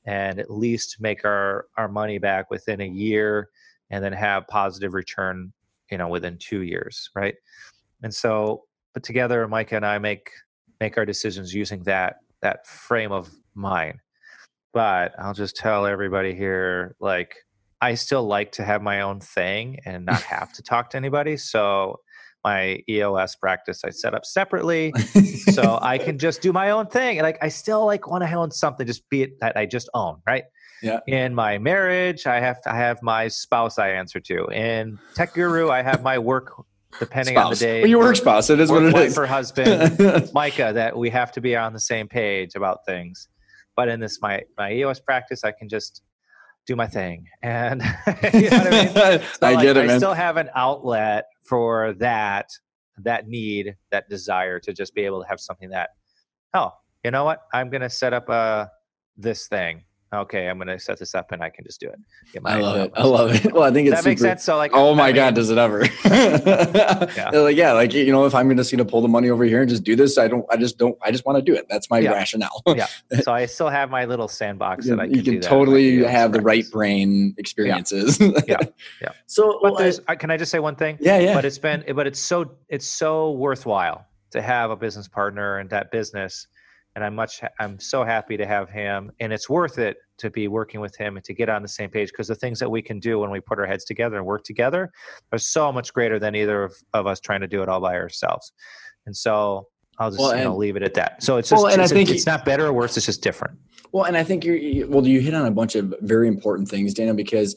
and 0.04 0.38
at 0.38 0.50
least 0.50 0.96
make 1.00 1.24
our, 1.24 1.66
our 1.76 1.88
money 1.88 2.18
back 2.18 2.50
within 2.50 2.80
a 2.80 2.86
year 2.86 3.50
and 3.90 4.02
then 4.02 4.12
have 4.12 4.46
positive 4.48 4.94
return, 4.94 5.52
you 5.90 5.98
know, 5.98 6.08
within 6.08 6.38
two 6.38 6.62
years, 6.62 7.10
right? 7.14 7.34
And 8.02 8.14
so 8.14 8.64
but 8.98 9.02
together, 9.02 9.46
Micah 9.46 9.76
and 9.76 9.86
I 9.86 9.98
make 9.98 10.30
make 10.80 10.98
our 10.98 11.06
decisions 11.06 11.54
using 11.54 11.84
that 11.84 12.16
that 12.42 12.66
frame 12.66 13.12
of 13.12 13.30
mind. 13.54 14.00
But 14.72 15.12
I'll 15.18 15.34
just 15.34 15.56
tell 15.56 15.86
everybody 15.86 16.34
here, 16.34 16.96
like 16.98 17.36
I 17.80 17.94
still 17.94 18.24
like 18.24 18.52
to 18.52 18.64
have 18.64 18.82
my 18.82 19.02
own 19.02 19.20
thing 19.20 19.78
and 19.84 20.04
not 20.04 20.22
have 20.22 20.52
to 20.54 20.62
talk 20.62 20.90
to 20.90 20.96
anybody. 20.96 21.36
So 21.36 22.00
my 22.48 22.82
EOS 22.88 23.36
practice 23.36 23.82
I 23.84 23.90
set 23.90 24.14
up 24.14 24.24
separately, 24.24 24.92
so 25.52 25.78
I 25.82 25.98
can 25.98 26.18
just 26.18 26.40
do 26.40 26.50
my 26.52 26.70
own 26.70 26.86
thing. 26.86 27.18
And 27.18 27.24
like 27.24 27.38
I 27.42 27.48
still 27.48 27.84
like 27.84 28.08
want 28.08 28.24
to 28.24 28.32
own 28.32 28.50
something, 28.50 28.86
just 28.86 29.08
be 29.10 29.22
it 29.22 29.40
that 29.40 29.56
I 29.56 29.66
just 29.66 29.88
own, 29.92 30.22
right? 30.26 30.44
Yeah. 30.82 31.00
In 31.06 31.34
my 31.34 31.58
marriage, 31.58 32.26
I 32.26 32.40
have 32.40 32.62
to 32.62 32.72
I 32.72 32.76
have 32.76 33.02
my 33.02 33.28
spouse 33.28 33.78
I 33.78 33.90
answer 33.90 34.20
to. 34.20 34.46
In 34.46 34.98
Tech 35.14 35.34
Guru, 35.34 35.68
I 35.68 35.82
have 35.82 36.02
my 36.02 36.18
work 36.18 36.52
depending 36.98 37.34
spouse. 37.34 37.46
on 37.46 37.50
the 37.50 37.56
day. 37.56 37.80
Well, 37.82 37.90
your 37.90 38.00
work 38.00 38.16
spouse. 38.16 38.48
It 38.48 38.60
is 38.60 38.70
what 38.70 38.84
it 38.84 38.96
is. 38.96 39.14
For 39.14 39.26
husband, 39.26 40.30
Micah, 40.32 40.72
that 40.72 40.96
we 40.96 41.10
have 41.10 41.32
to 41.32 41.40
be 41.40 41.54
on 41.54 41.72
the 41.72 41.80
same 41.80 42.08
page 42.08 42.54
about 42.54 42.86
things. 42.86 43.28
But 43.76 43.88
in 43.88 44.00
this 44.00 44.22
my 44.22 44.42
my 44.56 44.72
EOS 44.72 45.00
practice, 45.00 45.44
I 45.44 45.52
can 45.52 45.68
just 45.68 46.02
do 46.68 46.76
my 46.76 46.86
thing, 46.86 47.26
and 47.42 47.82
you 48.32 48.50
know 48.50 48.56
I 48.56 48.70
mean. 48.70 48.88
So 48.94 49.20
I 49.42 49.54
like, 49.54 49.62
get 49.62 49.76
it. 49.76 49.90
I 49.90 49.96
still 49.96 50.14
have 50.14 50.36
an 50.36 50.50
outlet 50.54 51.24
for 51.48 51.94
that 51.94 52.50
that 53.02 53.28
need 53.28 53.76
that 53.90 54.08
desire 54.08 54.58
to 54.60 54.72
just 54.72 54.94
be 54.94 55.02
able 55.02 55.22
to 55.22 55.28
have 55.28 55.40
something 55.40 55.70
that 55.70 55.90
oh 56.54 56.72
you 57.04 57.10
know 57.10 57.24
what 57.24 57.42
i'm 57.52 57.70
going 57.70 57.80
to 57.80 57.90
set 57.90 58.12
up 58.12 58.28
a 58.28 58.32
uh, 58.32 58.66
this 59.16 59.48
thing 59.48 59.84
okay, 60.12 60.48
I'm 60.48 60.56
going 60.58 60.68
to 60.68 60.78
set 60.78 60.98
this 60.98 61.14
up 61.14 61.32
and 61.32 61.42
I 61.42 61.50
can 61.50 61.64
just 61.64 61.80
do 61.80 61.88
it. 61.88 61.98
I 62.44 62.60
love 62.60 62.76
it. 62.76 62.92
I 62.96 63.04
love 63.04 63.34
it. 63.34 63.52
Well, 63.52 63.62
I 63.62 63.70
think 63.70 63.88
it's 63.88 63.96
that 63.96 64.08
makes 64.08 64.20
sense. 64.20 64.42
So 64.44 64.56
like, 64.56 64.72
oh 64.74 64.94
my 64.94 65.12
God, 65.12 65.34
does 65.34 65.50
it 65.50 65.58
ever? 65.58 65.84
yeah. 66.04 67.30
like, 67.32 67.56
yeah, 67.56 67.72
like, 67.72 67.92
you 67.92 68.10
know, 68.12 68.24
if 68.24 68.34
I'm 68.34 68.46
going 68.46 68.56
to 68.56 68.64
see 68.64 68.76
to 68.76 68.84
pull 68.84 69.02
the 69.02 69.08
money 69.08 69.30
over 69.30 69.44
here 69.44 69.60
and 69.60 69.68
just 69.68 69.84
do 69.84 69.96
this, 69.96 70.18
I 70.18 70.28
don't, 70.28 70.46
I 70.50 70.56
just 70.56 70.78
don't, 70.78 70.96
I 71.02 71.10
just 71.10 71.26
want 71.26 71.36
to 71.36 71.42
do 71.42 71.56
it. 71.56 71.66
That's 71.68 71.90
my 71.90 71.98
yeah. 71.98 72.12
rationale. 72.12 72.62
yeah. 72.68 72.86
So 73.22 73.32
I 73.32 73.46
still 73.46 73.68
have 73.68 73.90
my 73.90 74.04
little 74.04 74.28
sandbox 74.28 74.86
that 74.86 74.98
I 74.98 75.06
can 75.06 75.16
You 75.16 75.22
can 75.22 75.40
totally 75.40 76.04
have 76.04 76.32
the 76.32 76.40
right 76.40 76.64
brain 76.70 77.34
experiences. 77.38 78.18
Yeah. 78.20 78.40
yeah. 78.46 78.58
yeah. 79.02 79.08
So, 79.26 79.58
but 79.62 79.76
there's, 79.78 80.00
I, 80.08 80.12
uh, 80.12 80.16
can 80.16 80.30
I 80.30 80.36
just 80.36 80.50
say 80.50 80.58
one 80.58 80.76
thing? 80.76 80.98
Yeah. 81.00 81.18
Yeah. 81.18 81.34
But 81.34 81.44
it's 81.44 81.58
been, 81.58 81.84
but 81.94 82.06
it's 82.06 82.20
so, 82.20 82.52
it's 82.68 82.86
so 82.86 83.32
worthwhile 83.32 84.06
to 84.30 84.42
have 84.42 84.70
a 84.70 84.76
business 84.76 85.08
partner 85.08 85.58
and 85.58 85.70
that 85.70 85.90
business 85.90 86.46
and 86.98 87.04
I'm 87.04 87.14
much 87.14 87.40
I'm 87.60 87.78
so 87.78 88.02
happy 88.02 88.36
to 88.36 88.44
have 88.44 88.68
him 88.68 89.12
and 89.20 89.32
it's 89.32 89.48
worth 89.48 89.78
it 89.78 89.98
to 90.16 90.30
be 90.30 90.48
working 90.48 90.80
with 90.80 90.96
him 90.96 91.14
and 91.16 91.24
to 91.26 91.32
get 91.32 91.48
on 91.48 91.62
the 91.62 91.68
same 91.68 91.90
page 91.90 92.08
because 92.08 92.26
the 92.26 92.34
things 92.34 92.58
that 92.58 92.68
we 92.68 92.82
can 92.82 92.98
do 92.98 93.20
when 93.20 93.30
we 93.30 93.38
put 93.38 93.60
our 93.60 93.66
heads 93.66 93.84
together 93.84 94.16
and 94.16 94.26
work 94.26 94.42
together 94.42 94.90
are 95.30 95.38
so 95.38 95.70
much 95.70 95.94
greater 95.94 96.18
than 96.18 96.34
either 96.34 96.64
of, 96.64 96.74
of 96.94 97.06
us 97.06 97.20
trying 97.20 97.40
to 97.40 97.46
do 97.46 97.62
it 97.62 97.68
all 97.68 97.80
by 97.80 97.94
ourselves. 97.94 98.50
And 99.06 99.16
so 99.16 99.68
I'll 100.00 100.10
just 100.10 100.18
well, 100.18 100.32
and, 100.32 100.40
you 100.40 100.44
know 100.46 100.56
leave 100.56 100.74
it 100.74 100.82
at 100.82 100.94
that. 100.94 101.22
So 101.22 101.36
it's 101.36 101.50
just 101.50 101.62
well, 101.62 101.72
and 101.72 101.80
it's, 101.80 101.92
I 101.92 101.94
think 101.94 102.10
it's 102.10 102.26
not 102.26 102.44
better 102.44 102.66
or 102.66 102.72
worse. 102.72 102.96
It's 102.96 103.06
just 103.06 103.22
different. 103.22 103.56
Well, 103.92 104.02
and 104.02 104.16
I 104.16 104.24
think 104.24 104.44
you're 104.44 104.88
well. 104.88 105.06
You 105.06 105.20
hit 105.20 105.34
on 105.34 105.46
a 105.46 105.52
bunch 105.52 105.76
of 105.76 105.94
very 106.00 106.26
important 106.26 106.68
things, 106.68 106.94
Daniel, 106.94 107.14
because 107.14 107.54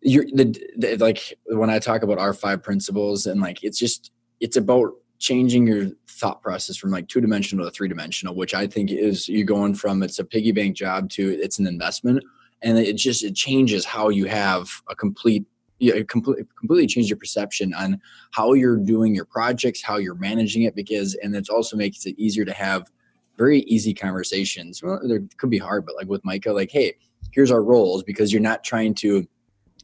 you're 0.00 0.24
the, 0.24 0.60
the 0.76 0.96
like 0.96 1.38
when 1.46 1.70
I 1.70 1.78
talk 1.78 2.02
about 2.02 2.18
our 2.18 2.34
five 2.34 2.64
principles 2.64 3.26
and 3.26 3.40
like 3.40 3.62
it's 3.62 3.78
just 3.78 4.10
it's 4.40 4.56
about 4.56 4.90
changing 5.22 5.68
your 5.68 5.86
thought 6.08 6.42
process 6.42 6.76
from 6.76 6.90
like 6.90 7.08
two 7.08 7.20
dimensional 7.20 7.64
to 7.64 7.70
three 7.70 7.88
dimensional, 7.88 8.34
which 8.34 8.54
I 8.54 8.66
think 8.66 8.90
is 8.90 9.28
you're 9.28 9.46
going 9.46 9.74
from 9.74 10.02
it's 10.02 10.18
a 10.18 10.24
piggy 10.24 10.52
bank 10.52 10.76
job 10.76 11.08
to 11.10 11.30
it's 11.40 11.58
an 11.58 11.66
investment, 11.66 12.22
and 12.60 12.76
it 12.76 12.96
just 12.96 13.22
it 13.22 13.34
changes 13.34 13.84
how 13.84 14.08
you 14.08 14.26
have 14.26 14.68
a 14.88 14.94
complete 14.94 15.46
yeah, 15.78 15.94
it 15.94 16.08
completely 16.08 16.44
completely 16.58 16.86
changes 16.88 17.08
your 17.08 17.16
perception 17.16 17.72
on 17.74 18.00
how 18.32 18.52
you're 18.52 18.76
doing 18.76 19.14
your 19.14 19.24
projects, 19.24 19.80
how 19.80 19.96
you're 19.96 20.16
managing 20.16 20.62
it, 20.62 20.74
because 20.74 21.14
and 21.22 21.34
it 21.34 21.48
also 21.48 21.76
makes 21.76 22.04
it 22.04 22.18
easier 22.18 22.44
to 22.44 22.52
have 22.52 22.90
very 23.38 23.60
easy 23.60 23.94
conversations. 23.94 24.82
Well, 24.82 25.00
there 25.06 25.22
could 25.38 25.50
be 25.50 25.58
hard, 25.58 25.86
but 25.86 25.96
like 25.96 26.08
with 26.08 26.24
Micah, 26.24 26.52
like, 26.52 26.70
hey, 26.70 26.94
here's 27.32 27.50
our 27.50 27.62
roles 27.62 28.02
because 28.02 28.32
you're 28.32 28.42
not 28.42 28.64
trying 28.64 28.94
to 28.96 29.26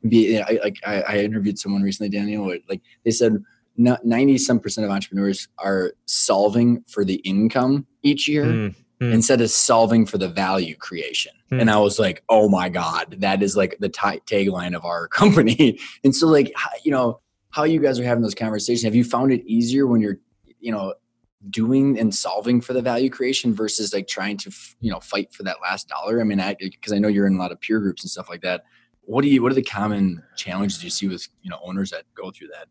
be. 0.08 0.34
You 0.34 0.40
know, 0.40 0.46
like 0.64 0.78
I, 0.84 1.02
I 1.02 1.16
interviewed 1.18 1.58
someone 1.58 1.82
recently, 1.82 2.10
Daniel. 2.10 2.52
Like 2.68 2.82
they 3.04 3.12
said, 3.12 3.42
90 3.78 4.38
some 4.38 4.58
percent 4.58 4.84
of 4.84 4.90
entrepreneurs 4.90 5.48
are 5.58 5.92
solving 6.06 6.82
for 6.88 7.04
the 7.04 7.16
income 7.16 7.86
each 8.02 8.26
year 8.28 8.44
mm, 8.44 8.74
mm. 9.00 9.12
instead 9.12 9.40
of 9.40 9.50
solving 9.50 10.04
for 10.04 10.18
the 10.18 10.28
value 10.28 10.74
creation. 10.74 11.32
Mm. 11.52 11.62
And 11.62 11.70
I 11.70 11.78
was 11.78 11.98
like, 11.98 12.22
oh 12.28 12.48
my 12.48 12.68
God, 12.68 13.16
that 13.20 13.42
is 13.42 13.56
like 13.56 13.76
the 13.78 13.88
t- 13.88 14.20
tagline 14.26 14.74
of 14.74 14.84
our 14.84 15.08
company. 15.20 15.78
and 16.04 16.14
so, 16.14 16.26
like, 16.26 16.52
you 16.84 16.90
know, 16.90 17.20
how 17.50 17.64
you 17.64 17.80
guys 17.80 17.98
are 17.98 18.04
having 18.04 18.22
those 18.22 18.34
conversations, 18.34 18.82
have 18.82 18.94
you 18.94 19.04
found 19.04 19.32
it 19.32 19.44
easier 19.46 19.86
when 19.86 20.00
you're, 20.00 20.18
you 20.60 20.72
know, 20.72 20.94
doing 21.48 21.98
and 21.98 22.14
solving 22.14 22.60
for 22.60 22.72
the 22.72 22.82
value 22.82 23.08
creation 23.08 23.54
versus 23.54 23.94
like 23.94 24.08
trying 24.08 24.36
to, 24.36 24.50
you 24.80 24.90
know, 24.90 25.00
fight 25.00 25.32
for 25.32 25.44
that 25.44 25.56
last 25.62 25.88
dollar? 25.88 26.20
I 26.20 26.24
mean, 26.24 26.40
I, 26.40 26.56
because 26.58 26.92
I 26.92 26.98
know 26.98 27.08
you're 27.08 27.26
in 27.26 27.36
a 27.36 27.38
lot 27.38 27.52
of 27.52 27.60
peer 27.60 27.78
groups 27.78 28.02
and 28.02 28.10
stuff 28.10 28.28
like 28.28 28.42
that. 28.42 28.64
What 29.02 29.22
do 29.22 29.28
you, 29.28 29.42
what 29.42 29.52
are 29.52 29.54
the 29.54 29.62
common 29.62 30.22
challenges 30.36 30.84
you 30.84 30.90
see 30.90 31.08
with, 31.08 31.26
you 31.40 31.48
know, 31.48 31.58
owners 31.62 31.90
that 31.90 32.04
go 32.14 32.30
through 32.30 32.48
that? 32.48 32.68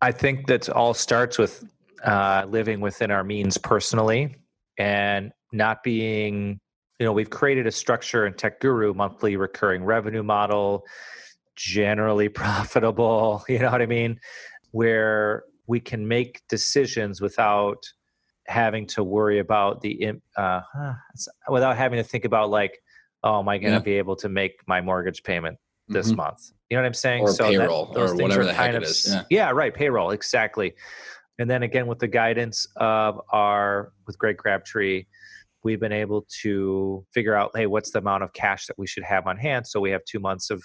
I 0.00 0.12
think 0.12 0.46
that 0.46 0.68
all 0.68 0.94
starts 0.94 1.38
with 1.38 1.64
uh, 2.04 2.46
living 2.48 2.80
within 2.80 3.10
our 3.10 3.24
means 3.24 3.58
personally 3.58 4.36
and 4.78 5.32
not 5.52 5.82
being, 5.82 6.60
you 6.98 7.06
know, 7.06 7.12
we've 7.12 7.30
created 7.30 7.66
a 7.66 7.72
structure 7.72 8.26
in 8.26 8.34
Tech 8.34 8.60
Guru 8.60 8.94
monthly 8.94 9.36
recurring 9.36 9.84
revenue 9.84 10.22
model, 10.22 10.84
generally 11.56 12.28
profitable, 12.28 13.44
you 13.48 13.58
know 13.58 13.70
what 13.70 13.82
I 13.82 13.86
mean? 13.86 14.20
Where 14.70 15.44
we 15.66 15.80
can 15.80 16.06
make 16.06 16.42
decisions 16.48 17.20
without 17.20 17.84
having 18.46 18.86
to 18.86 19.04
worry 19.04 19.40
about 19.40 19.80
the, 19.80 20.12
uh, 20.36 20.60
without 21.50 21.76
having 21.76 21.98
to 21.98 22.04
think 22.04 22.24
about 22.24 22.50
like, 22.50 22.78
oh, 23.24 23.40
am 23.40 23.48
I 23.48 23.58
going 23.58 23.72
to 23.72 23.78
yeah. 23.78 23.84
be 23.84 23.98
able 23.98 24.16
to 24.16 24.28
make 24.28 24.60
my 24.66 24.80
mortgage 24.80 25.22
payment 25.22 25.58
this 25.88 26.08
mm-hmm. 26.08 26.16
month? 26.18 26.52
You 26.70 26.76
know 26.76 26.82
what 26.82 26.88
I'm 26.88 26.94
saying? 26.94 27.22
Or 27.22 27.32
so 27.32 27.48
payroll 27.48 27.86
that, 27.92 27.98
or 27.98 28.14
whatever 28.16 28.44
the 28.44 28.52
heck 28.52 28.74
of, 28.74 28.82
it 28.82 28.88
is. 28.88 29.06
Yeah. 29.08 29.24
yeah, 29.30 29.50
right. 29.50 29.74
Payroll, 29.74 30.10
exactly. 30.10 30.74
And 31.38 31.48
then 31.48 31.62
again, 31.62 31.86
with 31.86 31.98
the 31.98 32.08
guidance 32.08 32.66
of 32.76 33.20
our 33.30 33.92
with 34.06 34.18
Greg 34.18 34.38
Crabtree, 34.38 35.04
we've 35.64 35.80
been 35.80 35.92
able 35.92 36.26
to 36.42 37.06
figure 37.14 37.34
out, 37.34 37.52
hey, 37.54 37.66
what's 37.66 37.90
the 37.90 38.00
amount 38.00 38.22
of 38.22 38.32
cash 38.32 38.66
that 38.66 38.78
we 38.78 38.86
should 38.86 39.04
have 39.04 39.26
on 39.26 39.36
hand? 39.36 39.66
So 39.66 39.80
we 39.80 39.90
have 39.90 40.04
two 40.04 40.20
months 40.20 40.50
of 40.50 40.62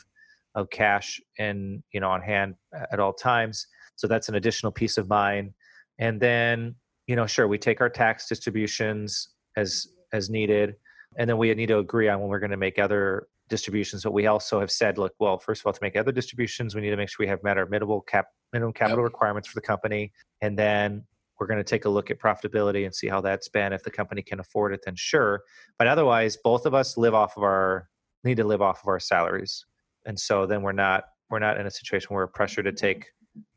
of 0.55 0.69
cash 0.69 1.19
and 1.39 1.81
you 1.93 1.99
know 1.99 2.09
on 2.09 2.21
hand 2.21 2.55
at 2.91 2.99
all 2.99 3.13
times. 3.13 3.65
So 3.95 4.07
that's 4.07 4.29
an 4.29 4.35
additional 4.35 4.71
peace 4.71 4.97
of 4.97 5.07
mind. 5.09 5.53
And 5.99 6.19
then 6.19 6.75
you 7.07 7.15
know, 7.15 7.27
sure, 7.27 7.47
we 7.47 7.57
take 7.57 7.81
our 7.81 7.89
tax 7.89 8.27
distributions 8.27 9.29
as 9.57 9.87
as 10.11 10.29
needed, 10.29 10.75
and 11.17 11.29
then 11.29 11.37
we 11.37 11.53
need 11.53 11.67
to 11.67 11.79
agree 11.79 12.07
on 12.07 12.19
when 12.19 12.29
we're 12.29 12.39
going 12.39 12.51
to 12.51 12.57
make 12.57 12.79
other 12.79 13.27
distributions, 13.49 14.03
but 14.03 14.13
we 14.13 14.27
also 14.27 14.60
have 14.60 14.71
said, 14.71 14.97
look, 14.97 15.13
well, 15.19 15.38
first 15.38 15.62
of 15.62 15.65
all, 15.65 15.73
to 15.73 15.79
make 15.82 15.95
other 15.95 16.12
distributions, 16.12 16.75
we 16.75 16.82
need 16.82 16.89
to 16.89 16.97
make 16.97 17.10
sure 17.10 17.23
we 17.23 17.27
have 17.27 17.43
met 17.43 17.58
our 17.58 17.65
minimum 17.65 18.01
cap 18.08 18.25
minimum 18.51 18.73
capital 18.73 18.99
yep. 18.99 19.06
requirements 19.06 19.47
for 19.47 19.56
the 19.56 19.65
company, 19.65 20.12
and 20.41 20.58
then 20.58 21.03
we're 21.39 21.47
going 21.47 21.58
to 21.58 21.63
take 21.63 21.86
a 21.86 21.89
look 21.89 22.12
at 22.12 22.19
profitability 22.19 22.86
and 22.86 22.93
see 22.93 23.08
how 23.08 23.19
that's 23.19 23.49
been. 23.49 23.73
If 23.73 23.84
the 23.84 23.91
company 23.91 24.21
can 24.21 24.39
afford 24.39 24.73
it, 24.73 24.82
then 24.86 24.95
sure. 24.95 25.41
But 25.77 25.88
otherwise, 25.88 26.38
both 26.43 26.65
of 26.65 26.73
us 26.73 26.97
live 26.97 27.13
off 27.13 27.36
of 27.38 27.43
our 27.43 27.89
need 28.23 28.38
to 28.38 28.43
live 28.43 28.62
off 28.62 28.82
of 28.84 28.88
our 28.88 28.99
salaries, 28.99 29.65
and 30.06 30.19
so 30.19 30.45
then 30.45 30.62
we're 30.62 30.71
not 30.71 31.06
we're 31.29 31.39
not 31.39 31.60
in 31.60 31.65
a 31.65 31.71
situation 31.71 32.13
where 32.13 32.23
we're 32.23 32.32
pressured 32.32 32.65
to 32.65 32.71
take 32.71 33.08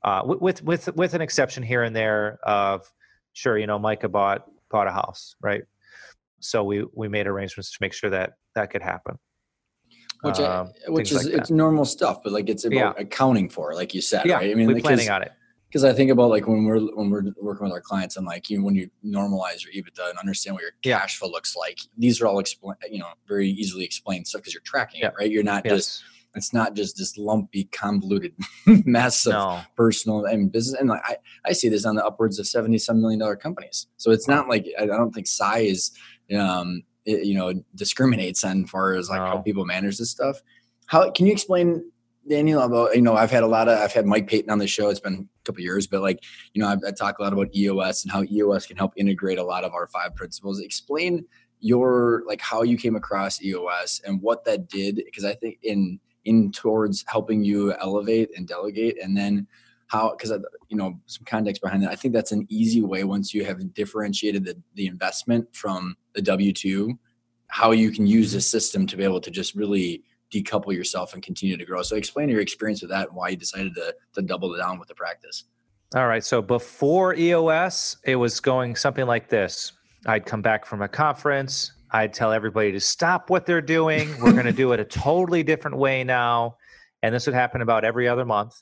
uh, 0.03 0.23
with 0.25 0.63
with 0.63 0.95
with 0.97 1.15
an 1.15 1.21
exception 1.21 1.63
here 1.63 1.83
and 1.83 1.95
there 1.95 2.39
of 2.43 2.91
sure, 3.35 3.59
you 3.59 3.67
know, 3.67 3.79
Micah 3.79 4.09
bought 4.09 4.47
bought 4.71 4.89
a 4.89 4.93
house, 4.93 5.37
right? 5.41 5.63
So 6.41 6.65
we 6.65 6.85
we 6.95 7.09
made 7.09 7.27
arrangements 7.27 7.71
to 7.73 7.79
make 7.81 7.93
sure 7.93 8.11
that 8.11 8.35
that 8.55 8.71
could 8.71 8.83
happen 8.83 9.19
which 10.23 10.39
um, 10.41 10.71
which 10.89 11.13
is 11.13 11.25
like 11.25 11.35
it's 11.35 11.51
normal 11.51 11.85
stuff, 11.85 12.23
but 12.23 12.33
like 12.33 12.49
it's 12.49 12.65
about 12.65 12.97
yeah. 12.97 13.03
accounting 13.03 13.49
for, 13.49 13.75
like 13.75 13.95
you 13.95 14.01
said, 14.01 14.27
yeah, 14.27 14.37
right? 14.37 14.51
I 14.51 14.55
mean, 14.55 14.67
we're 14.67 14.81
planning 14.81 15.11
on 15.11 15.23
it. 15.23 15.33
Because 15.69 15.85
I 15.85 15.93
think 15.93 16.11
about 16.11 16.31
like 16.31 16.47
when 16.47 16.65
we're 16.65 16.81
when 16.81 17.11
we're 17.11 17.25
working 17.41 17.65
with 17.65 17.73
our 17.73 17.81
clients, 17.81 18.17
and 18.17 18.25
like 18.25 18.49
you 18.49 18.63
when 18.63 18.75
you 18.75 18.89
normalize 19.05 19.65
your 19.65 19.73
EBITDA 19.73 20.11
and 20.11 20.19
understand 20.19 20.55
what 20.55 20.63
your 20.63 20.73
cash 20.83 21.19
flow 21.19 21.29
looks 21.29 21.57
like, 21.57 21.79
these 21.99 22.21
are 22.21 22.27
all 22.27 22.39
explain 22.39 22.77
you 22.91 22.99
know 22.99 23.09
very 23.27 23.51
easily 23.51 23.85
explained 23.85 24.27
stuff 24.27 24.43
because 24.43 24.55
you're 24.55 24.63
tracking 24.63 25.01
yeah. 25.01 25.09
it, 25.09 25.15
right? 25.19 25.31
You're 25.31 25.43
not 25.43 25.65
yes. 25.65 25.75
just 25.75 26.05
it's 26.37 26.53
not 26.53 26.75
just 26.75 26.99
this 26.99 27.17
lumpy, 27.17 27.65
convoluted 27.65 28.35
mess 28.67 29.27
of 29.27 29.33
no. 29.33 29.61
personal 29.75 30.25
and 30.27 30.53
business. 30.53 30.79
And 30.79 30.89
like 30.89 31.03
I, 31.05 31.17
I 31.47 31.53
see 31.53 31.69
this 31.69 31.85
on 31.85 31.97
the 31.97 32.05
upwards 32.05 32.39
of 32.39 32.47
seventy 32.47 32.79
some 32.79 33.01
million 33.01 33.19
dollar 33.19 33.37
companies. 33.37 33.87
So 33.97 34.11
it's 34.13 34.29
not 34.29 34.49
like 34.49 34.67
I 34.79 34.87
don't 34.87 35.13
think 35.13 35.27
size 35.27 35.93
um, 36.39 36.83
you 37.07 37.35
know 37.35 37.53
discriminates 37.75 38.45
on 38.45 38.67
far 38.67 38.95
as 38.95 39.09
like 39.09 39.21
how 39.21 39.39
oh. 39.39 39.43
people 39.43 39.65
manage 39.65 39.99
this 39.99 40.11
stuff. 40.11 40.41
How 40.87 41.11
can 41.11 41.27
you 41.27 41.33
explain 41.33 41.91
Daniel 42.29 42.63
about 42.63 42.95
you 42.95 43.03
know 43.03 43.15
I've 43.15 43.31
had 43.31 43.43
a 43.43 43.47
lot 43.47 43.69
of 43.69 43.79
I've 43.79 43.93
had 43.93 44.07
Mike 44.07 44.29
Paton 44.29 44.51
on 44.51 44.59
the 44.59 44.67
show. 44.67 44.89
It's 44.89 45.01
been 45.01 45.29
a 45.41 45.45
couple 45.45 45.63
years, 45.63 45.87
but 45.87 46.03
like 46.03 46.23
you 46.53 46.63
know 46.63 46.69
I've, 46.69 46.81
I 46.87 46.91
talk 46.91 47.19
a 47.19 47.23
lot 47.23 47.33
about 47.33 47.55
EOS 47.55 48.05
and 48.05 48.13
how 48.13 48.25
EOS 48.25 48.67
can 48.67 48.77
help 48.77 48.93
integrate 48.97 49.39
a 49.39 49.45
lot 49.45 49.65
of 49.65 49.73
our 49.73 49.87
five 49.87 50.15
principles. 50.15 50.61
Explain 50.61 51.25
your 51.61 52.23
like 52.27 52.41
how 52.41 52.63
you 52.63 52.77
came 52.77 52.97
across 52.97 53.43
EOS 53.43 54.01
and 54.05 54.21
what 54.21 54.45
that 54.45 54.69
did 54.69 54.97
because 54.97 55.25
I 55.25 55.35
think 55.35 55.59
in 55.63 55.99
in 56.25 56.51
towards 56.51 57.05
helping 57.07 57.45
you 57.45 57.73
elevate 57.75 58.31
and 58.37 58.47
delegate 58.47 59.03
and 59.03 59.17
then 59.17 59.47
how 59.89 60.11
because 60.11 60.31
you 60.69 60.77
know 60.77 60.99
some 61.07 61.25
context 61.25 61.63
behind 61.63 61.83
that. 61.83 61.91
I 61.91 61.97
think 61.97 62.15
that's 62.15 62.33
an 62.33 62.47
easy 62.49 62.83
way 62.83 63.05
once 63.05 63.33
you 63.33 63.45
have 63.45 63.75
differentiated 63.75 64.45
the, 64.45 64.61
the 64.75 64.87
investment 64.87 65.55
from 65.55 65.97
the 66.15 66.23
w2 66.23 66.97
how 67.49 67.71
you 67.73 67.91
can 67.91 68.07
use 68.07 68.33
this 68.33 68.49
system 68.49 68.87
to 68.87 68.97
be 68.97 69.05
able 69.05 69.21
to 69.21 69.31
just 69.31 69.55
really 69.55 70.03
decouple 70.33 70.75
yourself 70.75 71.15
and 71.15 71.23
continue 71.23 71.57
to 71.57 71.65
grow. 71.65 71.83
So 71.83 71.97
explain 71.97 72.29
your 72.29 72.41
experience 72.41 72.83
with 72.83 72.91
that 72.91 73.09
and 73.09 73.17
why 73.17 73.29
you 73.29 73.37
decided 73.37 73.75
to, 73.77 73.95
to 74.15 74.23
double 74.23 74.57
down 74.57 74.79
with 74.79 74.89
the 74.89 74.95
practice. 74.95 75.45
All 75.95 76.07
right. 76.07 76.25
So 76.25 76.43
before 76.43 77.15
eos 77.15 77.97
it 78.05 78.17
was 78.17 78.41
going 78.41 78.75
something 78.77 79.07
like 79.07 79.29
this. 79.29 79.73
I'd 80.07 80.27
come 80.27 80.43
back 80.43 80.65
from 80.65 80.83
a 80.83 80.89
conference. 80.89 81.73
I'd 81.93 82.13
tell 82.13 82.33
everybody 82.33 82.73
to 82.73 82.81
stop 82.81 83.31
what 83.31 83.47
they're 83.47 83.61
doing. 83.61 84.09
We're 84.21 84.33
going 84.33 84.47
to 84.47 84.53
do 84.53 84.73
it 84.73 84.81
a 84.81 84.85
totally 84.85 85.43
different 85.43 85.77
way 85.79 86.05
now. 86.05 86.57
And 87.03 87.15
this 87.15 87.27
would 87.27 87.35
happen 87.35 87.61
about 87.61 87.85
every 87.85 88.09
other 88.09 88.25
month 88.25 88.61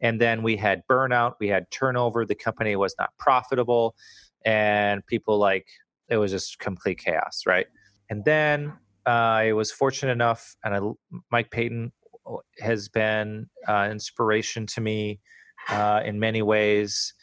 and 0.00 0.20
then 0.20 0.42
we 0.42 0.56
had 0.56 0.82
burnout, 0.90 1.34
we 1.40 1.48
had 1.48 1.70
turnover, 1.70 2.24
the 2.24 2.34
company 2.34 2.76
was 2.76 2.94
not 2.98 3.10
profitable, 3.18 3.94
and 4.44 5.04
people 5.06 5.38
like 5.38 5.66
it 6.08 6.16
was 6.16 6.30
just 6.30 6.58
complete 6.58 6.98
chaos, 6.98 7.42
right? 7.46 7.66
And 8.10 8.24
then 8.24 8.72
uh, 9.06 9.10
I 9.10 9.52
was 9.52 9.72
fortunate 9.72 10.12
enough, 10.12 10.56
and 10.64 10.74
I, 10.74 10.80
Mike 11.30 11.50
Paton 11.50 11.92
has 12.60 12.88
been 12.88 13.48
uh, 13.68 13.88
inspiration 13.90 14.66
to 14.66 14.80
me 14.80 15.20
uh, 15.68 16.02
in 16.04 16.18
many 16.18 16.42
ways, 16.42 17.14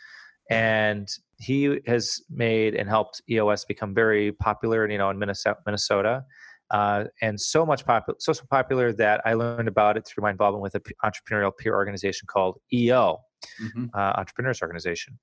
and 0.49 1.07
he 1.37 1.79
has 1.87 2.21
made 2.29 2.75
and 2.75 2.87
helped 2.87 3.21
EOS 3.29 3.65
become 3.65 3.93
very 3.93 4.31
popular, 4.31 4.89
you 4.89 4.97
know, 4.97 5.09
in 5.09 5.17
Minnesota. 5.17 5.59
Minnesota. 5.65 6.23
Uh, 6.71 7.03
and 7.21 7.39
so 7.39 7.65
much 7.65 7.85
popular, 7.85 8.15
so, 8.19 8.31
so 8.31 8.43
popular 8.49 8.93
that 8.93 9.21
I 9.25 9.33
learned 9.33 9.67
about 9.67 9.97
it 9.97 10.07
through 10.07 10.21
my 10.21 10.31
involvement 10.31 10.63
with 10.63 10.73
an 10.73 10.81
entrepreneurial 11.03 11.51
peer 11.55 11.75
organization 11.75 12.27
called 12.27 12.59
EO, 12.71 13.19
mm-hmm. 13.61 13.85
uh, 13.93 14.13
Entrepreneurs 14.15 14.61
Organization. 14.61 15.19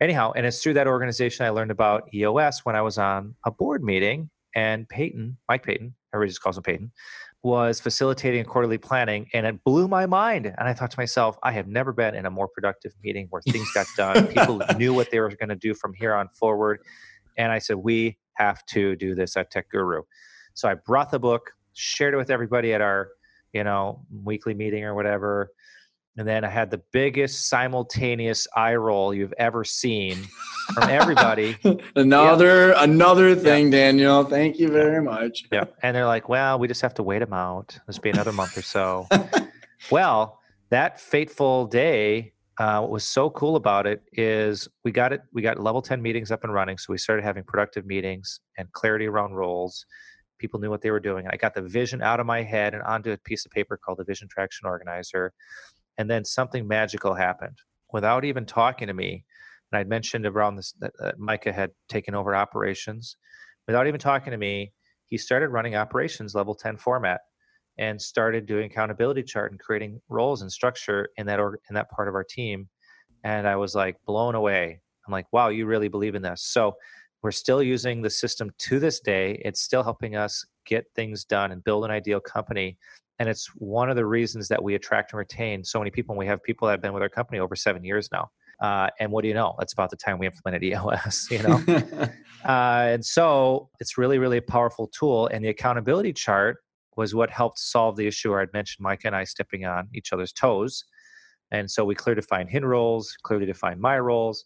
Anyhow, 0.00 0.32
and 0.36 0.46
it's 0.46 0.62
through 0.62 0.74
that 0.74 0.86
organization 0.86 1.46
I 1.46 1.50
learned 1.50 1.72
about 1.72 2.08
EOS 2.14 2.60
when 2.64 2.76
I 2.76 2.82
was 2.82 2.96
on 2.96 3.34
a 3.44 3.50
board 3.50 3.82
meeting, 3.82 4.30
and 4.54 4.88
Paton, 4.88 5.36
Mike 5.48 5.64
Paton, 5.64 5.96
everybody 6.14 6.30
just 6.30 6.40
calls 6.40 6.56
him 6.56 6.62
Paton, 6.62 6.92
was 7.42 7.80
facilitating 7.80 8.44
quarterly 8.44 8.78
planning, 8.78 9.26
and 9.34 9.46
it 9.46 9.64
blew 9.64 9.88
my 9.88 10.06
mind. 10.06 10.46
And 10.46 10.68
I 10.68 10.74
thought 10.74 10.92
to 10.92 10.98
myself, 10.98 11.36
I 11.42 11.50
have 11.50 11.66
never 11.66 11.92
been 11.92 12.14
in 12.14 12.24
a 12.24 12.30
more 12.30 12.46
productive 12.46 12.92
meeting 13.02 13.26
where 13.30 13.42
things 13.42 13.68
got 13.72 13.86
done. 13.96 14.28
People 14.28 14.62
knew 14.78 14.94
what 14.94 15.10
they 15.10 15.18
were 15.18 15.28
going 15.28 15.48
to 15.48 15.56
do 15.56 15.74
from 15.74 15.92
here 15.92 16.14
on 16.14 16.28
forward, 16.28 16.78
and 17.36 17.50
I 17.50 17.58
said, 17.58 17.76
we 17.78 18.16
have 18.34 18.64
to 18.66 18.94
do 18.94 19.16
this 19.16 19.36
at 19.36 19.50
Tech 19.50 19.68
Guru. 19.70 20.02
So 20.54 20.68
I 20.68 20.74
brought 20.74 21.10
the 21.10 21.18
book, 21.18 21.50
shared 21.74 22.14
it 22.14 22.16
with 22.16 22.30
everybody 22.30 22.72
at 22.72 22.80
our, 22.80 23.10
you 23.52 23.64
know, 23.64 24.04
weekly 24.22 24.54
meeting 24.54 24.84
or 24.84 24.94
whatever. 24.94 25.50
And 26.16 26.28
then 26.28 26.44
I 26.44 26.48
had 26.48 26.70
the 26.70 26.80
biggest 26.92 27.48
simultaneous 27.48 28.46
eye 28.54 28.76
roll 28.76 29.12
you've 29.12 29.34
ever 29.36 29.64
seen 29.64 30.16
from 30.72 30.88
everybody. 30.88 31.56
another 31.96 32.68
yep. 32.68 32.76
another 32.78 33.34
thing, 33.34 33.64
yep. 33.64 33.72
Daniel. 33.72 34.24
Thank 34.24 34.60
you 34.60 34.68
very 34.68 35.02
much. 35.02 35.44
Yeah. 35.50 35.64
And 35.82 35.96
they're 35.96 36.06
like, 36.06 36.28
well, 36.28 36.60
we 36.60 36.68
just 36.68 36.82
have 36.82 36.94
to 36.94 37.02
wait 37.02 37.18
them 37.18 37.32
out. 37.32 37.76
This 37.88 37.98
be 37.98 38.10
another 38.10 38.32
month 38.32 38.56
or 38.56 38.62
so. 38.62 39.08
well, 39.90 40.38
that 40.70 41.00
fateful 41.00 41.66
day, 41.66 42.32
uh, 42.58 42.78
what 42.78 42.90
was 42.92 43.04
so 43.04 43.28
cool 43.30 43.56
about 43.56 43.88
it 43.88 44.00
is 44.12 44.68
we 44.84 44.92
got 44.92 45.12
it, 45.12 45.22
we 45.32 45.42
got 45.42 45.58
level 45.58 45.82
10 45.82 46.00
meetings 46.00 46.30
up 46.30 46.44
and 46.44 46.54
running. 46.54 46.78
So 46.78 46.92
we 46.92 46.98
started 46.98 47.24
having 47.24 47.42
productive 47.42 47.86
meetings 47.86 48.38
and 48.56 48.70
clarity 48.70 49.06
around 49.06 49.32
roles 49.32 49.84
people 50.38 50.60
knew 50.60 50.70
what 50.70 50.82
they 50.82 50.90
were 50.90 51.00
doing. 51.00 51.26
I 51.30 51.36
got 51.36 51.54
the 51.54 51.62
vision 51.62 52.02
out 52.02 52.20
of 52.20 52.26
my 52.26 52.42
head 52.42 52.74
and 52.74 52.82
onto 52.82 53.12
a 53.12 53.18
piece 53.18 53.44
of 53.44 53.52
paper 53.52 53.76
called 53.76 53.98
the 53.98 54.04
Vision 54.04 54.28
Traction 54.28 54.66
Organizer. 54.66 55.32
And 55.98 56.10
then 56.10 56.24
something 56.24 56.66
magical 56.66 57.14
happened 57.14 57.58
without 57.92 58.24
even 58.24 58.44
talking 58.44 58.88
to 58.88 58.94
me. 58.94 59.24
And 59.70 59.78
I'd 59.78 59.88
mentioned 59.88 60.26
around 60.26 60.56
this 60.56 60.72
that, 60.80 60.92
that 60.98 61.18
Micah 61.18 61.52
had 61.52 61.70
taken 61.88 62.14
over 62.14 62.34
operations. 62.34 63.16
Without 63.66 63.86
even 63.86 64.00
talking 64.00 64.32
to 64.32 64.36
me, 64.36 64.72
he 65.06 65.18
started 65.18 65.48
running 65.48 65.76
operations 65.76 66.34
level 66.34 66.54
10 66.54 66.76
format 66.76 67.20
and 67.78 68.00
started 68.00 68.46
doing 68.46 68.70
accountability 68.70 69.22
chart 69.22 69.50
and 69.50 69.60
creating 69.60 70.00
roles 70.08 70.42
and 70.42 70.50
structure 70.50 71.08
in 71.16 71.26
that 71.26 71.40
org- 71.40 71.60
in 71.68 71.74
that 71.74 71.90
part 71.90 72.08
of 72.08 72.14
our 72.14 72.24
team. 72.24 72.68
And 73.24 73.48
I 73.48 73.56
was 73.56 73.74
like 73.74 73.96
blown 74.06 74.34
away. 74.34 74.80
I'm 75.06 75.12
like, 75.12 75.26
wow, 75.32 75.48
you 75.48 75.66
really 75.66 75.88
believe 75.88 76.14
in 76.14 76.22
this. 76.22 76.42
So 76.44 76.76
we're 77.24 77.30
still 77.30 77.62
using 77.62 78.02
the 78.02 78.10
system 78.10 78.50
to 78.58 78.78
this 78.78 79.00
day. 79.00 79.40
It's 79.46 79.62
still 79.62 79.82
helping 79.82 80.14
us 80.14 80.44
get 80.66 80.84
things 80.94 81.24
done 81.24 81.52
and 81.52 81.64
build 81.64 81.86
an 81.86 81.90
ideal 81.90 82.20
company. 82.20 82.76
And 83.18 83.30
it's 83.30 83.46
one 83.56 83.88
of 83.88 83.96
the 83.96 84.04
reasons 84.04 84.46
that 84.48 84.62
we 84.62 84.74
attract 84.74 85.12
and 85.12 85.18
retain 85.18 85.64
so 85.64 85.78
many 85.78 85.90
people. 85.90 86.12
And 86.12 86.18
we 86.18 86.26
have 86.26 86.42
people 86.42 86.66
that 86.66 86.72
have 86.72 86.82
been 86.82 86.92
with 86.92 87.02
our 87.02 87.08
company 87.08 87.38
over 87.38 87.56
seven 87.56 87.82
years 87.82 88.10
now. 88.12 88.28
Uh, 88.60 88.90
and 89.00 89.10
what 89.10 89.22
do 89.22 89.28
you 89.28 89.34
know? 89.34 89.54
That's 89.58 89.72
about 89.72 89.88
the 89.88 89.96
time 89.96 90.18
we 90.18 90.26
implemented 90.26 90.64
EOS, 90.64 91.28
you 91.30 91.42
know? 91.42 91.62
uh, 92.44 92.92
and 92.92 93.02
so 93.02 93.70
it's 93.80 93.96
really, 93.96 94.18
really 94.18 94.36
a 94.36 94.42
powerful 94.42 94.88
tool. 94.88 95.28
And 95.28 95.42
the 95.42 95.48
accountability 95.48 96.12
chart 96.12 96.58
was 96.98 97.14
what 97.14 97.30
helped 97.30 97.58
solve 97.58 97.96
the 97.96 98.06
issue 98.06 98.32
where 98.32 98.40
I'd 98.40 98.52
mentioned 98.52 98.84
Mike 98.84 99.00
and 99.06 99.16
I 99.16 99.24
stepping 99.24 99.64
on 99.64 99.88
each 99.94 100.12
other's 100.12 100.32
toes. 100.32 100.84
And 101.50 101.70
so 101.70 101.86
we 101.86 101.94
clearly 101.94 102.20
defined 102.20 102.50
his 102.50 102.62
roles, 102.62 103.16
clearly 103.22 103.46
defined 103.46 103.80
my 103.80 103.98
roles. 103.98 104.44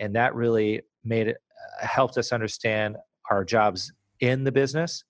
And 0.00 0.16
that 0.16 0.34
really 0.34 0.80
made 1.04 1.28
it 1.28 1.36
helped 1.80 2.16
us 2.18 2.32
understand 2.32 2.96
our 3.30 3.44
jobs 3.44 3.92
in 4.20 4.44
the 4.44 4.52
business. 4.52 5.04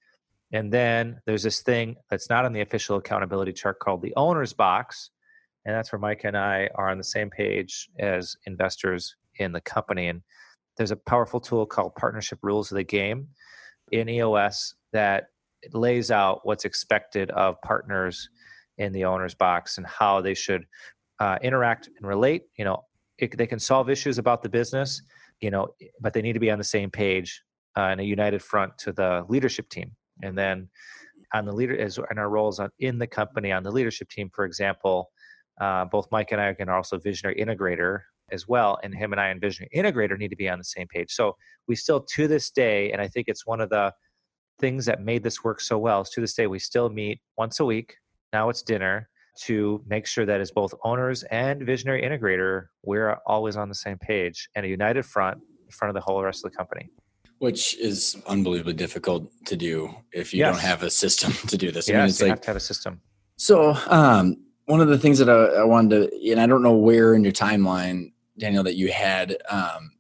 And 0.53 0.73
then 0.73 1.21
there's 1.27 1.43
this 1.43 1.63
thing 1.63 1.97
that's 2.11 2.31
not 2.31 2.45
on 2.45 2.53
the 2.53 2.61
official 2.61 2.97
accountability 2.97 3.53
chart 3.53 3.79
called 3.81 4.03
the 4.03 4.15
owner's 4.17 4.53
box. 4.53 5.11
And 5.65 5.75
that's 5.75 5.93
where 5.93 5.99
Mike 5.99 6.23
and 6.25 6.37
I 6.37 6.69
are 6.75 6.91
on 6.91 6.99
the 6.99 7.05
same 7.05 7.31
page 7.31 7.89
as 7.99 8.37
investors 8.47 9.17
in 9.39 9.53
the 9.53 9.61
company. 9.61 10.09
And 10.09 10.23
there's 10.77 10.91
a 10.91 10.97
powerful 10.97 11.41
tool 11.41 11.67
called 11.67 11.95
Partnership 11.95 12.39
Rules 12.43 12.71
of 12.71 12.77
the 12.77 12.85
Game 12.85 13.29
in 13.91 14.09
EOS 14.09 14.75
that 14.93 15.29
lays 15.73 16.11
out 16.11 16.41
what's 16.45 16.65
expected 16.65 17.31
of 17.31 17.61
partners 17.63 18.29
in 18.79 18.93
the 18.93 19.05
owner's 19.05 19.35
box 19.35 19.79
and 19.79 19.87
how 19.87 20.21
they 20.21 20.35
should 20.35 20.67
uh, 21.21 21.39
interact 21.43 21.89
and 21.97 22.07
relate. 22.07 22.45
You 22.57 22.65
know, 22.65 22.85
it, 23.19 23.37
they 23.37 23.47
can 23.47 23.59
solve 23.59 23.89
issues 23.89 24.19
about 24.19 24.43
the 24.43 24.49
business 24.49 25.03
you 25.45 25.51
know, 25.51 25.69
but 26.01 26.15
they 26.15 26.23
need 26.23 26.33
to 26.33 26.41
be 26.41 26.51
on 26.51 26.59
the 26.59 26.65
same 26.65 26.91
page 26.91 27.43
uh, 27.77 27.91
in 27.93 28.01
a 28.01 28.03
united 28.03 28.43
front 28.43 28.77
to 28.79 28.93
the 28.93 29.25
leadership 29.29 29.69
team. 29.69 29.91
And 30.23 30.37
then 30.39 30.69
on 31.35 31.45
the 31.45 31.53
leader 31.53 31.79
as 31.79 31.99
in 31.99 32.19
our 32.19 32.31
roles 32.31 32.59
on, 32.61 32.71
in 32.79 32.99
the 32.99 33.07
company 33.07 33.53
on 33.53 33.63
the 33.63 33.71
leadership 33.71 34.09
team, 34.09 34.31
for 34.35 34.47
example, 34.47 35.11
uh, 35.61 35.85
both 35.85 36.07
Mike 36.11 36.33
and 36.33 36.41
I 36.41 36.57
are 36.59 36.71
also 36.71 36.99
visionary 36.99 37.37
integrator 37.45 38.01
as 38.33 38.49
well, 38.49 38.79
and 38.83 38.95
him 38.95 39.13
and 39.13 39.21
I 39.21 39.29
and 39.29 39.41
visionary 39.41 39.71
integrator 39.77 40.17
need 40.19 40.31
to 40.31 40.37
be 40.37 40.49
on 40.49 40.59
the 40.59 40.65
same 40.65 40.89
page. 40.89 41.13
So 41.13 41.37
we 41.69 41.77
still 41.77 42.01
to 42.01 42.27
this 42.27 42.51
day, 42.51 42.91
and 42.93 43.03
I 43.03 43.09
think 43.09 43.27
it's 43.29 43.47
one 43.47 43.61
of 43.61 43.69
the 43.69 43.93
things 44.61 44.87
that 44.87 45.03
made 45.03 45.23
this 45.23 45.45
work 45.45 45.61
so 45.61 45.77
well. 45.77 46.01
Is 46.01 46.11
to 46.11 46.23
this 46.23 46.35
day 46.35 46.47
we 46.47 46.59
still 46.59 46.89
meet 46.89 47.21
once 47.37 47.61
a 47.61 47.67
week. 47.67 47.97
Now 48.33 48.49
it's 48.49 48.63
dinner 48.63 49.11
to 49.43 49.83
make 49.87 50.07
sure 50.07 50.27
that 50.27 50.41
as 50.41 50.51
both 50.51 50.75
owners 50.85 51.23
and 51.25 51.63
visionary 51.63 52.03
integrator, 52.03 52.67
we're 52.83 53.19
always 53.27 53.57
on 53.57 53.69
the 53.69 53.75
same 53.75 53.99
page 53.99 54.49
and 54.55 54.65
a 54.65 54.69
united 54.69 55.05
front 55.05 55.39
in 55.65 55.71
front 55.71 55.91
of 55.91 55.95
the 55.95 56.01
whole 56.01 56.23
rest 56.23 56.45
of 56.45 56.51
the 56.51 56.57
company. 56.57 56.89
Which 57.39 57.77
is 57.79 58.17
unbelievably 58.27 58.75
difficult 58.75 59.31
to 59.47 59.57
do 59.57 59.95
if 60.13 60.33
you 60.33 60.41
yes. 60.41 60.53
don't 60.53 60.63
have 60.63 60.83
a 60.83 60.91
system 60.91 61.33
to 61.49 61.59
do 61.59 61.71
this. 61.71 61.89
Yes, 61.89 61.95
I 61.95 61.99
mean, 61.99 62.09
it's 62.09 62.21
you 62.21 62.27
like, 62.27 62.33
have 62.33 62.41
to 62.43 62.47
have 62.49 62.57
a 62.57 62.61
system. 62.61 63.01
So, 63.37 63.77
um, 63.89 64.37
one 64.67 64.81
of 64.81 64.89
the 64.89 64.99
things 64.99 65.19
that 65.19 65.29
I, 65.29 65.61
I, 65.61 65.65
wanted 65.65 66.11
to, 66.11 66.31
and 66.31 66.41
I 66.41 66.47
don't 66.47 66.63
know 66.63 66.73
where 66.73 67.15
in 67.15 67.23
your 67.23 67.33
timeline, 67.33 68.13
Daniel, 68.39 68.63
that 68.63 68.77
you 68.77 68.91
had 68.91 69.37
um, 69.51 69.91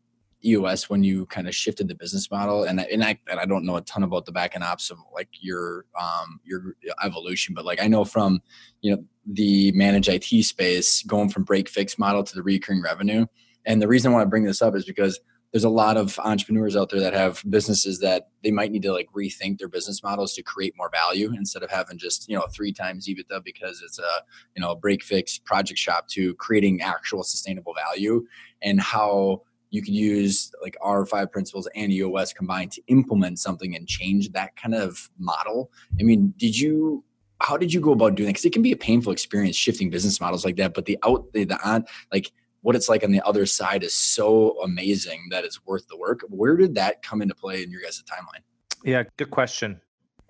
EOS 0.44 0.90
when 0.90 1.02
you 1.02 1.26
kind 1.26 1.48
of 1.48 1.54
shifted 1.54 1.88
the 1.88 1.94
business 1.94 2.30
model? 2.30 2.64
And 2.64 2.80
and 2.80 3.02
I 3.02 3.18
and 3.28 3.40
I 3.40 3.46
don't 3.46 3.64
know 3.64 3.76
a 3.76 3.80
ton 3.82 4.02
about 4.02 4.26
the 4.26 4.32
back 4.32 4.54
end 4.54 4.64
ops 4.64 4.90
of 4.90 4.98
like 5.12 5.28
your 5.40 5.86
um 6.00 6.40
your 6.44 6.76
evolution, 7.02 7.54
but 7.54 7.64
like 7.64 7.82
I 7.82 7.88
know 7.88 8.04
from 8.04 8.40
you 8.82 8.94
know 8.94 9.04
the 9.26 9.72
managed 9.72 10.08
IT 10.08 10.44
space 10.44 11.02
going 11.02 11.28
from 11.28 11.44
break 11.44 11.68
fix 11.68 11.98
model 11.98 12.22
to 12.24 12.34
the 12.34 12.42
recurring 12.42 12.82
revenue. 12.82 13.26
And 13.64 13.80
the 13.80 13.88
reason 13.88 14.10
I 14.10 14.14
want 14.14 14.26
to 14.26 14.30
bring 14.30 14.44
this 14.44 14.62
up 14.62 14.74
is 14.74 14.84
because 14.84 15.20
there's 15.54 15.64
a 15.64 15.70
lot 15.70 15.96
of 15.96 16.18
entrepreneurs 16.18 16.74
out 16.74 16.90
there 16.90 16.98
that 16.98 17.14
have 17.14 17.40
businesses 17.48 18.00
that 18.00 18.28
they 18.42 18.50
might 18.50 18.72
need 18.72 18.82
to 18.82 18.92
like 18.92 19.08
rethink 19.16 19.58
their 19.58 19.68
business 19.68 20.02
models 20.02 20.34
to 20.34 20.42
create 20.42 20.74
more 20.76 20.90
value 20.90 21.32
instead 21.36 21.62
of 21.62 21.70
having 21.70 21.96
just 21.96 22.28
you 22.28 22.36
know 22.36 22.44
three 22.52 22.72
times 22.72 23.06
EBITDA 23.06 23.44
because 23.44 23.80
it's 23.84 24.00
a 24.00 24.22
you 24.56 24.60
know 24.60 24.74
break 24.74 25.04
fix 25.04 25.38
project 25.38 25.78
shop 25.78 26.08
to 26.08 26.34
creating 26.34 26.82
actual 26.82 27.22
sustainable 27.22 27.72
value 27.72 28.26
and 28.62 28.80
how 28.80 29.42
you 29.70 29.80
could 29.80 29.94
use 29.94 30.52
like 30.60 30.76
our 30.82 31.06
five 31.06 31.30
principles 31.30 31.68
and 31.76 31.92
EOS 31.92 32.32
combined 32.32 32.72
to 32.72 32.82
implement 32.88 33.38
something 33.38 33.76
and 33.76 33.86
change 33.86 34.30
that 34.30 34.56
kind 34.56 34.74
of 34.74 35.08
model. 35.18 35.70
I 36.00 36.02
mean, 36.02 36.34
did 36.36 36.58
you 36.58 37.04
how 37.40 37.56
did 37.56 37.72
you 37.72 37.80
go 37.80 37.92
about 37.92 38.14
doing 38.14 38.26
that? 38.26 38.32
Because 38.32 38.44
it 38.44 38.52
can 38.52 38.62
be 38.62 38.72
a 38.72 38.76
painful 38.76 39.12
experience 39.12 39.56
shifting 39.56 39.90
business 39.90 40.20
models 40.20 40.44
like 40.44 40.56
that. 40.56 40.74
But 40.74 40.86
the 40.86 40.98
out 41.04 41.32
the, 41.32 41.44
the 41.44 41.58
on 41.68 41.84
like 42.12 42.30
what 42.62 42.74
it's 42.74 42.88
like 42.88 43.04
on 43.04 43.12
the 43.12 43.20
other 43.26 43.44
side 43.44 43.82
is 43.82 43.94
so 43.94 44.58
amazing 44.62 45.28
that 45.30 45.44
it's 45.44 45.64
worth 45.66 45.86
the 45.88 45.96
work. 45.96 46.20
Where 46.28 46.56
did 46.56 46.74
that 46.76 47.02
come 47.02 47.20
into 47.20 47.34
play 47.34 47.62
in 47.62 47.70
your 47.70 47.82
guys' 47.82 48.02
timeline? 48.10 48.42
Yeah, 48.84 49.02
good 49.16 49.30
question. 49.30 49.80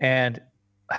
And 0.01 0.41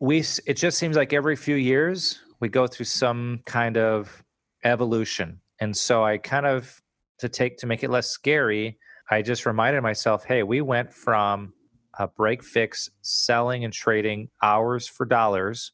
we 0.00 0.24
it 0.46 0.54
just 0.54 0.78
seems 0.78 0.96
like 0.96 1.12
every 1.12 1.36
few 1.36 1.56
years 1.56 2.20
we 2.40 2.48
go 2.48 2.66
through 2.66 2.86
some 2.86 3.40
kind 3.46 3.76
of 3.76 4.24
evolution. 4.64 5.40
And 5.60 5.76
so 5.76 6.04
I 6.04 6.18
kind 6.18 6.46
of 6.46 6.82
to 7.18 7.28
take 7.28 7.58
to 7.58 7.66
make 7.66 7.84
it 7.84 7.90
less 7.90 8.08
scary, 8.08 8.78
I 9.10 9.22
just 9.22 9.46
reminded 9.46 9.82
myself, 9.82 10.24
hey, 10.24 10.42
we 10.42 10.60
went 10.60 10.92
from 10.92 11.52
a 11.98 12.08
break 12.08 12.42
fix 12.42 12.90
selling 13.02 13.64
and 13.64 13.72
trading 13.72 14.28
hours 14.42 14.86
for 14.86 15.04
dollars 15.04 15.72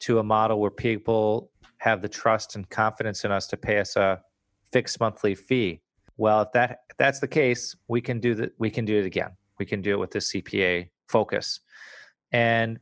to 0.00 0.18
a 0.18 0.22
model 0.22 0.60
where 0.60 0.70
people 0.70 1.50
have 1.78 2.02
the 2.02 2.08
trust 2.08 2.54
and 2.54 2.68
confidence 2.70 3.24
in 3.24 3.32
us 3.32 3.46
to 3.48 3.56
pay 3.56 3.78
us 3.78 3.96
a 3.96 4.20
fixed 4.72 5.00
monthly 5.00 5.34
fee. 5.34 5.80
Well, 6.16 6.42
if 6.42 6.52
that 6.52 6.80
if 6.90 6.96
that's 6.96 7.20
the 7.20 7.28
case, 7.28 7.74
we 7.88 8.00
can 8.00 8.20
do 8.20 8.34
that. 8.36 8.52
We 8.58 8.70
can 8.70 8.84
do 8.84 8.98
it 8.98 9.04
again. 9.04 9.30
We 9.58 9.66
can 9.66 9.82
do 9.82 9.92
it 9.92 9.98
with 9.98 10.10
the 10.10 10.18
CPA 10.18 10.88
focus. 11.08 11.60
And 12.32 12.78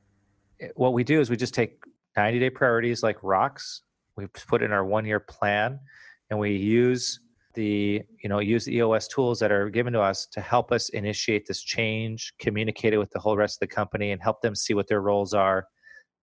what 0.75 0.93
we 0.93 1.05
do 1.05 1.21
is 1.21 1.31
we 1.31 1.37
just 1.37 1.55
take 1.55 1.83
90 2.17 2.39
day 2.39 2.51
priorities 2.51 3.03
like 3.03 3.17
rocks. 3.23 3.83
We 4.17 4.27
put 4.27 4.63
in 4.63 4.73
our 4.73 4.85
one 4.85 5.05
year 5.07 5.21
plan, 5.21 5.81
and 6.29 6.39
we 6.39 6.53
use 6.53 7.21
the 7.55 8.03
you 8.23 8.29
know 8.29 8.39
use 8.39 8.65
the 8.65 8.77
eos 8.77 9.09
tools 9.09 9.41
that 9.41 9.51
are 9.51 9.69
given 9.69 9.93
to 9.93 10.01
us 10.01 10.27
to 10.27 10.41
help 10.41 10.71
us 10.71 10.89
initiate 10.91 11.47
this 11.47 11.63
change 11.63 12.33
communicate 12.39 12.93
it 12.93 12.99
with 12.99 13.11
the 13.11 13.19
whole 13.19 13.37
rest 13.37 13.57
of 13.57 13.61
the 13.61 13.75
company 13.75 14.13
and 14.13 14.23
help 14.23 14.41
them 14.41 14.55
see 14.55 14.73
what 14.73 14.87
their 14.87 15.01
roles 15.01 15.35
are 15.35 15.67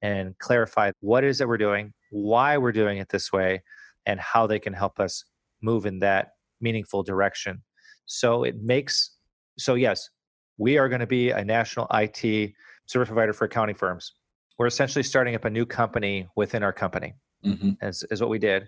and 0.01 0.38
clarify 0.39 0.89
what 1.01 1.23
it 1.23 1.30
is 1.30 1.38
that 1.38 1.47
we're 1.47 1.57
doing 1.57 1.93
why 2.11 2.57
we're 2.57 2.71
doing 2.71 2.97
it 2.97 3.09
this 3.09 3.32
way 3.34 3.61
and 4.05 4.19
how 4.19 4.47
they 4.47 4.59
can 4.59 4.73
help 4.73 4.99
us 4.99 5.25
move 5.61 5.86
in 5.86 5.99
that 5.99 6.30
meaningful 6.61 7.03
direction 7.03 7.61
so 8.05 8.43
it 8.43 8.55
makes 8.61 9.17
so 9.57 9.73
yes 9.73 10.09
we 10.57 10.78
are 10.78 10.89
going 10.89 11.01
to 11.01 11.07
be 11.07 11.32
a 11.32 11.43
national 11.43 11.88
it 11.91 12.53
service 12.88 13.07
provider 13.07 13.34
for 13.34 13.45
accounting 13.45 13.75
firms. 13.75 14.13
We're 14.57 14.67
essentially 14.67 15.03
starting 15.03 15.36
up 15.36 15.45
a 15.45 15.49
new 15.49 15.65
company 15.65 16.28
within 16.36 16.63
our 16.63 16.73
company, 16.73 17.13
mm-hmm. 17.45 17.71
as, 17.82 18.03
is 18.09 18.21
what 18.21 18.30
we 18.30 18.39
did. 18.39 18.67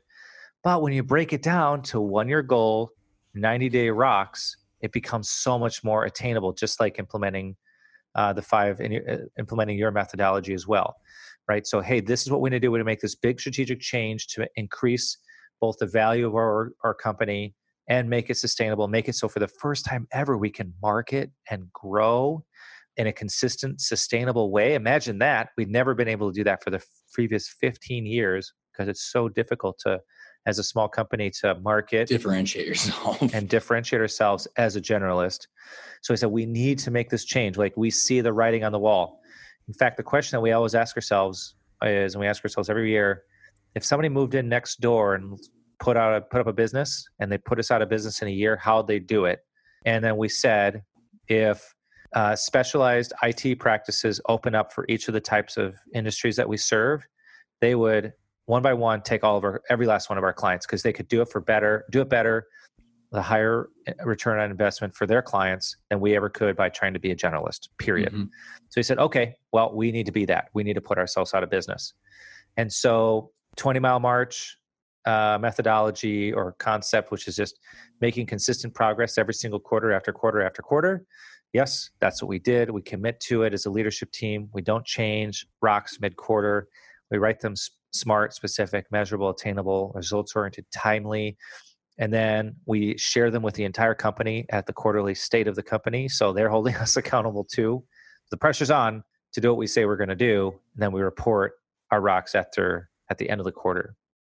But 0.64 0.82
when 0.82 0.94
you 0.94 1.04
break 1.04 1.34
it 1.34 1.42
down 1.42 1.82
to 1.84 2.02
one 2.02 2.28
year 2.28 2.42
goal, 2.42 2.92
90 3.34 3.70
day 3.70 3.90
rocks, 3.90 4.58
it 4.82 4.92
becomes 4.92 5.30
so 5.30 5.58
much 5.60 5.84
more 5.84 6.06
attainable, 6.06 6.54
just 6.54 6.80
like 6.80 7.00
implementing 7.00 7.56
uh, 8.16 8.34
the 8.34 8.42
five, 8.42 8.80
and 8.80 8.96
uh, 9.10 9.18
implementing 9.38 9.78
your 9.78 9.92
methodology 9.92 10.54
as 10.54 10.68
well. 10.68 10.96
Right. 11.48 11.66
So, 11.66 11.82
hey, 11.82 12.00
this 12.00 12.22
is 12.22 12.32
what 12.32 12.42
we're 12.42 12.50
going 12.50 12.60
to 12.62 12.66
do. 12.66 12.72
We're 12.72 12.78
going 12.78 12.86
to 12.86 12.92
make 12.92 13.02
this 13.02 13.16
big 13.16 13.40
strategic 13.40 13.80
change 13.80 14.28
to 14.28 14.48
increase 14.56 15.18
both 15.60 15.78
the 15.80 15.88
value 15.88 16.28
of 16.28 16.36
our, 16.36 16.72
our 16.84 16.94
company 16.94 17.56
and 17.88 18.10
make 18.10 18.30
it 18.30 18.38
sustainable, 18.38 18.88
make 18.88 19.10
it 19.10 19.16
so 19.16 19.28
for 19.28 19.40
the 19.40 19.48
first 19.48 19.84
time 19.84 20.08
ever 20.12 20.38
we 20.38 20.50
can 20.50 20.74
market 20.82 21.32
and 21.50 21.72
grow 21.74 22.44
in 22.98 23.08
a 23.08 23.14
consistent, 23.14 23.82
sustainable 23.82 24.52
way. 24.52 24.76
Imagine 24.76 25.18
that. 25.20 25.50
We've 25.58 25.70
never 25.70 25.96
been 25.96 26.08
able 26.08 26.32
to 26.32 26.36
do 26.36 26.44
that 26.44 26.64
for 26.64 26.70
the 26.70 26.84
previous 27.14 27.48
15 27.48 28.06
years 28.06 28.54
because 28.72 28.88
it's 28.88 29.12
so 29.12 29.28
difficult 29.28 29.80
to, 29.80 30.00
as 30.46 30.60
a 30.60 30.64
small 30.64 30.88
company, 30.88 31.30
to 31.42 31.56
market, 31.56 32.08
differentiate 32.08 32.68
yourself, 32.68 33.22
and 33.34 33.50
differentiate 33.50 34.02
ourselves 34.02 34.48
as 34.58 34.76
a 34.76 34.82
generalist. 34.82 35.48
So 36.02 36.14
I 36.14 36.18
said, 36.18 36.32
we 36.32 36.46
need 36.46 36.80
to 36.80 36.92
make 36.92 37.10
this 37.10 37.26
change. 37.26 37.58
Like 37.58 37.76
we 37.76 37.90
see 37.90 38.22
the 38.22 38.34
writing 38.34 38.64
on 38.64 38.72
the 38.72 38.80
wall. 38.80 39.22
In 39.68 39.74
fact, 39.74 39.98
the 39.98 40.04
question 40.04 40.38
that 40.38 40.42
we 40.42 40.52
always 40.52 40.76
ask 40.76 40.96
ourselves 40.96 41.56
is, 41.84 42.16
and 42.16 42.22
we 42.22 42.28
ask 42.28 42.44
ourselves 42.44 42.70
every 42.70 42.90
year, 42.90 43.24
if 43.76 43.84
somebody 43.84 44.10
moved 44.10 44.34
in 44.34 44.50
next 44.50 44.80
door 44.80 45.16
and 45.16 45.38
put 45.80 45.96
out 45.96 46.16
a, 46.16 46.22
put 46.22 46.42
up 46.42 46.48
a 46.48 46.54
business 46.54 47.06
and 47.20 47.32
they 47.32 47.38
put 47.38 47.60
us 47.60 47.72
out 47.72 47.82
of 47.82 47.90
business 47.90 48.22
in 48.22 48.28
a 48.28 48.32
year, 48.32 48.58
how'd 48.58 48.88
they 48.88 49.00
do 49.00 49.26
it. 49.26 49.40
And 49.86 50.04
then 50.04 50.18
we 50.18 50.30
said 50.30 50.84
if 51.28 51.74
uh, 52.14 52.36
specialized 52.36 53.14
IT 53.24 53.60
practices 53.60 54.20
open 54.28 54.56
up 54.56 54.74
for 54.74 54.86
each 54.90 55.08
of 55.08 55.14
the 55.14 55.22
types 55.22 55.58
of 55.58 55.76
industries 55.94 56.36
that 56.36 56.50
we 56.50 56.58
serve, 56.58 57.06
they 57.62 57.76
would 57.76 58.14
one 58.50 58.64
by 58.64 58.74
one 58.74 59.00
take 59.04 59.24
all 59.24 59.38
of 59.38 59.44
our 59.44 59.62
every 59.70 59.86
last 59.86 60.10
one 60.10 60.18
of 60.18 60.24
our 60.24 60.34
clients 60.34 60.66
because 60.66 60.82
they 60.82 60.92
could 60.92 61.08
do 61.08 61.22
it 61.22 61.30
for 61.30 61.40
better, 61.40 61.86
do 61.92 62.02
it 62.02 62.10
better, 62.10 62.48
the 63.12 63.22
higher 63.22 63.70
eh, 63.86 63.94
return 64.04 64.40
on 64.40 64.50
investment 64.50 64.96
for 64.96 65.06
their 65.06 65.22
clients 65.22 65.78
than 65.92 66.00
we 66.00 66.16
ever 66.16 66.30
could 66.30 66.56
by 66.56 66.68
trying 66.68 66.92
to 66.94 67.00
be 67.00 67.12
a 67.12 67.16
generalist. 67.16 67.70
Period. 67.78 68.12
Mm-hmm. 68.12 68.24
So 68.70 68.80
he 68.80 68.82
said, 68.82 68.98
okay, 68.98 69.36
well, 69.54 69.72
we 69.76 69.92
need 69.92 70.08
to 70.08 70.12
be 70.12 70.26
that. 70.26 70.50
We 70.56 70.64
need 70.64 70.74
to 70.74 70.82
put 70.82 70.98
ourselves 70.98 71.36
out 71.36 71.44
of 71.44 71.52
business. 71.52 71.94
And 72.58 72.74
so 72.74 73.30
20 73.58 73.80
mile 73.80 74.00
march, 74.00 74.58
uh, 75.06 75.38
methodology 75.40 76.34
or 76.34 76.54
concept, 76.54 77.12
which 77.12 77.28
is 77.28 77.36
just 77.36 77.60
making 78.02 78.26
consistent 78.26 78.74
progress 78.74 79.20
every 79.20 79.36
single 79.36 79.60
quarter 79.60 79.92
after 79.92 80.12
quarter 80.12 80.42
after 80.42 80.64
quarter. 80.64 81.06
Yes, 81.54 81.92
that's 82.00 82.20
what 82.20 82.30
we 82.30 82.40
did. 82.40 82.72
We 82.72 82.82
commit 82.82 83.20
to 83.22 83.44
it 83.44 83.54
as 83.54 83.68
a 83.68 83.70
leadership 83.70 84.12
team. 84.12 84.50
We 84.54 84.64
don't 84.64 84.86
change 84.86 85.46
rocks 85.62 86.00
mid 86.02 86.16
quarter. 86.16 86.68
We 87.12 87.18
write 87.18 87.40
them 87.40 87.56
smart, 87.92 88.34
specific, 88.34 88.86
measurable, 88.92 89.30
attainable, 89.30 89.92
results 89.96 90.36
oriented, 90.36 90.66
timely. 90.72 91.38
And 91.98 92.14
then 92.14 92.56
we 92.66 92.98
share 92.98 93.30
them 93.30 93.44
with 93.44 93.56
the 93.56 93.66
entire 93.66 93.96
company 93.96 94.46
at 94.50 94.66
the 94.66 94.74
quarterly 94.74 95.16
state 95.16 95.48
of 95.48 95.56
the 95.56 95.64
company. 95.64 96.08
So 96.08 96.32
they're 96.32 96.50
holding 96.50 96.76
us 96.78 96.98
accountable 96.98 97.44
too. 97.44 97.84
The 98.32 98.38
pressure's 98.38 98.72
on 98.72 99.04
to 99.34 99.42
do 99.42 99.50
what 99.50 99.58
we 99.58 99.68
say 99.68 99.86
we're 99.86 99.98
going 99.98 100.10
to 100.10 100.16
do. 100.16 100.54
And 100.74 100.82
then 100.82 100.92
we 100.92 101.02
report 101.02 101.54
our 101.92 102.02
rocks 102.02 102.36
after 102.36 102.90
at 103.10 103.18
the 103.18 103.30
end 103.30 103.42
of 103.42 103.46
the 103.46 103.52
quarter 103.52 103.96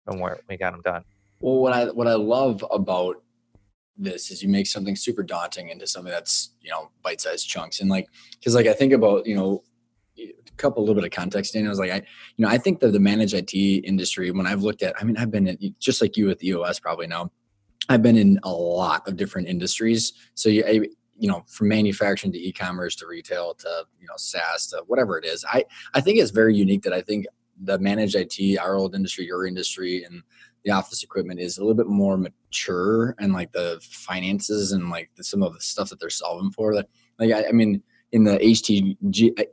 and 0.06 0.20
where 0.20 0.40
we 0.48 0.56
got 0.56 0.72
them 0.72 0.82
done. 0.82 1.04
Well, 1.40 1.56
what 1.56 1.72
I 1.72 1.86
what 1.86 2.06
I 2.06 2.14
love 2.14 2.64
about 2.70 3.22
this 3.96 4.30
is 4.30 4.42
you 4.42 4.48
make 4.48 4.66
something 4.66 4.96
super 4.96 5.22
daunting 5.22 5.68
into 5.68 5.86
something 5.86 6.10
that's 6.10 6.50
you 6.60 6.70
know 6.70 6.90
bite-sized 7.02 7.48
chunks 7.48 7.80
and 7.80 7.90
like 7.90 8.08
because 8.38 8.54
like 8.54 8.66
I 8.66 8.72
think 8.72 8.92
about 8.92 9.26
you 9.26 9.36
know 9.36 9.62
couple 10.60 10.82
little 10.82 10.94
bit 10.94 11.04
of 11.04 11.10
context 11.10 11.54
and 11.54 11.66
I 11.66 11.68
was 11.68 11.78
like 11.78 11.90
I 11.90 11.96
you 11.96 12.44
know 12.44 12.48
I 12.48 12.58
think 12.58 12.80
that 12.80 12.92
the 12.92 13.00
managed 13.00 13.34
IT 13.34 13.54
industry 13.54 14.30
when 14.30 14.46
I've 14.46 14.62
looked 14.62 14.82
at 14.82 14.94
I 15.00 15.04
mean 15.04 15.16
I've 15.16 15.30
been 15.30 15.46
in, 15.48 15.74
just 15.78 16.00
like 16.00 16.16
you 16.16 16.26
with 16.26 16.42
EOS 16.42 16.80
probably 16.80 17.06
now 17.06 17.30
I've 17.88 18.02
been 18.02 18.16
in 18.16 18.38
a 18.42 18.50
lot 18.50 19.06
of 19.08 19.16
different 19.16 19.48
industries 19.48 20.12
so 20.34 20.48
you 20.48 20.64
I, 20.66 20.70
you 21.16 21.28
know 21.28 21.44
from 21.48 21.68
manufacturing 21.68 22.32
to 22.32 22.38
e-commerce 22.38 22.96
to 22.96 23.06
retail 23.06 23.54
to 23.54 23.84
you 24.00 24.06
know 24.06 24.14
SaaS 24.16 24.66
to 24.68 24.82
whatever 24.86 25.18
it 25.18 25.24
is 25.24 25.44
I 25.48 25.64
I 25.94 26.00
think 26.00 26.18
it's 26.18 26.30
very 26.30 26.54
unique 26.54 26.82
that 26.82 26.92
I 26.92 27.02
think 27.02 27.26
the 27.62 27.78
managed 27.78 28.16
IT, 28.16 28.58
our 28.58 28.76
old 28.76 28.94
industry, 28.94 29.26
your 29.26 29.46
industry, 29.46 30.04
and 30.04 30.22
the 30.64 30.70
office 30.70 31.02
equipment 31.02 31.40
is 31.40 31.58
a 31.58 31.60
little 31.60 31.74
bit 31.74 31.86
more 31.86 32.16
mature 32.16 33.14
and 33.18 33.32
like 33.32 33.52
the 33.52 33.78
finances 33.82 34.72
and 34.72 34.90
like 34.90 35.10
the, 35.16 35.24
some 35.24 35.42
of 35.42 35.54
the 35.54 35.60
stuff 35.60 35.88
that 35.90 36.00
they're 36.00 36.10
solving 36.10 36.50
for. 36.50 36.74
Like, 36.74 36.88
like 37.18 37.32
I, 37.32 37.48
I, 37.48 37.52
mean, 37.52 37.82
in 38.12 38.24
the 38.24 38.38
HTG 38.38 38.96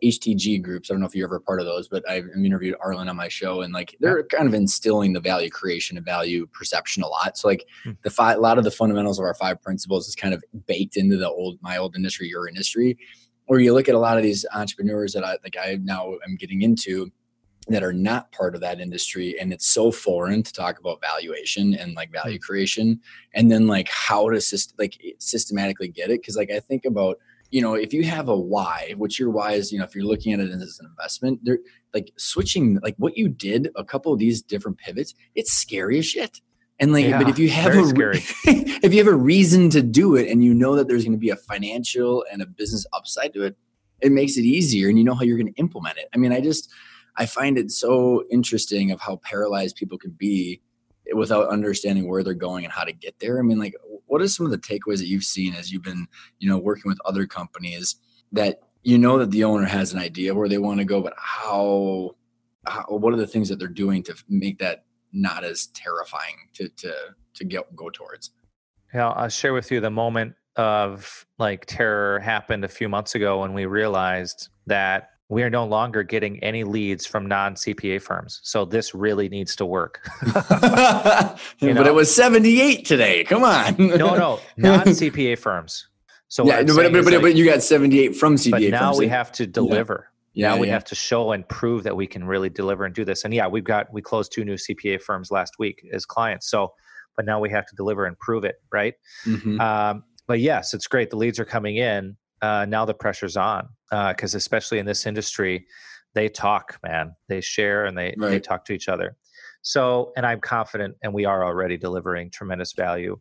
HTG 0.03 0.62
groups, 0.62 0.89
I 0.89 0.93
don't 0.93 1.01
know 1.01 1.08
if 1.08 1.16
you're 1.16 1.28
ever 1.28 1.39
part 1.39 1.60
of 1.60 1.68
those, 1.68 1.88
but 1.88 2.08
I've 2.10 2.28
interviewed 2.36 2.76
Arlin 2.84 3.08
on 3.08 3.16
my 3.16 3.28
show, 3.28 3.62
and 3.62 3.72
like 3.72 3.95
they're 3.99 4.24
kind 4.24 4.47
of 4.47 4.53
instilling 4.55 5.14
the 5.14 5.20
value 5.20 5.49
creation 5.49 5.95
and 5.95 6.05
value 6.05 6.47
perception 6.47 7.03
a 7.03 7.08
lot. 7.08 7.38
So 7.38 7.47
like 7.47 7.66
hmm. 7.84 7.91
the 8.01 8.10
five, 8.10 8.38
a 8.38 8.41
lot 8.41 8.58
of 8.58 8.64
the 8.64 8.72
fundamentals 8.72 9.20
of 9.20 9.26
our 9.26 9.36
five 9.36 9.62
principles 9.62 10.08
is 10.08 10.16
kind 10.16 10.34
of 10.34 10.43
baked 10.66 10.97
into 10.97 11.18
the 11.18 11.30
old 11.30 11.60
my 11.62 11.78
old 11.78 11.95
industry, 11.95 12.28
your 12.28 12.47
industry. 12.47 12.97
Or 13.47 13.60
you 13.60 13.74
look 13.74 13.88
at 13.88 13.95
a 13.95 13.99
lot 13.99 14.18
of 14.18 14.24
these 14.24 14.45
entrepreneurs 14.53 15.14
that 15.14 15.24
I 15.24 15.38
like 15.43 15.55
I 15.60 15.78
now 15.82 16.16
am 16.28 16.36
getting 16.36 16.64
into 16.64 17.12
that 17.70 17.84
are 17.84 17.93
not 17.93 18.32
part 18.32 18.55
of 18.55 18.62
that 18.62 18.80
industry 18.80 19.38
and 19.39 19.51
it's 19.51 19.68
so 19.68 19.91
foreign 19.91 20.41
to 20.41 20.53
talk 20.53 20.80
about 20.80 21.01
valuation 21.01 21.74
and 21.76 21.95
like 21.95 22.12
value 22.12 22.38
hmm. 22.38 22.41
creation 22.41 22.99
and 23.34 23.51
then 23.51 23.68
like 23.68 23.89
how 23.89 24.30
to 24.30 24.38
syst- 24.38 24.74
like 24.80 24.99
systematically 25.20 25.89
get 25.89 26.10
it 26.10 26.22
because 26.22 26.38
like 26.38 26.49
i 26.49 26.62
think 26.62 26.86
about 26.86 27.18
you 27.52 27.62
know 27.62 27.74
if 27.74 27.93
you 27.93 28.04
have 28.04 28.28
a 28.28 28.36
why 28.36 28.93
which 28.98 29.20
your 29.20 29.30
why 29.30 29.54
is 29.54 29.72
you 29.72 29.80
know 29.80 29.86
if 29.86 29.95
you're 29.95 30.06
looking 30.06 30.34
at 30.34 30.39
it 30.39 30.52
as 30.52 30.80
an 30.80 30.86
investment 30.86 31.39
they're 31.43 31.60
like 31.93 32.12
switching 32.18 32.80
like 32.84 32.95
what 32.98 33.18
you 33.18 33.30
did 33.30 33.70
a 33.76 33.84
couple 33.84 34.12
of 34.14 34.20
these 34.20 34.41
different 34.41 34.78
pivots 34.78 35.14
it's 35.36 35.54
scary 35.54 36.00
as 36.00 36.06
shit. 36.06 36.41
And 36.80 36.93
like 36.93 37.06
yeah, 37.06 37.18
but 37.18 37.28
if 37.28 37.39
you 37.39 37.50
have 37.50 37.74
a 37.74 37.82
if 38.45 38.93
you 38.93 39.00
have 39.00 39.12
a 39.12 39.16
reason 39.16 39.72
to 39.72 39.82
do 39.82 40.16
it 40.16 40.30
and 40.30 40.43
you 40.43 40.54
know 40.54 40.76
that 40.76 40.88
there's 40.88 41.04
going 41.04 41.14
to 41.14 41.20
be 41.20 41.32
a 41.32 41.36
financial 41.36 42.24
and 42.32 42.39
a 42.39 42.45
business 42.45 42.86
upside 42.93 43.34
to 43.34 43.43
it 43.43 43.58
it 44.00 44.12
makes 44.12 44.38
it 44.38 44.43
easier 44.43 44.88
and 44.88 45.00
you 45.00 45.04
know 45.04 45.16
how 45.16 45.24
you're 45.24 45.39
going 45.39 45.52
to 45.52 45.60
implement 45.60 45.98
it. 45.98 46.08
I 46.14 46.18
mean 46.18 46.32
i 46.32 46.39
just 46.39 46.70
I 47.18 47.26
find 47.26 47.58
it 47.58 47.72
so 47.72 48.24
interesting 48.30 48.91
of 48.91 49.02
how 49.02 49.16
paralyzed 49.18 49.76
people 49.76 49.98
can 49.98 50.12
be 50.12 50.62
without 51.14 51.50
understanding 51.50 52.08
where 52.08 52.24
they're 52.24 52.34
going 52.34 52.64
and 52.64 52.72
how 52.72 52.84
to 52.84 52.93
get 52.93 53.20
there. 53.20 53.39
I 53.39 53.41
mean, 53.41 53.60
like, 53.60 53.74
what 54.08 54.22
are 54.22 54.28
some 54.28 54.45
of 54.45 54.51
the 54.51 54.58
takeaways 54.58 54.97
that 54.97 55.08
you've 55.08 55.24
seen 55.24 55.53
as 55.53 55.72
you've 55.72 55.84
been, 55.84 56.08
you 56.39 56.49
know, 56.49 56.58
working 56.58 56.89
with 56.89 56.99
other 57.05 57.26
companies 57.26 57.95
that 58.32 58.62
you 58.84 58.97
know 58.97 59.18
that 59.20 59.32
the 59.32 59.43
owner 59.43 59.66
has 59.66 59.93
an 59.93 59.99
idea 59.99 60.34
where 60.34 60.49
they 60.49 60.58
want 60.58 60.80
to 60.80 60.86
go, 60.86 61.01
but 61.01 61.14
how, 61.18 62.16
how 62.66 62.86
what 62.88 63.14
are 63.14 63.18
the 63.18 63.28
things 63.28 63.49
that 63.49 63.60
they're 63.60 63.68
doing 63.68 64.03
to 64.03 64.16
make 64.30 64.60
that 64.60 64.86
not 65.14 65.43
as 65.43 65.68
terrifying 65.68 66.36
to 66.53 66.70
to 66.70 66.93
to 67.36 67.43
get 67.43 67.76
go 67.76 67.89
towards? 67.89 68.32
Yeah, 68.93 69.10
I'll 69.10 69.30
share 69.30 69.53
with 69.53 69.72
you 69.72 69.80
the 69.80 69.89
moment 69.89 70.36
of 70.55 71.26
like 71.38 71.66
terror 71.66 72.20
happened 72.20 72.64
a 72.66 72.70
few 72.70 72.89
months 72.89 73.16
ago 73.16 73.41
when 73.41 73.53
we 73.53 73.66
realized 73.66 74.49
that 74.66 75.12
we 75.30 75.44
are 75.44 75.50
no 75.50 75.66
longer 75.66 76.04
getting 76.04 76.42
any 76.44 76.64
leads 76.64 77.06
from 77.06 77.28
non 77.28 77.56
CPA 77.56 78.02
firms. 78.02 78.40
So 78.44 78.64
this 78.64 78.96
really 78.96 79.28
needs 79.28 79.56
to 79.58 79.66
work. 79.66 80.08
but 80.22 81.38
it 81.60 81.94
was 81.94 82.14
78 82.14 82.86
today. 82.86 83.24
Come 83.26 83.44
on. 83.44 83.76
no, 83.78 84.16
no, 84.16 84.40
non 84.58 84.86
CPA 84.88 85.38
firms. 85.38 85.88
So 86.30 86.46
yeah, 86.46 86.64
but, 86.64 86.76
but, 86.76 86.92
but, 86.92 87.06
like, 87.06 87.22
but, 87.22 87.36
you 87.36 87.46
got 87.46 87.62
78 87.62 88.16
from 88.16 88.36
CPA 88.36 88.52
but 88.52 88.62
now 88.64 88.90
firms. 88.90 89.00
we 89.00 89.08
have 89.08 89.32
to 89.34 89.48
deliver. 89.48 90.10
Yeah. 90.34 90.50
Now 90.50 90.56
yeah, 90.56 90.62
we 90.62 90.68
yeah. 90.68 90.74
have 90.74 90.86
to 90.86 90.96
show 90.96 91.32
and 91.32 91.48
prove 91.48 91.84
that 91.84 91.96
we 91.96 92.06
can 92.08 92.24
really 92.24 92.50
deliver 92.50 92.86
and 92.86 92.94
do 92.94 93.04
this. 93.04 93.24
And 93.26 93.34
yeah, 93.34 93.48
we've 93.48 93.64
got, 93.64 93.92
we 93.92 94.02
closed 94.02 94.32
two 94.32 94.46
new 94.46 94.56
CPA 94.56 95.02
firms 95.02 95.32
last 95.32 95.56
week 95.58 95.86
as 95.92 96.06
clients. 96.06 96.50
So, 96.50 96.74
but 97.16 97.26
now 97.26 97.40
we 97.40 97.50
have 97.50 97.66
to 97.66 97.76
deliver 97.76 98.06
and 98.06 98.18
prove 98.20 98.44
it. 98.44 98.56
Right. 98.72 98.94
Mm-hmm. 99.26 99.60
Um, 99.60 100.04
but 100.28 100.40
yes, 100.40 100.74
it's 100.74 100.88
great. 100.88 101.10
The 101.10 101.16
leads 101.16 101.40
are 101.40 101.46
coming 101.46 101.78
in 101.78 102.16
uh, 102.42 102.66
now 102.68 102.86
the 102.86 102.94
pressure's 102.94 103.38
on 103.38 103.70
because 103.90 104.36
uh, 104.36 104.38
especially 104.38 104.80
in 104.80 104.86
this 104.86 105.06
industry, 105.06 105.66
they 106.14 106.30
talk, 106.30 106.80
man. 106.84 107.16
They 107.30 107.42
share 107.42 107.86
and 107.86 107.98
they 107.98 108.16
right. 108.18 108.30
they 108.30 108.40
talk 108.40 108.66
to 108.66 108.74
each 108.74 108.90
other. 108.90 109.16
So, 109.62 110.14
and 110.16 110.26
I'm 110.26 110.40
confident, 110.40 110.96
and 111.02 111.14
we 111.14 111.26
are 111.26 111.44
already 111.44 111.78
delivering 111.78 112.32
tremendous 112.32 112.74
value. 112.74 113.20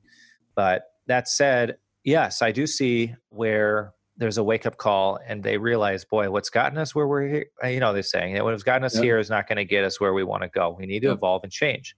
But 0.54 0.84
that 1.06 1.28
said, 1.28 1.76
yes, 2.04 2.40
I 2.42 2.52
do 2.52 2.66
see 2.66 3.14
where 3.30 3.92
there's 4.16 4.38
a 4.38 4.44
wake 4.44 4.64
up 4.64 4.76
call, 4.76 5.18
and 5.26 5.42
they 5.42 5.58
realize, 5.58 6.04
boy, 6.04 6.30
what's 6.30 6.50
gotten 6.50 6.78
us 6.78 6.94
where 6.94 7.06
we're 7.06 7.28
here. 7.28 7.46
You 7.64 7.80
know, 7.80 7.92
they're 7.92 8.02
saying 8.02 8.34
that 8.34 8.44
what's 8.44 8.62
gotten 8.62 8.84
us 8.84 8.96
here 8.96 9.18
is 9.18 9.28
not 9.28 9.48
going 9.48 9.56
to 9.56 9.64
get 9.64 9.84
us 9.84 10.00
where 10.00 10.14
we 10.14 10.24
want 10.24 10.42
to 10.42 10.48
go. 10.48 10.76
We 10.78 10.86
need 10.86 11.00
to 11.00 11.12
evolve 11.12 11.42
and 11.42 11.52
change. 11.52 11.96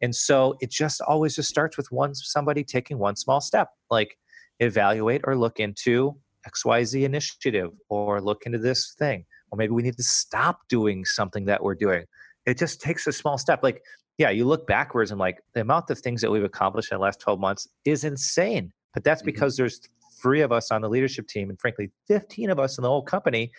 And 0.00 0.14
so 0.14 0.56
it 0.60 0.70
just 0.70 1.00
always 1.00 1.36
just 1.36 1.48
starts 1.48 1.76
with 1.76 1.90
one 1.92 2.14
somebody 2.14 2.64
taking 2.64 2.98
one 2.98 3.16
small 3.16 3.40
step, 3.40 3.68
like 3.90 4.16
evaluate 4.60 5.22
or 5.24 5.36
look 5.36 5.60
into 5.60 6.16
XYZ 6.48 7.04
initiative 7.04 7.70
or 7.88 8.20
look 8.20 8.44
into 8.46 8.58
this 8.58 8.94
thing. 8.98 9.24
Or 9.50 9.56
maybe 9.56 9.72
we 9.72 9.82
need 9.82 9.96
to 9.96 10.02
stop 10.02 10.60
doing 10.68 11.04
something 11.04 11.44
that 11.46 11.62
we're 11.62 11.74
doing. 11.74 12.04
It 12.46 12.58
just 12.58 12.80
takes 12.80 13.06
a 13.06 13.12
small 13.12 13.38
step. 13.38 13.62
Like, 13.62 13.82
yeah, 14.18 14.30
you 14.30 14.44
look 14.44 14.66
backwards 14.66 15.10
and 15.10 15.20
like 15.20 15.38
the 15.54 15.60
amount 15.60 15.90
of 15.90 15.98
things 15.98 16.20
that 16.22 16.30
we've 16.30 16.44
accomplished 16.44 16.90
in 16.90 16.98
the 16.98 17.02
last 17.02 17.20
12 17.20 17.38
months 17.38 17.68
is 17.84 18.04
insane. 18.04 18.72
But 18.94 19.04
that's 19.04 19.20
mm-hmm. 19.20 19.26
because 19.26 19.56
there's 19.56 19.80
three 20.20 20.40
of 20.40 20.52
us 20.52 20.70
on 20.70 20.82
the 20.82 20.88
leadership 20.88 21.26
team 21.26 21.50
and 21.50 21.58
frankly 21.60 21.90
15 22.06 22.50
of 22.50 22.60
us 22.60 22.78
in 22.78 22.82
the 22.82 22.88
whole 22.88 23.02
company 23.02 23.50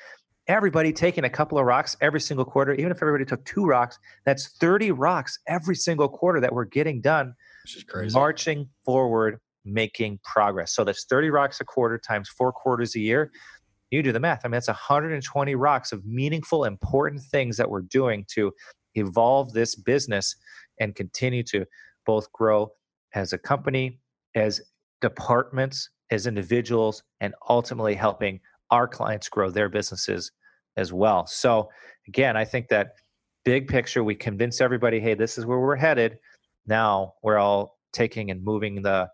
everybody 0.48 0.92
taking 0.92 1.24
a 1.24 1.30
couple 1.30 1.58
of 1.58 1.66
rocks 1.66 1.96
every 2.02 2.20
single 2.20 2.46
quarter, 2.46 2.74
even 2.74 2.92
if 2.92 3.02
everybody 3.02 3.26
took 3.26 3.44
two 3.46 3.66
rocks, 3.66 3.98
that's 4.26 4.50
30 4.58 4.92
rocks 4.92 5.40
every 5.48 5.76
single 5.76 6.10
quarter 6.10 6.40
that 6.40 6.54
we're 6.54 6.66
getting 6.66 7.02
done. 7.02 7.34
Which 7.64 7.78
is 7.78 7.84
crazy. 7.84 8.14
Marching 8.14 8.70
forward, 8.84 9.40
making 9.66 10.20
progress. 10.24 10.74
So 10.76 10.84
that's 10.84 11.06
30 11.06 11.30
rocks 11.30 11.62
a 11.62 11.66
quarter 11.66 11.98
times 11.98 12.30
four 12.30 12.52
quarters 12.52 12.96
a 12.96 13.00
year. 13.00 13.32
You 13.92 14.02
do 14.02 14.12
the 14.12 14.20
math. 14.20 14.42
I 14.44 14.48
mean, 14.48 14.54
that's 14.54 14.68
120 14.68 15.56
rocks 15.56 15.92
of 15.92 16.06
meaningful, 16.06 16.66
important 16.66 17.22
things 17.22 17.58
that 17.58 17.70
we're 17.70 17.82
doing 17.82 18.26
to 18.34 18.52
evolve 18.96 19.54
this 19.54 19.76
business 19.76 20.36
and 20.80 20.96
continue 20.96 21.44
to 21.44 21.66
both 22.06 22.32
grow 22.32 22.72
as 23.14 23.34
a 23.34 23.38
company, 23.38 24.00
as 24.36 24.62
departments, 25.02 25.90
as 26.12 26.28
individuals, 26.28 27.04
and 27.22 27.34
ultimately 27.50 27.94
helping 27.94 28.40
our 28.72 28.88
clients 28.88 29.30
grow 29.30 29.50
their 29.50 29.70
businesses 29.70 30.32
as 30.78 30.92
well. 30.92 31.28
So, 31.28 31.70
again, 32.08 32.36
I 32.36 32.46
think 32.46 32.70
that 32.70 32.96
big 33.46 33.68
picture, 33.68 34.04
we 34.04 34.16
convince 34.16 34.62
everybody, 34.62 35.00
hey, 35.00 35.14
this 35.14 35.38
is 35.38 35.46
where 35.46 35.60
we're 35.60 35.76
headed. 35.76 36.18
Now 36.66 37.14
we're 37.22 37.38
all 37.38 37.78
taking 37.92 38.32
and 38.32 38.44
moving 38.44 38.82
the 38.82 39.10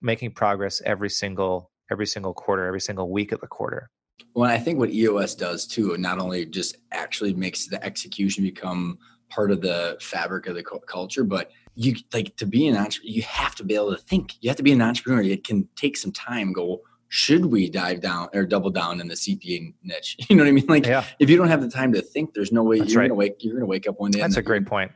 making 0.00 0.32
progress 0.32 0.82
every 0.84 1.10
single 1.10 1.70
every 1.90 2.06
single 2.06 2.34
quarter, 2.34 2.66
every 2.66 2.80
single 2.80 3.10
week 3.10 3.32
of 3.32 3.40
the 3.40 3.46
quarter. 3.46 3.90
Well, 4.34 4.50
I 4.50 4.58
think 4.58 4.78
what 4.78 4.90
EOS 4.90 5.34
does 5.34 5.66
too, 5.66 5.96
not 5.98 6.18
only 6.18 6.46
just 6.46 6.76
actually 6.92 7.34
makes 7.34 7.68
the 7.68 7.82
execution 7.84 8.42
become 8.42 8.98
part 9.28 9.50
of 9.50 9.60
the 9.60 9.96
fabric 10.00 10.46
of 10.46 10.54
the 10.54 10.62
culture, 10.62 11.24
but 11.24 11.50
you 11.74 11.94
like 12.12 12.36
to 12.36 12.46
be 12.46 12.66
an 12.66 12.76
entrepreneur, 12.76 13.12
you 13.12 13.22
have 13.22 13.54
to 13.56 13.64
be 13.64 13.74
able 13.74 13.94
to 13.94 14.02
think. 14.02 14.34
You 14.40 14.48
have 14.50 14.56
to 14.56 14.62
be 14.62 14.72
an 14.72 14.80
entrepreneur. 14.80 15.22
It 15.22 15.44
can 15.44 15.68
take 15.76 15.96
some 15.96 16.12
time. 16.12 16.52
Go, 16.52 16.80
should 17.08 17.46
we 17.46 17.68
dive 17.68 18.00
down 18.00 18.28
or 18.34 18.46
double 18.46 18.70
down 18.70 19.00
in 19.00 19.08
the 19.08 19.14
CPA 19.14 19.74
niche? 19.82 20.16
You 20.28 20.36
know 20.36 20.44
what 20.44 20.48
I 20.48 20.52
mean? 20.52 20.66
Like, 20.66 20.86
yeah. 20.86 21.04
if 21.18 21.28
you 21.28 21.36
don't 21.36 21.48
have 21.48 21.60
the 21.60 21.70
time 21.70 21.92
to 21.92 22.02
think, 22.02 22.34
there's 22.34 22.52
no 22.52 22.62
way 22.62 22.78
That's 22.78 22.92
you're 22.92 23.02
right. 23.02 23.08
gonna 23.08 23.18
wake. 23.18 23.36
You're 23.40 23.54
gonna 23.54 23.66
wake 23.66 23.86
up 23.88 24.00
one 24.00 24.10
day. 24.10 24.20
That's 24.20 24.36
a 24.36 24.42
great 24.42 24.66
point. 24.66 24.92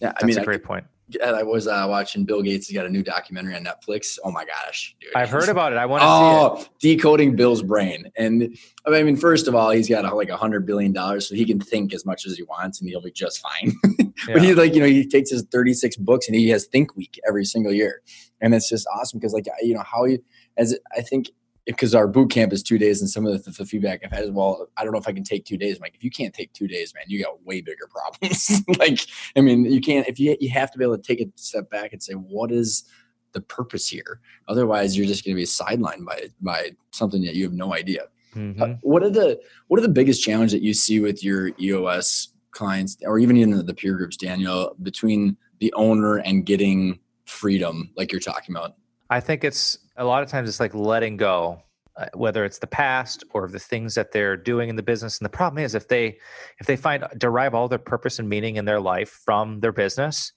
Yeah, 0.00 0.08
I 0.08 0.12
That's 0.12 0.24
mean, 0.24 0.38
a 0.38 0.44
great 0.44 0.62
I, 0.62 0.66
point. 0.66 0.84
I 1.24 1.42
was 1.42 1.66
uh, 1.66 1.86
watching 1.88 2.24
Bill 2.24 2.42
Gates. 2.42 2.68
He's 2.68 2.76
got 2.76 2.86
a 2.86 2.88
new 2.88 3.02
documentary 3.02 3.54
on 3.54 3.64
Netflix. 3.64 4.18
Oh 4.24 4.30
my 4.30 4.44
gosh, 4.44 4.94
dude! 5.00 5.14
I've 5.14 5.30
heard 5.30 5.48
about 5.48 5.72
it. 5.72 5.76
I 5.76 5.86
want 5.86 6.02
to 6.02 6.06
oh, 6.08 6.66
see 6.78 6.92
it. 6.92 6.96
decoding 6.96 7.36
Bill's 7.36 7.62
brain. 7.62 8.10
And 8.16 8.56
I 8.86 9.02
mean, 9.02 9.16
first 9.16 9.48
of 9.48 9.54
all, 9.54 9.70
he's 9.70 9.88
got 9.88 10.04
like 10.16 10.28
a 10.28 10.36
hundred 10.36 10.66
billion 10.66 10.92
dollars, 10.92 11.28
so 11.28 11.34
he 11.34 11.44
can 11.44 11.60
think 11.60 11.94
as 11.94 12.04
much 12.04 12.26
as 12.26 12.36
he 12.36 12.42
wants, 12.42 12.80
and 12.80 12.88
he'll 12.88 13.02
be 13.02 13.10
just 13.10 13.40
fine. 13.40 13.72
but 14.26 14.36
yeah. 14.36 14.40
he 14.40 14.54
like 14.54 14.74
you 14.74 14.80
know 14.80 14.86
he 14.86 15.06
takes 15.06 15.30
his 15.30 15.42
thirty 15.42 15.74
six 15.74 15.96
books 15.96 16.28
and 16.28 16.36
he 16.36 16.48
has 16.50 16.66
Think 16.66 16.96
Week 16.96 17.18
every 17.26 17.44
single 17.44 17.72
year, 17.72 18.02
and 18.40 18.54
it's 18.54 18.68
just 18.68 18.86
awesome 18.94 19.18
because 19.18 19.32
like 19.32 19.46
you 19.62 19.74
know 19.74 19.84
how 19.84 20.04
you 20.04 20.22
as 20.56 20.78
I 20.96 21.00
think 21.00 21.30
because 21.70 21.94
our 21.94 22.06
boot 22.06 22.30
camp 22.30 22.52
is 22.52 22.62
two 22.62 22.78
days, 22.78 23.00
and 23.00 23.08
some 23.08 23.26
of 23.26 23.44
the, 23.44 23.50
the, 23.50 23.64
feedback 23.64 24.00
I've 24.04 24.10
had 24.10 24.24
is, 24.24 24.30
well, 24.30 24.68
I 24.76 24.82
don't 24.82 24.92
know 24.92 24.98
if 24.98 25.08
I 25.08 25.12
can 25.12 25.24
take 25.24 25.44
two 25.44 25.56
days. 25.56 25.76
I'm 25.76 25.82
like, 25.82 25.94
if 25.94 26.02
you 26.02 26.10
can't 26.10 26.34
take 26.34 26.52
two 26.52 26.66
days, 26.66 26.92
man, 26.94 27.04
you 27.06 27.22
got 27.22 27.44
way 27.44 27.60
bigger 27.60 27.88
problems. 27.88 28.62
like, 28.78 29.00
I 29.36 29.40
mean, 29.40 29.64
you 29.64 29.80
can't. 29.80 30.06
If 30.08 30.18
you 30.18 30.36
you 30.40 30.50
have 30.50 30.70
to 30.72 30.78
be 30.78 30.84
able 30.84 30.96
to 30.96 31.02
take 31.02 31.20
a 31.20 31.30
step 31.36 31.70
back 31.70 31.92
and 31.92 32.02
say, 32.02 32.14
what 32.14 32.50
is 32.50 32.84
the 33.32 33.40
purpose 33.40 33.88
here? 33.88 34.20
Otherwise, 34.48 34.96
you're 34.96 35.06
just 35.06 35.24
going 35.24 35.36
to 35.36 35.40
be 35.40 35.46
sidelined 35.46 36.04
by 36.04 36.28
by 36.40 36.70
something 36.90 37.22
that 37.24 37.34
you 37.34 37.44
have 37.44 37.54
no 37.54 37.74
idea. 37.74 38.02
Mm-hmm. 38.34 38.62
Uh, 38.62 38.68
what 38.82 39.02
are 39.02 39.10
the 39.10 39.40
what 39.68 39.78
are 39.78 39.82
the 39.82 39.88
biggest 39.88 40.22
challenge 40.22 40.52
that 40.52 40.62
you 40.62 40.74
see 40.74 41.00
with 41.00 41.22
your 41.22 41.50
EOS 41.60 42.28
clients, 42.50 42.96
or 43.04 43.18
even 43.18 43.36
in 43.36 43.64
the 43.64 43.74
peer 43.74 43.94
groups, 43.94 44.16
Daniel, 44.16 44.76
between 44.82 45.36
the 45.60 45.72
owner 45.74 46.16
and 46.16 46.46
getting 46.46 46.98
freedom, 47.26 47.90
like 47.96 48.12
you're 48.12 48.20
talking 48.20 48.54
about? 48.54 48.74
I 49.10 49.20
think 49.20 49.42
it's 49.42 49.76
a 49.96 50.04
lot 50.04 50.22
of 50.22 50.28
times 50.28 50.48
it's 50.48 50.60
like 50.60 50.74
letting 50.74 51.16
go, 51.16 51.60
uh, 51.96 52.06
whether 52.14 52.44
it's 52.44 52.60
the 52.60 52.68
past 52.68 53.24
or 53.34 53.48
the 53.48 53.58
things 53.58 53.94
that 53.96 54.12
they're 54.12 54.36
doing 54.36 54.68
in 54.68 54.76
the 54.76 54.82
business. 54.84 55.18
And 55.18 55.24
the 55.24 55.36
problem 55.36 55.62
is 55.62 55.74
if 55.74 55.88
they 55.88 56.18
if 56.60 56.66
they 56.66 56.76
find 56.76 57.04
derive 57.18 57.54
all 57.54 57.68
their 57.68 57.78
purpose 57.78 58.20
and 58.20 58.28
meaning 58.28 58.56
in 58.56 58.64
their 58.64 58.80
life 58.80 59.20
from 59.24 59.60
their 59.60 59.72
business, 59.72 60.32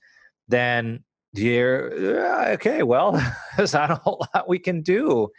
then 0.47 1.03
you're 1.33 2.49
okay. 2.53 2.81
Well, 2.83 3.13
there's 3.57 3.73
not 3.73 3.91
a 3.91 3.95
whole 3.95 4.25
lot 4.33 4.49
we 4.49 4.59
can 4.59 4.81
do. 4.81 5.29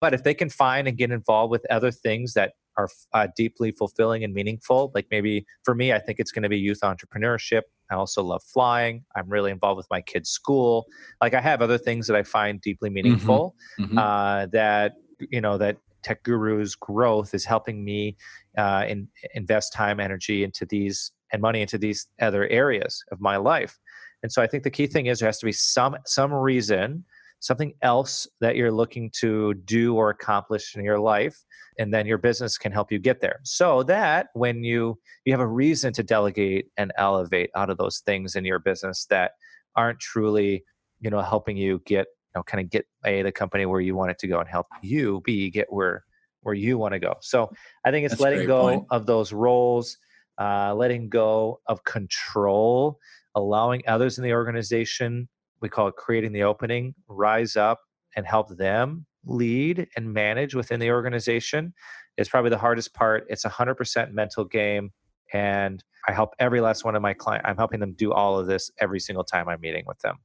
But 0.00 0.14
if 0.14 0.22
they 0.22 0.34
can 0.34 0.50
find 0.50 0.86
and 0.86 0.96
get 0.96 1.10
involved 1.10 1.50
with 1.50 1.66
other 1.70 1.90
things 1.90 2.34
that 2.34 2.52
are 2.76 2.88
uh, 3.12 3.28
deeply 3.36 3.72
fulfilling 3.72 4.24
and 4.24 4.34
meaningful, 4.34 4.92
like 4.94 5.06
maybe 5.10 5.46
for 5.64 5.74
me, 5.74 5.92
I 5.92 5.98
think 5.98 6.18
it's 6.18 6.30
going 6.30 6.42
to 6.42 6.48
be 6.48 6.58
youth 6.58 6.80
entrepreneurship 6.82 7.62
I 7.90 7.94
also 7.94 8.22
love 8.22 8.42
flying. 8.42 9.04
I'm 9.14 9.28
really 9.28 9.50
involved 9.50 9.76
with 9.76 9.86
my 9.90 10.00
kids' 10.00 10.30
school. 10.30 10.86
Like 11.20 11.34
I 11.34 11.40
have 11.40 11.62
other 11.62 11.78
things 11.78 12.06
that 12.06 12.16
I 12.16 12.22
find 12.22 12.60
deeply 12.60 12.88
mm-hmm. 12.88 12.94
meaningful. 12.94 13.54
Mm-hmm. 13.80 13.98
Uh, 13.98 14.46
that 14.52 14.94
you 15.30 15.40
know 15.40 15.58
that 15.58 15.78
Tech 16.02 16.22
Guru's 16.22 16.74
growth 16.74 17.34
is 17.34 17.44
helping 17.44 17.84
me 17.84 18.16
uh, 18.58 18.84
in, 18.86 19.08
invest 19.34 19.72
time, 19.72 20.00
energy 20.00 20.44
into 20.44 20.66
these 20.66 21.12
and 21.32 21.42
money 21.42 21.60
into 21.60 21.78
these 21.78 22.06
other 22.20 22.46
areas 22.48 23.02
of 23.10 23.20
my 23.20 23.36
life. 23.36 23.78
And 24.22 24.30
so 24.30 24.40
I 24.40 24.46
think 24.46 24.62
the 24.62 24.70
key 24.70 24.86
thing 24.86 25.06
is 25.06 25.18
there 25.18 25.28
has 25.28 25.38
to 25.38 25.46
be 25.46 25.52
some 25.52 25.96
some 26.06 26.32
reason, 26.32 27.04
something 27.46 27.72
else 27.82 28.26
that 28.40 28.56
you're 28.56 28.72
looking 28.72 29.10
to 29.20 29.54
do 29.54 29.94
or 29.94 30.10
accomplish 30.10 30.74
in 30.74 30.84
your 30.84 30.98
life 30.98 31.36
and 31.78 31.94
then 31.94 32.06
your 32.06 32.18
business 32.18 32.58
can 32.58 32.72
help 32.72 32.90
you 32.90 32.98
get 32.98 33.20
there 33.20 33.38
so 33.44 33.82
that 33.84 34.28
when 34.34 34.64
you 34.64 34.98
you 35.24 35.32
have 35.32 35.40
a 35.40 35.46
reason 35.46 35.92
to 35.92 36.02
delegate 36.02 36.66
and 36.76 36.92
elevate 36.98 37.50
out 37.54 37.70
of 37.70 37.78
those 37.78 38.00
things 38.00 38.34
in 38.34 38.44
your 38.44 38.58
business 38.58 39.06
that 39.08 39.32
aren't 39.76 40.00
truly 40.00 40.64
you 41.00 41.08
know 41.08 41.20
helping 41.20 41.56
you 41.56 41.80
get 41.86 42.06
you 42.34 42.38
know 42.38 42.42
kind 42.42 42.64
of 42.64 42.68
get 42.70 42.84
a 43.04 43.22
the 43.22 43.32
company 43.32 43.64
where 43.64 43.80
you 43.80 43.94
want 43.94 44.10
it 44.10 44.18
to 44.18 44.26
go 44.26 44.40
and 44.40 44.48
help 44.48 44.66
you 44.82 45.22
b 45.24 45.48
get 45.48 45.72
where 45.72 46.04
where 46.42 46.54
you 46.54 46.76
want 46.76 46.92
to 46.92 46.98
go 46.98 47.14
so 47.20 47.50
i 47.84 47.90
think 47.90 48.04
it's 48.04 48.12
That's 48.12 48.22
letting 48.22 48.46
go 48.46 48.62
point. 48.62 48.86
of 48.90 49.06
those 49.06 49.32
roles 49.32 49.96
uh, 50.38 50.74
letting 50.74 51.08
go 51.08 51.60
of 51.66 51.82
control 51.84 52.98
allowing 53.34 53.82
others 53.86 54.18
in 54.18 54.24
the 54.24 54.32
organization 54.32 55.28
we 55.60 55.68
call 55.68 55.88
it 55.88 55.96
creating 55.96 56.32
the 56.32 56.42
opening 56.42 56.94
rise 57.08 57.56
up 57.56 57.80
and 58.14 58.26
help 58.26 58.48
them 58.56 59.06
lead 59.24 59.88
and 59.96 60.12
manage 60.12 60.54
within 60.54 60.80
the 60.80 60.90
organization 60.90 61.74
is 62.16 62.28
probably 62.28 62.50
the 62.50 62.58
hardest 62.58 62.94
part. 62.94 63.26
It's 63.28 63.44
a 63.44 63.48
hundred 63.48 63.74
percent 63.74 64.12
mental 64.12 64.44
game. 64.44 64.90
And 65.32 65.82
I 66.08 66.12
help 66.12 66.34
every 66.38 66.60
last 66.60 66.84
one 66.84 66.94
of 66.94 67.02
my 67.02 67.12
clients. 67.12 67.46
I'm 67.48 67.56
helping 67.56 67.80
them 67.80 67.92
do 67.92 68.12
all 68.12 68.38
of 68.38 68.46
this 68.46 68.70
every 68.80 69.00
single 69.00 69.24
time 69.24 69.48
I'm 69.48 69.60
meeting 69.60 69.84
with 69.86 69.98
them. 69.98 70.18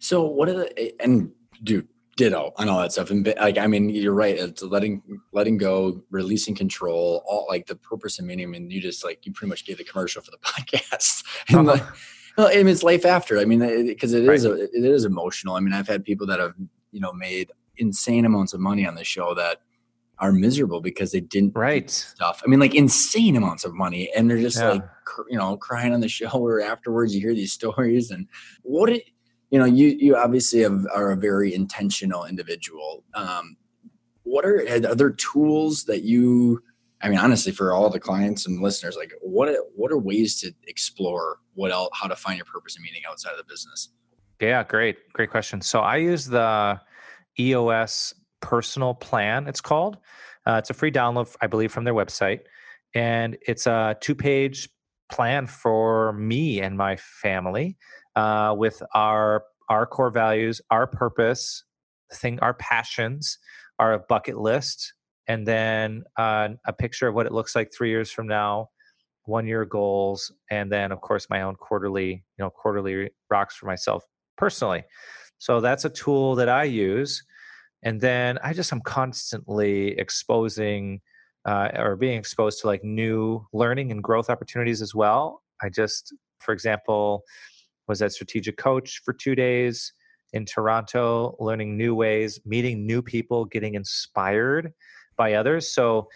So 0.00 0.24
what 0.24 0.48
are 0.48 0.54
the, 0.54 0.94
and 1.02 1.30
dude, 1.62 1.86
ditto 2.16 2.52
on 2.56 2.68
all 2.68 2.80
that 2.80 2.92
stuff. 2.92 3.10
And 3.10 3.32
like, 3.38 3.58
I 3.58 3.66
mean, 3.66 3.90
you're 3.90 4.12
right. 4.12 4.36
It's 4.36 4.62
letting, 4.62 5.02
letting 5.32 5.56
go, 5.56 6.02
releasing 6.10 6.54
control, 6.54 7.22
all 7.26 7.46
like 7.48 7.66
the 7.66 7.76
purpose 7.76 8.18
and 8.18 8.26
meaning. 8.26 8.46
I 8.46 8.48
mean, 8.48 8.70
you 8.70 8.80
just 8.80 9.04
like, 9.04 9.24
you 9.24 9.32
pretty 9.32 9.50
much 9.50 9.64
gave 9.64 9.78
the 9.78 9.84
commercial 9.84 10.20
for 10.22 10.32
the 10.32 10.38
podcast. 10.44 11.24
and 11.48 11.68
uh-huh. 11.68 11.78
like, 11.78 11.84
well, 12.38 12.48
I 12.48 12.56
mean, 12.56 12.68
it's 12.68 12.84
life 12.84 13.04
after. 13.04 13.38
I 13.38 13.44
mean, 13.44 13.58
because 13.86 14.14
it, 14.14 14.24
it, 14.24 14.32
is, 14.32 14.46
right. 14.46 14.58
a, 14.58 14.62
it 14.64 14.84
is 14.84 15.04
emotional. 15.04 15.56
I 15.56 15.60
mean, 15.60 15.74
I've 15.74 15.88
had 15.88 16.04
people 16.04 16.26
that 16.28 16.38
have, 16.38 16.54
you 16.92 17.00
know, 17.00 17.12
made 17.12 17.50
insane 17.76 18.24
amounts 18.24 18.54
of 18.54 18.60
money 18.60 18.86
on 18.86 18.94
the 18.94 19.04
show 19.04 19.34
that 19.34 19.60
are 20.20 20.32
miserable 20.32 20.80
because 20.80 21.12
they 21.12 21.20
didn't 21.20 21.54
right 21.54 21.90
stuff. 21.90 22.42
I 22.44 22.48
mean, 22.48 22.60
like 22.60 22.74
insane 22.74 23.36
amounts 23.36 23.64
of 23.64 23.74
money, 23.74 24.10
and 24.16 24.30
they're 24.30 24.38
just 24.38 24.58
yeah. 24.58 24.70
like 24.70 24.84
you 25.28 25.38
know 25.38 25.56
crying 25.56 25.92
on 25.92 26.00
the 26.00 26.08
show 26.08 26.28
or 26.32 26.60
afterwards. 26.60 27.14
You 27.14 27.20
hear 27.20 27.34
these 27.34 27.52
stories, 27.52 28.10
and 28.10 28.26
what 28.62 28.90
it 28.90 29.04
you 29.50 29.58
know 29.58 29.64
you 29.64 29.88
you 29.88 30.16
obviously 30.16 30.60
have, 30.60 30.86
are 30.94 31.12
a 31.12 31.16
very 31.16 31.54
intentional 31.54 32.24
individual. 32.24 33.04
Um, 33.14 33.56
what 34.24 34.44
are 34.44 34.60
are 34.60 34.94
there 34.94 35.10
tools 35.10 35.84
that 35.84 36.02
you? 36.02 36.62
I 37.00 37.08
mean, 37.08 37.18
honestly, 37.18 37.52
for 37.52 37.72
all 37.72 37.90
the 37.90 38.00
clients 38.00 38.46
and 38.46 38.60
listeners, 38.60 38.96
like 38.96 39.12
what 39.20 39.54
what 39.74 39.92
are 39.92 39.98
ways 39.98 40.40
to 40.40 40.52
explore 40.66 41.38
what 41.54 41.70
else, 41.70 41.90
how 41.92 42.08
to 42.08 42.16
find 42.16 42.38
your 42.38 42.46
purpose 42.46 42.76
and 42.76 42.82
meaning 42.82 43.02
outside 43.08 43.32
of 43.32 43.38
the 43.38 43.44
business? 43.44 43.90
Yeah, 44.40 44.62
great, 44.64 44.96
great 45.12 45.30
question. 45.30 45.60
So 45.60 45.80
I 45.80 45.96
use 45.96 46.26
the 46.26 46.80
EOS 47.38 48.14
Personal 48.40 48.94
Plan, 48.94 49.46
it's 49.48 49.60
called. 49.60 49.98
Uh, 50.46 50.54
it's 50.54 50.70
a 50.70 50.74
free 50.74 50.90
download, 50.90 51.34
I 51.40 51.46
believe, 51.46 51.72
from 51.72 51.84
their 51.84 51.94
website. 51.94 52.40
And 52.94 53.36
it's 53.46 53.66
a 53.66 53.96
two 54.00 54.14
page 54.14 54.68
plan 55.10 55.46
for 55.46 56.12
me 56.12 56.60
and 56.60 56.76
my 56.76 56.96
family 56.96 57.76
uh, 58.16 58.54
with 58.56 58.82
our 58.94 59.44
our 59.68 59.86
core 59.86 60.10
values, 60.10 60.62
our 60.70 60.86
purpose, 60.86 61.64
thing, 62.14 62.38
our 62.40 62.54
passions, 62.54 63.38
our 63.78 63.98
bucket 63.98 64.38
list, 64.38 64.94
and 65.28 65.46
then 65.46 66.04
uh, 66.16 66.48
a 66.66 66.72
picture 66.72 67.06
of 67.06 67.14
what 67.14 67.26
it 67.26 67.32
looks 67.32 67.54
like 67.54 67.70
three 67.72 67.90
years 67.90 68.10
from 68.10 68.26
now, 68.26 68.70
one 69.24 69.46
year 69.46 69.64
goals, 69.66 70.32
and 70.50 70.72
then 70.72 70.90
of 70.90 71.00
course 71.02 71.28
my 71.28 71.42
own 71.42 71.54
quarterly, 71.54 72.10
you 72.10 72.44
know, 72.44 72.50
quarterly 72.50 73.10
rocks 73.30 73.54
for 73.54 73.66
myself 73.66 74.02
personally. 74.38 74.82
So 75.36 75.60
that's 75.60 75.84
a 75.84 75.90
tool 75.90 76.34
that 76.36 76.48
I 76.48 76.64
use. 76.64 77.22
And 77.82 78.00
then 78.00 78.38
I 78.42 78.54
just 78.54 78.72
am 78.72 78.80
constantly 78.80 79.96
exposing 79.98 81.00
uh, 81.44 81.68
or 81.76 81.94
being 81.94 82.18
exposed 82.18 82.60
to 82.60 82.66
like 82.66 82.82
new 82.82 83.46
learning 83.52 83.92
and 83.92 84.02
growth 84.02 84.30
opportunities 84.30 84.82
as 84.82 84.94
well. 84.94 85.42
I 85.62 85.68
just, 85.68 86.14
for 86.40 86.52
example, 86.52 87.22
was 87.86 88.02
at 88.02 88.12
Strategic 88.12 88.56
Coach 88.56 89.02
for 89.04 89.12
two 89.12 89.34
days 89.34 89.92
in 90.32 90.44
Toronto, 90.44 91.36
learning 91.38 91.76
new 91.76 91.94
ways, 91.94 92.40
meeting 92.44 92.86
new 92.86 93.00
people, 93.00 93.44
getting 93.44 93.74
inspired 93.74 94.72
by 95.18 95.34
others. 95.34 95.70
So 95.70 96.08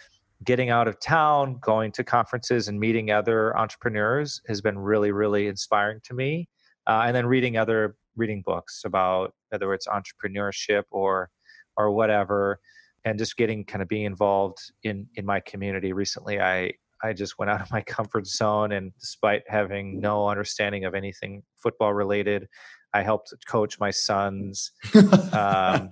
getting 0.43 0.69
out 0.69 0.87
of 0.87 0.99
town, 0.99 1.59
going 1.61 1.91
to 1.91 2.03
conferences 2.03 2.67
and 2.67 2.79
meeting 2.79 3.11
other 3.11 3.55
entrepreneurs 3.57 4.41
has 4.47 4.61
been 4.61 4.79
really, 4.79 5.11
really 5.11 5.47
inspiring 5.47 5.99
to 6.05 6.13
me. 6.13 6.49
Uh, 6.87 7.03
and 7.05 7.15
then 7.15 7.25
reading 7.25 7.55
other 7.57 7.95
reading 8.15 8.43
books 8.45 8.83
about 8.85 9.33
whether 9.49 9.73
it's 9.73 9.87
entrepreneurship 9.87 10.83
or 10.91 11.29
or 11.77 11.91
whatever, 11.91 12.59
and 13.05 13.17
just 13.17 13.37
getting 13.37 13.63
kind 13.63 13.81
of 13.81 13.87
being 13.87 14.05
involved 14.05 14.57
in 14.83 15.07
in 15.15 15.25
my 15.25 15.39
community. 15.39 15.93
Recently, 15.93 16.41
I 16.41 16.73
I 17.01 17.13
just 17.13 17.37
went 17.39 17.51
out 17.51 17.61
of 17.61 17.71
my 17.71 17.81
comfort 17.97 18.27
zone, 18.27 18.73
and 18.73 18.91
despite 18.99 19.43
having 19.47 19.99
no 19.99 20.27
understanding 20.27 20.83
of 20.83 20.93
anything 20.93 21.43
football 21.55 21.93
related, 21.93 22.47
I 22.93 23.01
helped 23.01 23.33
coach 23.47 23.79
my 23.79 23.91
son's 23.91 24.71
um, 25.31 25.89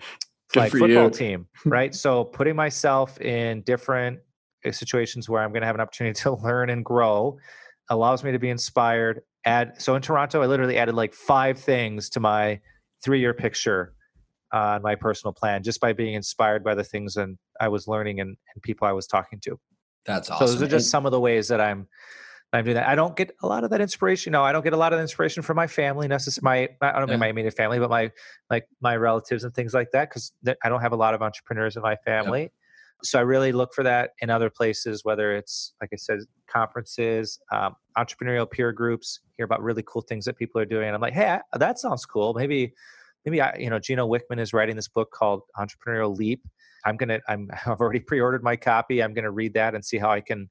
like 0.56 0.72
football 0.72 1.06
you. 1.06 1.10
team. 1.10 1.48
Right, 1.66 1.94
so 1.94 2.24
putting 2.24 2.56
myself 2.56 3.20
in 3.22 3.62
different 3.62 4.20
uh, 4.66 4.72
situations 4.72 5.30
where 5.30 5.42
I'm 5.42 5.52
going 5.52 5.62
to 5.62 5.68
have 5.68 5.76
an 5.76 5.82
opportunity 5.82 6.20
to 6.22 6.34
learn 6.36 6.70
and 6.70 6.84
grow 6.84 7.38
allows 7.90 8.24
me 8.24 8.32
to 8.32 8.40
be 8.40 8.50
inspired. 8.50 9.22
Add 9.46 9.82
so 9.82 9.96
in 9.96 10.02
Toronto, 10.02 10.42
I 10.42 10.46
literally 10.46 10.78
added 10.78 10.96
like 10.96 11.14
five 11.14 11.60
things 11.60 12.10
to 12.12 12.20
my 12.20 12.60
three-year 13.04 13.34
picture 13.34 13.94
on 14.54 14.82
my 14.82 14.96
personal 14.96 15.34
plan 15.34 15.64
just 15.64 15.80
by 15.80 15.94
being 15.94 16.14
inspired 16.14 16.64
by 16.64 16.76
the 16.76 16.84
things 16.84 17.16
and 17.16 17.38
I 17.60 17.70
was 17.70 17.88
learning 17.88 18.20
and, 18.20 18.30
and 18.30 18.64
people 18.64 18.88
I 18.88 18.92
was 18.92 19.08
talking 19.08 19.40
to. 19.42 19.58
That's 20.06 20.30
awesome. 20.30 20.48
So 20.48 20.54
those 20.54 20.64
are 20.64 20.68
just 20.68 20.90
some 20.90 21.06
of 21.06 21.12
the 21.12 21.20
ways 21.20 21.48
that 21.48 21.62
I'm 21.62 21.88
I'm 22.54 22.66
doing 22.66 22.76
that. 22.76 22.88
I 22.88 22.96
don't 22.96 23.16
get 23.16 23.34
a 23.44 23.48
lot 23.48 23.64
of 23.64 23.70
that 23.70 23.80
inspiration. 23.80 24.34
No, 24.34 24.44
I 24.44 24.52
don't 24.52 24.64
get 24.64 24.74
a 24.74 24.78
lot 24.78 24.92
of 24.92 25.00
inspiration 25.00 25.42
from 25.42 25.56
my 25.56 25.68
family 25.68 26.08
necessarily. 26.08 26.70
My 26.82 26.94
I 26.94 27.00
don't 27.00 27.10
mean 27.10 27.20
my 27.20 27.28
immediate 27.28 27.56
family, 27.56 27.80
but 27.80 27.90
my 27.90 28.12
like 28.50 28.68
my 28.82 28.98
relatives 28.98 29.46
and 29.46 29.54
things 29.54 29.74
like 29.74 29.92
that 29.92 30.10
because 30.10 30.34
I 30.64 30.68
don't 30.68 30.82
have 30.82 30.92
a 30.92 30.98
lot 30.98 31.14
of 31.14 31.22
entrepreneurs 31.22 31.78
in 31.78 31.82
my 31.82 31.96
family. 31.96 32.42
Yep. 32.42 32.52
So 33.04 33.20
I 33.20 33.22
really 33.24 33.52
look 33.52 33.74
for 33.74 33.84
that 33.84 34.12
in 34.20 34.30
other 34.30 34.50
places, 34.50 35.04
whether 35.04 35.36
it's 35.36 35.74
like 35.82 35.90
I 35.94 35.96
said, 35.96 36.20
conferences, 36.48 37.40
um, 37.52 37.76
entrepreneurial 37.98 38.50
peer 38.50 38.72
groups. 38.72 39.22
Hear 39.38 39.46
about 39.46 39.64
really 39.64 39.84
cool 39.88 40.02
things 40.02 40.26
that 40.26 40.38
people 40.38 40.62
are 40.62 40.66
doing, 40.66 40.88
and 40.88 40.96
I'm 40.96 41.02
like, 41.02 41.14
hey, 41.14 41.40
that 41.54 41.80
sounds 41.80 42.06
cool. 42.06 42.34
Maybe, 42.34 42.74
maybe 43.26 43.42
I, 43.42 43.56
you 43.58 43.70
know, 43.70 43.80
Gino 43.80 44.08
Wickman 44.08 44.40
is 44.40 44.54
writing 44.54 44.76
this 44.76 44.88
book 44.88 45.12
called 45.12 45.42
Entrepreneurial 45.58 46.16
Leap. 46.16 46.46
I'm 46.86 46.98
gonna, 46.98 47.20
I'm, 47.28 47.50
I've 47.66 47.80
already 47.80 48.02
pre-ordered 48.02 48.44
my 48.44 48.56
copy. 48.56 49.02
I'm 49.02 49.14
gonna 49.14 49.32
read 49.32 49.54
that 49.56 49.74
and 49.74 49.84
see 49.84 49.98
how 49.98 50.12
I 50.12 50.22
can, 50.22 50.50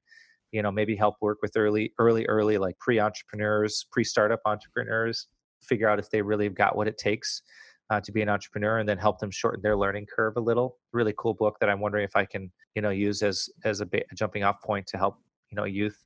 you 0.52 0.62
know, 0.62 0.70
maybe 0.70 0.96
help 0.96 1.16
work 1.20 1.38
with 1.42 1.56
early, 1.56 1.92
early, 1.98 2.26
early 2.26 2.58
like 2.58 2.78
pre-entrepreneurs, 2.78 3.86
pre-startup 3.92 4.40
entrepreneurs, 4.44 5.26
figure 5.62 5.88
out 5.88 5.98
if 5.98 6.10
they 6.10 6.22
really 6.22 6.44
have 6.44 6.54
got 6.54 6.76
what 6.76 6.88
it 6.88 6.98
takes 6.98 7.42
uh, 7.90 8.00
to 8.00 8.12
be 8.12 8.22
an 8.22 8.28
entrepreneur 8.28 8.78
and 8.78 8.88
then 8.88 8.98
help 8.98 9.18
them 9.18 9.30
shorten 9.30 9.60
their 9.62 9.76
learning 9.76 10.06
curve 10.06 10.36
a 10.36 10.40
little. 10.40 10.78
Really 10.92 11.14
cool 11.18 11.34
book 11.34 11.56
that 11.60 11.68
I'm 11.68 11.80
wondering 11.80 12.04
if 12.04 12.16
I 12.16 12.24
can, 12.24 12.50
you 12.74 12.82
know, 12.82 12.90
use 12.90 13.22
as 13.22 13.48
as 13.64 13.80
a, 13.80 13.86
ba- 13.86 14.04
a 14.10 14.14
jumping 14.14 14.44
off 14.44 14.60
point 14.62 14.86
to 14.88 14.96
help, 14.96 15.18
you 15.50 15.56
know, 15.56 15.64
youth, 15.64 16.04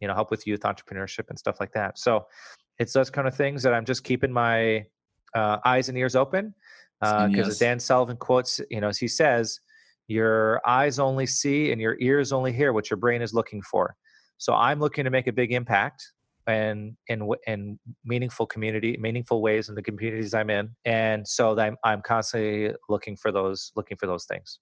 you 0.00 0.08
know, 0.08 0.14
help 0.14 0.30
with 0.30 0.46
youth 0.46 0.60
entrepreneurship 0.60 1.28
and 1.28 1.38
stuff 1.38 1.60
like 1.60 1.72
that. 1.72 1.98
So 1.98 2.26
it's 2.78 2.92
those 2.92 3.10
kind 3.10 3.28
of 3.28 3.36
things 3.36 3.62
that 3.62 3.74
I'm 3.74 3.84
just 3.84 4.04
keeping 4.04 4.32
my 4.32 4.86
uh, 5.34 5.58
eyes 5.64 5.88
and 5.88 5.98
ears 5.98 6.16
open 6.16 6.54
because 7.00 7.24
uh, 7.24 7.28
yes. 7.34 7.58
Dan 7.58 7.80
Sullivan 7.80 8.16
quotes, 8.16 8.60
you 8.70 8.80
know, 8.80 8.88
as 8.88 8.98
he 8.98 9.08
says, 9.08 9.60
your 10.10 10.60
eyes 10.66 10.98
only 10.98 11.24
see 11.24 11.70
and 11.70 11.80
your 11.80 11.96
ears 12.00 12.32
only 12.32 12.52
hear 12.52 12.72
what 12.72 12.90
your 12.90 12.96
brain 12.96 13.22
is 13.22 13.32
looking 13.32 13.62
for. 13.62 13.94
So 14.38 14.54
I'm 14.54 14.80
looking 14.80 15.04
to 15.04 15.10
make 15.10 15.28
a 15.28 15.32
big 15.32 15.52
impact 15.52 16.02
and 16.46 16.96
in 17.06 17.28
in 17.46 17.78
meaningful 18.04 18.44
community 18.44 18.96
meaningful 18.98 19.40
ways 19.40 19.68
in 19.68 19.74
the 19.76 19.82
communities 19.82 20.34
i'm 20.34 20.50
in. 20.50 20.70
And 20.84 21.28
so 21.28 21.56
i'm 21.58 21.76
i'm 21.84 22.02
constantly 22.02 22.74
looking 22.88 23.16
for 23.16 23.30
those 23.30 23.70
looking 23.76 23.96
for 23.96 24.06
those 24.08 24.24
things. 24.24 24.58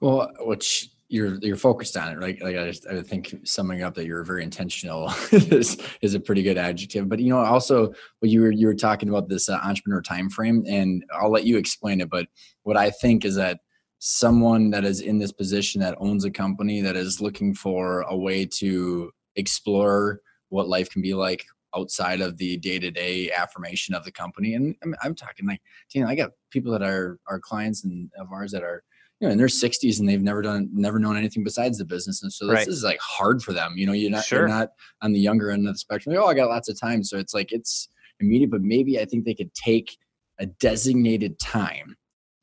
Well 0.00 0.30
which 0.40 0.90
you're 1.08 1.38
you're 1.40 1.56
focused 1.56 1.96
on 1.96 2.12
it 2.12 2.16
right? 2.16 2.36
Like 2.42 2.56
i 2.56 2.66
just 2.66 2.86
i 2.86 3.00
think 3.00 3.34
summing 3.44 3.82
up 3.82 3.94
that 3.94 4.04
you're 4.04 4.24
very 4.24 4.42
intentional 4.42 5.10
is 5.32 5.78
is 6.02 6.14
a 6.14 6.20
pretty 6.20 6.42
good 6.42 6.58
adjective. 6.58 7.08
But 7.08 7.20
you 7.20 7.30
know 7.30 7.38
also 7.38 7.94
what 8.18 8.30
you 8.30 8.42
were 8.42 8.50
you 8.50 8.66
were 8.66 8.74
talking 8.74 9.08
about 9.08 9.30
this 9.30 9.48
uh, 9.48 9.58
entrepreneur 9.62 10.02
time 10.02 10.28
frame 10.28 10.64
and 10.68 11.02
i'll 11.14 11.30
let 11.30 11.44
you 11.44 11.56
explain 11.56 12.02
it 12.02 12.10
but 12.10 12.26
what 12.64 12.76
i 12.76 12.90
think 12.90 13.24
is 13.24 13.36
that 13.36 13.60
someone 14.08 14.70
that 14.70 14.84
is 14.84 15.00
in 15.00 15.18
this 15.18 15.32
position 15.32 15.80
that 15.80 15.96
owns 15.98 16.24
a 16.24 16.30
company 16.30 16.80
that 16.80 16.94
is 16.94 17.20
looking 17.20 17.52
for 17.52 18.02
a 18.02 18.16
way 18.16 18.46
to 18.46 19.10
explore 19.34 20.20
what 20.48 20.68
life 20.68 20.88
can 20.88 21.02
be 21.02 21.12
like 21.12 21.44
outside 21.74 22.20
of 22.20 22.36
the 22.36 22.56
day-to-day 22.58 23.32
affirmation 23.32 23.96
of 23.96 24.04
the 24.04 24.12
company 24.12 24.54
and 24.54 24.76
i'm, 24.84 24.94
I'm 25.02 25.16
talking 25.16 25.44
like 25.44 25.60
you 25.92 26.00
know 26.00 26.06
i 26.06 26.14
got 26.14 26.30
people 26.52 26.70
that 26.70 26.82
are 26.82 27.18
our 27.26 27.40
clients 27.40 27.82
and 27.82 28.08
of 28.16 28.28
ours 28.30 28.52
that 28.52 28.62
are 28.62 28.84
you 29.18 29.26
know 29.26 29.32
in 29.32 29.38
their 29.38 29.48
60s 29.48 29.98
and 29.98 30.08
they've 30.08 30.22
never 30.22 30.40
done 30.40 30.68
never 30.72 31.00
known 31.00 31.16
anything 31.16 31.42
besides 31.42 31.78
the 31.78 31.84
business 31.84 32.22
and 32.22 32.32
so 32.32 32.46
this 32.46 32.54
right. 32.54 32.68
is 32.68 32.84
like 32.84 33.00
hard 33.00 33.42
for 33.42 33.52
them 33.52 33.74
you 33.76 33.86
know 33.86 33.92
you're 33.92 34.08
not 34.08 34.24
sure. 34.24 34.38
you're 34.38 34.48
not 34.48 34.68
on 35.02 35.10
the 35.10 35.18
younger 35.18 35.50
end 35.50 35.66
of 35.66 35.74
the 35.74 35.78
spectrum 35.78 36.14
like, 36.14 36.24
oh 36.24 36.28
i 36.28 36.34
got 36.34 36.48
lots 36.48 36.68
of 36.68 36.78
time 36.78 37.02
so 37.02 37.18
it's 37.18 37.34
like 37.34 37.50
it's 37.50 37.88
immediate 38.20 38.52
but 38.52 38.62
maybe 38.62 39.00
i 39.00 39.04
think 39.04 39.24
they 39.24 39.34
could 39.34 39.52
take 39.54 39.98
a 40.38 40.46
designated 40.46 41.40
time 41.40 41.96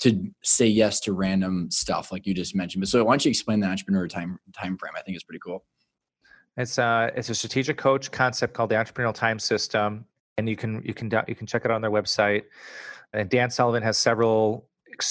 to 0.04 0.32
say 0.44 0.68
yes 0.68 1.00
to 1.00 1.14
random 1.14 1.70
stuff 1.72 2.12
like 2.12 2.28
you 2.28 2.34
just 2.34 2.56
mentioned 2.56 2.82
but 2.82 2.88
so 2.90 3.04
why 3.04 3.14
don't 3.14 3.26
you 3.26 3.30
explain 3.30 3.60
the 3.60 3.68
entrepreneur 3.68 4.08
time 4.08 4.38
time 4.54 4.78
frame 4.78 4.94
i 4.96 5.02
think 5.02 5.16
it's 5.16 5.24
pretty 5.24 5.40
cool 5.44 5.66
it's 6.58 6.78
a 6.78 6.84
uh, 6.84 7.12
it's 7.16 7.30
a 7.30 7.36
strategic 7.36 7.78
coach 7.78 8.12
concept 8.12 8.54
called 8.54 8.70
the 8.70 8.76
entrepreneurial 8.76 9.14
time 9.14 9.40
system, 9.40 10.06
and 10.38 10.48
you 10.48 10.56
can 10.56 10.82
you 10.86 10.94
can 10.94 11.12
you 11.28 11.36
can 11.36 11.48
check 11.48 11.66
it 11.66 11.72
out 11.72 11.76
on 11.76 11.82
their 11.82 11.92
website. 11.92 12.44
And 13.14 13.30
Dan 13.30 13.50
Sullivan 13.50 13.84
has 13.84 13.98
several 13.98 14.70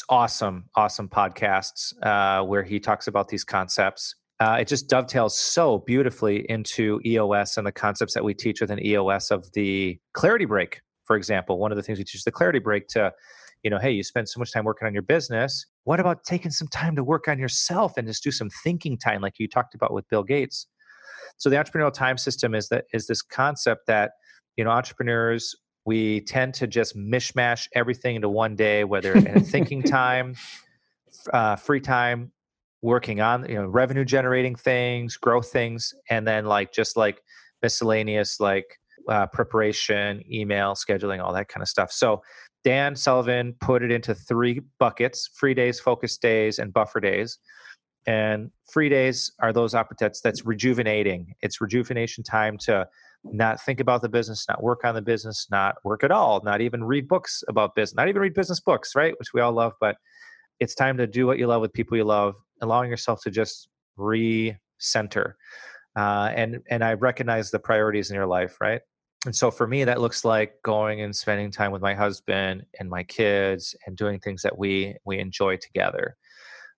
awesome 0.08 0.66
awesome 0.76 1.08
podcasts 1.08 1.94
uh, 2.02 2.44
where 2.44 2.62
he 2.62 2.78
talks 2.78 3.08
about 3.08 3.28
these 3.28 3.44
concepts. 3.44 4.14
Uh, 4.38 4.58
it 4.60 4.68
just 4.68 4.88
dovetails 4.88 5.38
so 5.38 5.78
beautifully 5.78 6.46
into 6.48 7.00
EOS 7.04 7.56
and 7.56 7.66
the 7.66 7.72
concepts 7.72 8.14
that 8.14 8.24
we 8.24 8.34
teach 8.34 8.60
within 8.60 8.84
EOS 8.84 9.30
of 9.30 9.50
the 9.52 9.98
clarity 10.14 10.44
break. 10.44 10.80
For 11.04 11.16
example, 11.16 11.58
one 11.58 11.70
of 11.70 11.76
the 11.76 11.82
things 11.82 11.98
we 11.98 12.04
teach 12.04 12.24
the 12.24 12.32
clarity 12.32 12.58
break 12.58 12.88
to, 12.88 13.12
you 13.62 13.70
know, 13.70 13.78
hey, 13.78 13.90
you 13.90 14.02
spend 14.02 14.28
so 14.28 14.40
much 14.40 14.52
time 14.52 14.64
working 14.64 14.86
on 14.86 14.92
your 14.92 15.02
business. 15.02 15.66
What 15.84 16.00
about 16.00 16.24
taking 16.24 16.50
some 16.50 16.68
time 16.68 16.96
to 16.96 17.04
work 17.04 17.28
on 17.28 17.38
yourself 17.38 17.96
and 17.96 18.06
just 18.06 18.22
do 18.22 18.30
some 18.30 18.50
thinking 18.64 18.98
time, 18.98 19.20
like 19.20 19.34
you 19.38 19.48
talked 19.48 19.74
about 19.74 19.92
with 19.92 20.08
Bill 20.08 20.22
Gates? 20.22 20.66
So 21.36 21.48
the 21.48 21.56
entrepreneurial 21.56 21.92
time 21.92 22.18
system 22.18 22.54
is 22.54 22.68
that 22.68 22.84
is 22.92 23.06
this 23.06 23.22
concept 23.22 23.86
that 23.86 24.12
you 24.56 24.64
know 24.64 24.70
entrepreneurs 24.70 25.54
we 25.84 26.20
tend 26.20 26.54
to 26.54 26.66
just 26.66 26.96
mishmash 26.96 27.66
everything 27.74 28.16
into 28.16 28.28
one 28.28 28.54
day, 28.54 28.84
whether 28.84 29.14
in 29.14 29.44
thinking 29.44 29.82
time, 29.82 30.36
uh, 31.32 31.56
free 31.56 31.80
time, 31.80 32.32
working 32.82 33.20
on 33.20 33.48
you 33.48 33.56
know 33.56 33.66
revenue 33.66 34.04
generating 34.04 34.54
things, 34.54 35.16
growth 35.16 35.50
things, 35.50 35.92
and 36.10 36.26
then 36.26 36.46
like 36.46 36.72
just 36.72 36.96
like 36.96 37.20
miscellaneous 37.62 38.40
like 38.40 38.78
uh, 39.08 39.26
preparation, 39.26 40.22
email, 40.30 40.74
scheduling, 40.74 41.22
all 41.22 41.32
that 41.32 41.48
kind 41.48 41.62
of 41.62 41.68
stuff. 41.68 41.90
So 41.90 42.22
Dan 42.64 42.94
Sullivan 42.94 43.54
put 43.60 43.82
it 43.82 43.90
into 43.90 44.14
three 44.14 44.60
buckets: 44.78 45.28
free 45.34 45.54
days, 45.54 45.80
focus 45.80 46.18
days, 46.18 46.58
and 46.58 46.72
buffer 46.72 47.00
days. 47.00 47.38
And 48.06 48.50
free 48.70 48.88
days 48.88 49.32
are 49.40 49.52
those 49.52 49.74
opportunities 49.74 50.20
that's 50.22 50.44
rejuvenating. 50.44 51.34
It's 51.40 51.60
rejuvenation 51.60 52.24
time 52.24 52.58
to 52.62 52.88
not 53.24 53.62
think 53.62 53.78
about 53.78 54.02
the 54.02 54.08
business, 54.08 54.44
not 54.48 54.62
work 54.62 54.84
on 54.84 54.94
the 54.94 55.02
business, 55.02 55.46
not 55.50 55.76
work 55.84 56.02
at 56.02 56.10
all, 56.10 56.40
not 56.44 56.60
even 56.60 56.82
read 56.82 57.06
books 57.06 57.44
about 57.48 57.74
business, 57.74 57.96
not 57.96 58.08
even 58.08 58.20
read 58.20 58.34
business 58.34 58.60
books, 58.60 58.96
right? 58.96 59.14
Which 59.18 59.32
we 59.32 59.40
all 59.40 59.52
love, 59.52 59.74
but 59.80 59.96
it's 60.58 60.74
time 60.74 60.96
to 60.96 61.06
do 61.06 61.26
what 61.26 61.38
you 61.38 61.46
love 61.46 61.60
with 61.60 61.72
people 61.72 61.96
you 61.96 62.04
love, 62.04 62.34
allowing 62.60 62.90
yourself 62.90 63.20
to 63.22 63.30
just 63.30 63.68
recenter. 63.98 65.34
Uh, 65.94 66.32
and 66.34 66.60
and 66.70 66.82
I 66.82 66.94
recognize 66.94 67.50
the 67.50 67.58
priorities 67.58 68.10
in 68.10 68.16
your 68.16 68.26
life, 68.26 68.60
right? 68.60 68.80
And 69.24 69.34
so 69.34 69.50
for 69.50 69.66
me, 69.66 69.84
that 69.84 70.00
looks 70.00 70.24
like 70.24 70.54
going 70.64 71.00
and 71.00 71.14
spending 71.14 71.50
time 71.50 71.70
with 71.70 71.82
my 71.82 71.94
husband 71.94 72.64
and 72.80 72.90
my 72.90 73.04
kids 73.04 73.74
and 73.86 73.96
doing 73.96 74.18
things 74.18 74.42
that 74.42 74.58
we 74.58 74.96
we 75.04 75.18
enjoy 75.18 75.56
together. 75.56 76.16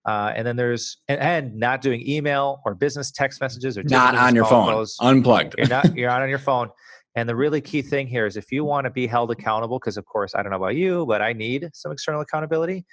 Uh, 0.07 0.33
and 0.37 0.47
then 0.47 0.57
there's 0.57 0.99
and, 1.09 1.19
and, 1.19 1.57
not 1.57 1.81
doing 1.81 2.07
email 2.07 2.61
or 2.67 2.75
business 2.75 3.11
text 3.11 3.41
messages 3.41 3.79
or 3.79 3.83
not 3.85 4.15
on 4.15 4.35
your 4.35 4.45
phone, 4.45 4.71
calls. 4.71 4.97
unplugged. 5.01 5.55
You're 5.57 5.69
not 5.69 5.97
you're 5.97 6.11
not 6.11 6.23
on 6.23 6.29
your 6.29 6.39
phone. 6.51 6.69
And 7.17 7.29
the 7.29 7.37
really 7.37 7.61
key 7.61 7.81
thing 7.81 8.07
here 8.09 8.27
is 8.27 8.37
if 8.37 8.53
you 8.53 8.65
want 8.65 8.85
to 8.85 8.91
be 8.91 9.07
held 9.07 9.31
accountable, 9.31 9.79
because 9.79 9.97
of 9.97 10.05
course 10.05 10.35
I 10.35 10.43
don't 10.43 10.51
know 10.51 10.59
about 10.59 10.75
you, 10.75 11.07
but 11.07 11.23
I 11.23 11.33
need 11.33 11.71
some 11.73 11.93
external 11.93 12.21
accountability. 12.21 12.85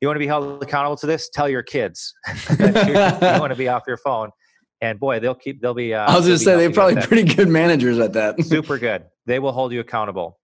You 0.00 0.08
want 0.08 0.16
to 0.16 0.20
be 0.20 0.26
held 0.26 0.62
accountable 0.62 0.96
to 0.96 1.06
this? 1.06 1.30
Tell 1.30 1.48
your 1.48 1.62
kids 1.62 2.12
you 2.58 2.64
want 2.64 3.50
to 3.50 3.56
be 3.56 3.68
off 3.68 3.84
your 3.86 3.96
phone. 3.96 4.30
And 4.80 5.00
boy, 5.00 5.18
they'll 5.18 5.34
keep. 5.34 5.60
They'll 5.60 5.74
be. 5.74 5.94
Uh, 5.94 6.10
I 6.10 6.16
was 6.16 6.26
going 6.26 6.38
to 6.38 6.44
say 6.44 6.56
they're 6.56 6.70
probably 6.70 7.02
pretty 7.02 7.34
good 7.34 7.48
managers 7.48 7.98
at 7.98 8.12
that. 8.12 8.42
Super 8.44 8.78
good. 8.78 9.04
They 9.26 9.38
will 9.38 9.52
hold 9.52 9.72
you 9.72 9.80
accountable. 9.80 10.38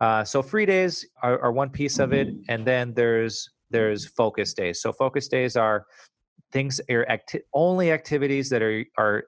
Uh, 0.00 0.24
so 0.24 0.42
free 0.42 0.64
days 0.64 1.04
are, 1.22 1.40
are 1.40 1.52
one 1.52 1.70
piece 1.70 1.98
of 1.98 2.12
it, 2.12 2.28
and 2.48 2.64
then 2.64 2.94
there's 2.94 3.50
there's 3.70 4.06
focus 4.06 4.54
days. 4.54 4.80
So 4.80 4.92
focus 4.92 5.28
days 5.28 5.56
are 5.56 5.86
things 6.52 6.80
are 6.88 7.04
acti- 7.08 7.42
only 7.52 7.90
activities 7.90 8.48
that 8.50 8.62
are 8.62 8.84
are 8.96 9.24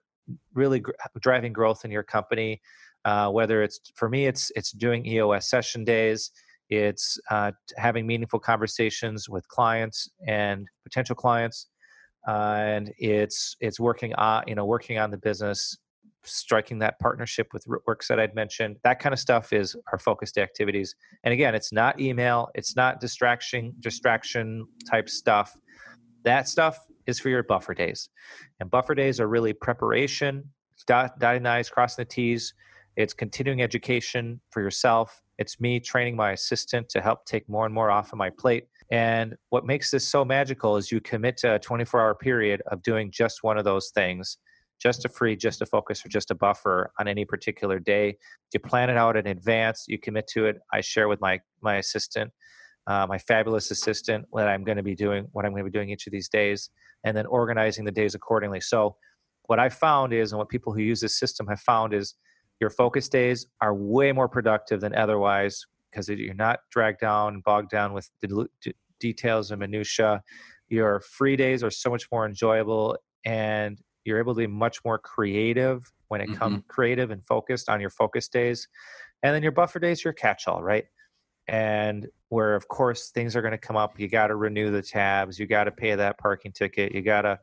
really 0.55 0.81
gr- 0.81 0.93
driving 1.20 1.53
growth 1.53 1.85
in 1.85 1.91
your 1.91 2.05
company. 2.05 2.61
Uh, 3.05 3.31
whether 3.31 3.62
it's 3.62 3.81
for 3.97 4.09
me, 4.09 4.26
it's 4.26 4.53
it's 4.55 4.70
doing 4.72 5.05
EOS 5.07 5.49
session 5.51 5.85
days. 5.85 6.31
It's 6.68 7.18
uh, 7.31 7.51
having 7.76 8.07
meaningful 8.07 8.39
conversations 8.39 9.28
with 9.28 9.47
clients 9.49 10.09
and 10.26 10.68
potential 10.85 11.16
clients. 11.16 11.66
And 12.27 12.93
it's 12.99 13.57
it's 13.61 13.81
working 13.81 14.14
on 14.14 14.45
you 14.47 14.55
know 14.55 14.64
working 14.64 14.99
on 14.99 15.11
the 15.11 15.16
business 15.16 15.79
striking 16.23 16.79
that 16.79 16.99
partnership 16.99 17.49
with 17.53 17.64
works 17.87 18.09
that 18.09 18.21
i'd 18.21 18.35
mentioned. 18.35 18.77
That 18.85 18.99
kind 18.99 19.12
of 19.12 19.18
stuff 19.18 19.53
is 19.53 19.75
our 19.91 19.99
focused 19.99 20.37
activities. 20.37 20.95
And 21.25 21.33
again 21.33 21.55
it's 21.55 21.73
not 21.73 22.01
email 22.01 22.49
it's 22.55 22.77
not 22.77 23.01
distraction 23.01 23.73
distraction 23.81 24.66
type 24.89 25.09
stuff. 25.09 25.57
That 26.25 26.49
stuff 26.49 26.79
is 27.07 27.18
for 27.18 27.31
your 27.31 27.43
buffer 27.43 27.75
days. 27.75 28.11
And 28.61 28.71
buffer 28.71 28.95
days 28.95 29.21
are 29.21 29.29
really 29.29 29.53
preparation 29.55 30.45
dot, 30.87 31.18
dotting 31.18 31.43
the 31.43 31.51
i's 31.51 31.71
crossing 31.71 32.03
the 32.03 32.09
t's. 32.09 32.55
It's 32.97 33.14
continuing 33.14 33.62
education 33.62 34.41
for 34.51 34.61
yourself. 34.61 35.23
It's 35.39 35.59
me 35.59 35.81
training 35.81 36.16
my 36.16 36.33
assistant 36.33 36.91
to 36.91 37.01
help 37.01 37.25
take 37.25 37.49
more 37.49 37.64
and 37.64 37.75
more 37.75 37.91
off 37.91 38.12
of 38.12 38.18
my 38.18 38.29
plate 38.29 38.66
and 38.91 39.36
what 39.51 39.64
makes 39.64 39.91
this 39.91 40.09
so 40.09 40.24
magical 40.24 40.76
is 40.76 40.91
you 40.91 41.01
commit 41.01 41.36
to 41.38 41.55
a 41.55 41.59
24 41.59 42.01
hour 42.01 42.14
period 42.14 42.62
of 42.70 42.82
doing 42.82 43.11
just 43.11 43.45
one 43.45 43.57
of 43.57 43.64
those 43.64 43.91
things, 43.91 44.38
just 44.80 45.05
a 45.05 45.09
free, 45.09 45.36
just 45.36 45.62
a 45.62 45.66
focus, 45.66 46.05
or 46.05 46.09
just 46.09 46.30
a 46.32 46.34
buffer 46.34 46.91
on 46.99 47.07
any 47.07 47.24
particular 47.24 47.78
day. 47.78 48.16
You 48.53 48.59
plan 48.59 48.91
it 48.91 48.97
out 48.97 49.16
in 49.16 49.28
advance, 49.28 49.84
you 49.86 49.99
commit 49.99 50.26
to 50.28 50.47
it. 50.47 50.59
I 50.72 50.80
share 50.80 51.09
with 51.09 51.20
my, 51.20 51.38
my 51.62 51.76
assistant, 51.76 52.32
uh, 52.88 53.07
my 53.09 53.18
fabulous 53.18 53.70
assistant, 53.70 54.26
what 54.30 54.49
I'm 54.49 54.64
going 54.64 54.78
to 54.78 54.82
be 54.82 54.97
doing, 54.97 55.28
what 55.32 55.45
I'm 55.45 55.53
going 55.53 55.64
to 55.64 55.70
be 55.70 55.78
doing 55.78 55.91
each 55.91 56.09
of 56.09 56.12
these 56.12 56.28
days, 56.28 56.70
and 57.05 57.16
then 57.16 57.26
organizing 57.26 57.84
the 57.84 57.93
days 57.93 58.16
accordingly. 58.16 58.61
So, 58.61 58.97
what 59.47 59.59
I 59.59 59.68
found 59.68 60.12
is, 60.12 60.30
and 60.32 60.38
what 60.38 60.49
people 60.49 60.72
who 60.72 60.80
use 60.80 61.01
this 61.01 61.18
system 61.18 61.47
have 61.49 61.61
found 61.61 61.93
is, 61.93 62.14
your 62.61 62.70
focus 62.70 63.09
days 63.09 63.47
are 63.61 63.74
way 63.74 64.12
more 64.12 64.28
productive 64.28 64.80
than 64.80 64.95
otherwise 64.95 65.64
because 65.91 66.09
you're 66.09 66.34
not 66.34 66.61
dragged 66.70 67.01
down 67.01 67.34
and 67.34 67.45
bogged 67.45 67.70
down 67.70 67.93
with 67.93 68.11
the 68.20 68.49
details 68.99 69.51
and 69.51 69.61
minutia. 69.61 70.22
Your 70.68 71.01
free 71.01 71.36
days 71.36 71.64
are 71.64 71.70
so 71.70 71.91
much 71.91 72.07
more 72.12 72.26
enjoyable, 72.26 72.97
and 73.24 73.80
you're 74.05 74.18
able 74.18 74.34
to 74.34 74.38
be 74.38 74.47
much 74.47 74.84
more 74.84 74.99
creative 74.99 75.91
when 76.09 76.20
it 76.20 76.28
mm-hmm. 76.28 76.38
comes 76.38 76.62
creative 76.68 77.11
and 77.11 77.26
focused 77.26 77.68
on 77.68 77.80
your 77.80 77.91
focus 77.91 78.28
days. 78.28 78.68
And 79.22 79.34
then 79.34 79.43
your 79.43 79.53
buffer 79.53 79.78
days, 79.78 80.03
your 80.03 80.12
catch-all, 80.12 80.62
right? 80.62 80.84
And 81.49 82.07
where 82.28 82.55
of 82.55 82.68
course 82.68 83.11
things 83.11 83.34
are 83.34 83.43
going 83.43 83.53
to 83.53 83.59
come 83.59 83.76
up, 83.76 83.99
you 83.99 84.09
got 84.09 84.28
to 84.28 84.36
renew 84.36 84.70
the 84.70 84.82
tabs, 84.82 85.38
you 85.38 85.47
got 85.47 85.64
to 85.64 85.72
pay 85.72 85.95
that 85.95 86.18
parking 86.18 86.53
ticket, 86.53 86.95
you 86.95 87.03
got 87.03 87.22
to 87.22 87.38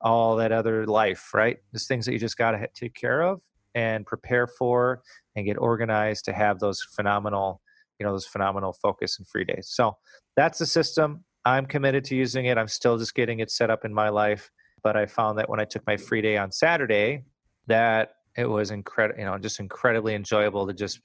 all 0.00 0.36
that 0.36 0.52
other 0.52 0.86
life, 0.86 1.32
right? 1.32 1.58
There's 1.72 1.86
things 1.86 2.04
that 2.06 2.12
you 2.12 2.18
just 2.18 2.36
got 2.36 2.50
to 2.50 2.68
take 2.74 2.94
care 2.94 3.22
of 3.22 3.40
and 3.74 4.04
prepare 4.04 4.46
for 4.46 5.02
and 5.36 5.46
get 5.46 5.56
organized 5.56 6.24
to 6.26 6.32
have 6.32 6.58
those 6.58 6.82
phenomenal 6.82 7.60
you 7.98 8.06
know 8.06 8.12
those 8.12 8.26
phenomenal 8.26 8.72
focus 8.72 9.18
and 9.18 9.28
free 9.28 9.44
days. 9.44 9.68
So 9.70 9.96
that's 10.36 10.58
the 10.58 10.66
system. 10.66 11.24
I'm 11.44 11.66
committed 11.66 12.04
to 12.04 12.16
using 12.16 12.46
it. 12.46 12.56
I'm 12.56 12.68
still 12.68 12.98
just 12.98 13.14
getting 13.14 13.40
it 13.40 13.50
set 13.50 13.70
up 13.70 13.84
in 13.84 13.92
my 13.92 14.08
life. 14.08 14.50
But 14.82 14.96
i 14.96 15.06
found 15.06 15.38
that 15.38 15.48
when 15.48 15.60
i 15.60 15.64
took 15.64 15.84
my 15.86 15.96
free 15.96 16.20
day 16.20 16.36
on 16.36 16.52
saturday 16.52 17.24
that 17.66 18.16
it 18.36 18.44
was 18.44 18.70
incredible 18.70 19.18
you 19.18 19.24
know 19.24 19.38
just 19.38 19.58
incredibly 19.58 20.14
enjoyable 20.14 20.66
to 20.66 20.74
just 20.74 21.00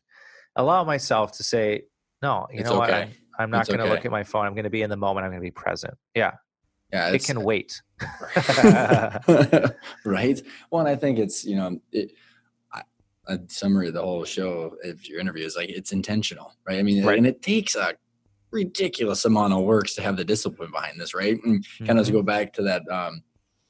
allow 0.58 0.84
myself 0.84 1.32
to 1.38 1.44
say 1.44 1.84
no 2.22 2.46
you 2.52 2.60
it's 2.60 2.70
know 2.70 2.82
okay. 2.82 2.92
what 2.92 2.94
I'm, 2.94 3.14
I'm 3.40 3.50
not 3.50 3.68
going 3.68 3.80
to 3.80 3.86
okay. 3.86 3.94
look 3.94 4.06
at 4.06 4.12
my 4.12 4.24
phone. 4.24 4.46
I'm 4.46 4.54
going 4.54 4.66
to 4.66 4.70
be 4.70 4.82
in 4.82 4.90
the 4.90 4.98
moment. 4.98 5.24
I'm 5.24 5.32
going 5.32 5.42
to 5.42 5.46
be 5.46 5.52
present. 5.52 5.94
Yeah. 6.14 6.34
Yeah 6.92 7.10
it 7.12 7.24
can 7.24 7.42
wait. 7.50 7.82
Right? 10.06 10.42
Well 10.70 10.82
and 10.82 10.90
i 10.90 10.96
think 10.96 11.20
it's 11.20 11.46
you 11.46 11.56
know 11.56 11.80
it, 11.92 12.12
a 13.30 13.40
summary 13.48 13.88
of 13.88 13.94
the 13.94 14.02
whole 14.02 14.26
show 14.26 14.76
of 14.84 15.06
your 15.06 15.20
interview 15.20 15.46
is 15.46 15.56
like 15.56 15.70
it's 15.70 15.92
intentional, 15.92 16.54
right? 16.66 16.80
I 16.80 16.84
mean, 16.84 17.06
right. 17.06 17.18
and 17.18 17.28
it 17.28 17.42
takes 17.42 17.76
a 17.76 17.94
ridiculous 18.52 19.24
amount 19.26 19.54
of 19.54 19.64
works 19.64 19.94
to 19.96 20.02
have 20.02 20.18
the 20.18 20.26
discipline 20.26 20.72
behind 20.72 21.00
this, 21.00 21.14
right? 21.14 21.38
And 21.44 21.64
mm-hmm. 21.64 21.86
kind 21.86 22.00
of 22.00 22.06
to 22.08 22.12
go 22.12 22.24
back 22.24 22.54
to 22.54 22.64
that 22.64 22.82
um, 22.90 23.24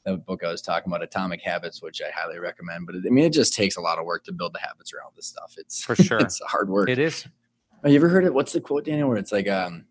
that 0.05 0.25
book 0.25 0.43
I 0.43 0.51
was 0.51 0.61
talking 0.61 0.89
about, 0.89 1.03
Atomic 1.03 1.41
Habits, 1.41 1.81
which 1.81 2.01
I 2.01 2.09
highly 2.11 2.39
recommend. 2.39 2.85
But 2.85 2.95
it, 2.95 3.03
I 3.05 3.09
mean, 3.09 3.25
it 3.25 3.33
just 3.33 3.53
takes 3.53 3.75
a 3.75 3.81
lot 3.81 3.99
of 3.99 4.05
work 4.05 4.23
to 4.25 4.31
build 4.31 4.53
the 4.53 4.59
habits 4.59 4.93
around 4.93 5.11
this 5.15 5.27
stuff. 5.27 5.55
It's 5.57 5.83
for 5.83 5.95
sure. 5.95 6.19
it's 6.21 6.39
hard 6.41 6.69
work. 6.69 6.89
It 6.89 6.99
is. 6.99 7.27
Have 7.83 7.91
you 7.91 7.97
ever 7.97 8.09
heard 8.09 8.25
it? 8.25 8.33
What's 8.33 8.53
the 8.53 8.61
quote, 8.61 8.85
Daniel? 8.85 9.09
Where 9.09 9.17
it's 9.17 9.31
like, 9.31 9.49
um, 9.49 9.85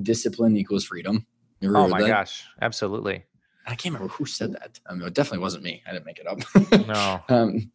"Discipline 0.00 0.56
equals 0.56 0.84
freedom." 0.84 1.26
oh 1.64 1.88
my 1.88 2.02
that? 2.02 2.08
gosh, 2.08 2.44
absolutely. 2.60 3.24
I 3.66 3.76
can't 3.76 3.94
remember 3.94 4.12
who 4.12 4.26
said 4.26 4.52
that. 4.54 4.80
I 4.88 4.94
mean, 4.94 5.06
it 5.06 5.14
definitely 5.14 5.38
wasn't 5.38 5.62
me. 5.62 5.82
I 5.86 5.92
didn't 5.92 6.06
make 6.06 6.18
it 6.18 6.26
up. 6.26 6.40
no. 6.86 7.22
Um, 7.34 7.70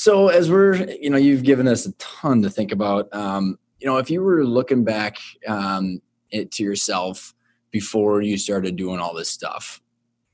so 0.00 0.28
as 0.28 0.50
we're, 0.50 0.76
you 0.98 1.10
know, 1.10 1.18
you've 1.18 1.42
given 1.42 1.68
us 1.68 1.84
a 1.84 1.92
ton 1.98 2.40
to 2.40 2.48
think 2.48 2.72
about. 2.72 3.14
Um, 3.14 3.58
you 3.80 3.86
know, 3.86 3.98
if 3.98 4.08
you 4.08 4.22
were 4.22 4.46
looking 4.46 4.82
back 4.82 5.18
um, 5.46 6.00
it, 6.30 6.50
to 6.52 6.62
yourself 6.62 7.34
before 7.70 8.22
you 8.22 8.38
started 8.38 8.76
doing 8.76 8.98
all 8.98 9.14
this 9.14 9.28
stuff, 9.28 9.82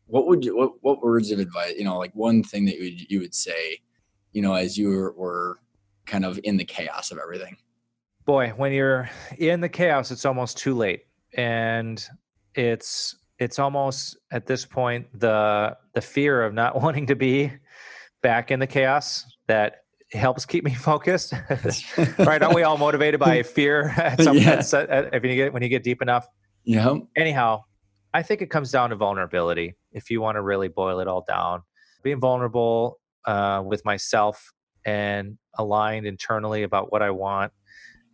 what 0.06 0.28
would 0.28 0.44
you, 0.44 0.56
what, 0.56 0.74
what 0.82 1.02
words 1.02 1.32
of 1.32 1.40
advice, 1.40 1.74
you 1.76 1.82
know, 1.82 1.98
like 1.98 2.12
one 2.14 2.44
thing 2.44 2.64
that 2.66 2.76
you 2.76 2.84
would, 2.84 3.10
you 3.10 3.18
would 3.18 3.34
say, 3.34 3.80
you 4.30 4.40
know, 4.40 4.54
as 4.54 4.78
you 4.78 4.88
were, 4.88 5.12
were 5.14 5.58
kind 6.04 6.24
of 6.24 6.38
in 6.44 6.56
the 6.56 6.64
chaos 6.64 7.10
of 7.10 7.18
everything? 7.18 7.56
Boy, 8.24 8.50
when 8.50 8.70
you're 8.70 9.10
in 9.36 9.60
the 9.60 9.68
chaos, 9.68 10.12
it's 10.12 10.24
almost 10.24 10.58
too 10.58 10.76
late. 10.76 11.06
And 11.36 12.06
it's, 12.54 13.16
it's 13.40 13.58
almost 13.58 14.16
at 14.30 14.46
this 14.46 14.64
point 14.64 15.08
the 15.18 15.76
the 15.92 16.00
fear 16.00 16.44
of 16.44 16.54
not 16.54 16.80
wanting 16.80 17.06
to 17.06 17.16
be 17.16 17.52
back 18.22 18.52
in 18.52 18.60
the 18.60 18.66
chaos 18.68 19.26
that 19.48 19.82
helps 20.12 20.46
keep 20.46 20.64
me 20.64 20.74
focused. 20.74 21.32
right? 22.18 22.42
Aren't 22.42 22.54
we 22.54 22.62
all 22.62 22.78
motivated 22.78 23.20
by 23.20 23.42
fear 23.44 23.94
at 23.96 24.20
some 24.22 24.36
yeah. 24.36 24.62
at, 24.72 25.14
if 25.14 25.24
you 25.24 25.34
get 25.34 25.52
when 25.52 25.62
you 25.62 25.68
get 25.68 25.82
deep 25.82 26.02
enough? 26.02 26.26
Yeah. 26.64 26.96
Anyhow, 27.16 27.64
I 28.12 28.22
think 28.22 28.42
it 28.42 28.50
comes 28.50 28.70
down 28.70 28.90
to 28.90 28.96
vulnerability. 28.96 29.76
If 29.92 30.10
you 30.10 30.20
want 30.20 30.36
to 30.36 30.42
really 30.42 30.68
boil 30.68 31.00
it 31.00 31.08
all 31.08 31.24
down, 31.26 31.62
being 32.02 32.20
vulnerable 32.20 32.98
uh, 33.24 33.62
with 33.64 33.84
myself 33.84 34.52
and 34.84 35.38
aligned 35.58 36.06
internally 36.06 36.62
about 36.62 36.92
what 36.92 37.02
I 37.02 37.10
want, 37.10 37.52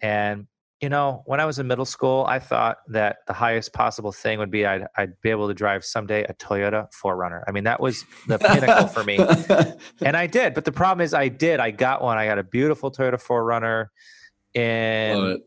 and 0.02 0.46
you 0.82 0.88
know, 0.88 1.22
when 1.26 1.38
I 1.38 1.44
was 1.44 1.60
in 1.60 1.68
middle 1.68 1.84
school, 1.84 2.26
I 2.28 2.40
thought 2.40 2.78
that 2.88 3.18
the 3.28 3.32
highest 3.32 3.72
possible 3.72 4.10
thing 4.10 4.40
would 4.40 4.50
be 4.50 4.66
I'd, 4.66 4.84
I'd 4.96 5.12
be 5.20 5.30
able 5.30 5.46
to 5.46 5.54
drive 5.54 5.84
someday 5.84 6.24
a 6.24 6.34
Toyota 6.34 6.88
4Runner. 6.92 7.44
I 7.46 7.52
mean, 7.52 7.62
that 7.64 7.80
was 7.80 8.04
the 8.26 8.36
pinnacle 8.36 8.88
for 8.88 9.04
me. 9.04 9.18
And 10.04 10.16
I 10.16 10.26
did. 10.26 10.54
But 10.54 10.64
the 10.64 10.72
problem 10.72 11.04
is, 11.04 11.14
I 11.14 11.28
did. 11.28 11.60
I 11.60 11.70
got 11.70 12.02
one. 12.02 12.18
I 12.18 12.26
got 12.26 12.38
a 12.38 12.42
beautiful 12.42 12.90
Toyota 12.90 13.22
4Runner 13.22 13.86
in 14.54 15.40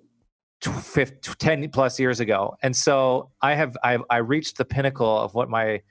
10 0.61 1.69
plus 1.71 1.99
years 1.99 2.21
ago. 2.21 2.55
And 2.63 2.73
so 2.73 3.31
I 3.41 3.55
have, 3.55 3.75
I, 3.83 3.97
I 4.09 4.17
reached 4.17 4.57
the 4.57 4.63
pinnacle 4.63 5.19
of 5.19 5.33
what 5.33 5.49
my, 5.49 5.81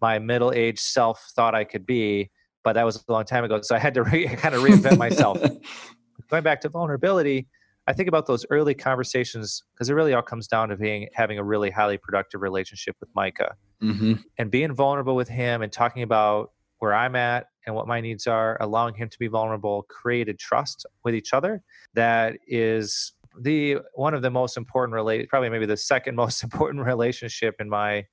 my 0.00 0.18
middle 0.18 0.52
aged 0.52 0.80
self 0.80 1.22
thought 1.36 1.54
I 1.54 1.64
could 1.64 1.84
be. 1.84 2.30
But 2.62 2.72
that 2.72 2.84
was 2.84 3.04
a 3.06 3.12
long 3.12 3.26
time 3.26 3.44
ago. 3.44 3.60
So 3.60 3.76
I 3.76 3.78
had 3.78 3.92
to 3.94 4.02
re, 4.02 4.26
kind 4.36 4.54
of 4.54 4.62
reinvent 4.62 4.96
myself. 4.96 5.38
Going 6.30 6.42
back 6.42 6.62
to 6.62 6.70
vulnerability 6.70 7.48
I 7.86 7.92
think 7.92 8.08
about 8.08 8.26
those 8.26 8.46
early 8.50 8.74
conversations 8.74 9.62
because 9.74 9.90
it 9.90 9.94
really 9.94 10.14
all 10.14 10.22
comes 10.22 10.46
down 10.46 10.70
to 10.70 10.76
being 10.76 11.08
having 11.12 11.38
a 11.38 11.44
really 11.44 11.70
highly 11.70 11.98
productive 11.98 12.40
relationship 12.40 12.96
with 13.00 13.10
Micah 13.14 13.56
mm-hmm. 13.82 14.14
and 14.38 14.50
being 14.50 14.74
vulnerable 14.74 15.16
with 15.16 15.28
him 15.28 15.62
and 15.62 15.70
talking 15.70 16.02
about 16.02 16.52
where 16.78 16.94
I'm 16.94 17.14
at 17.16 17.48
and 17.66 17.74
what 17.74 17.86
my 17.86 18.00
needs 18.00 18.26
are, 18.26 18.56
allowing 18.60 18.94
him 18.94 19.08
to 19.08 19.18
be 19.18 19.26
vulnerable, 19.26 19.82
created 19.88 20.38
trust 20.38 20.86
with 21.04 21.14
each 21.14 21.32
other. 21.32 21.62
That 21.94 22.38
is 22.46 23.12
the 23.40 23.78
one 23.94 24.14
of 24.14 24.22
the 24.22 24.30
most 24.30 24.56
important 24.56 24.94
relate 24.94 25.28
probably 25.28 25.48
maybe 25.48 25.66
the 25.66 25.76
second 25.76 26.14
most 26.24 26.42
important 26.42 26.84
relationship 26.84 27.56
in 27.58 27.68
my 27.68 28.04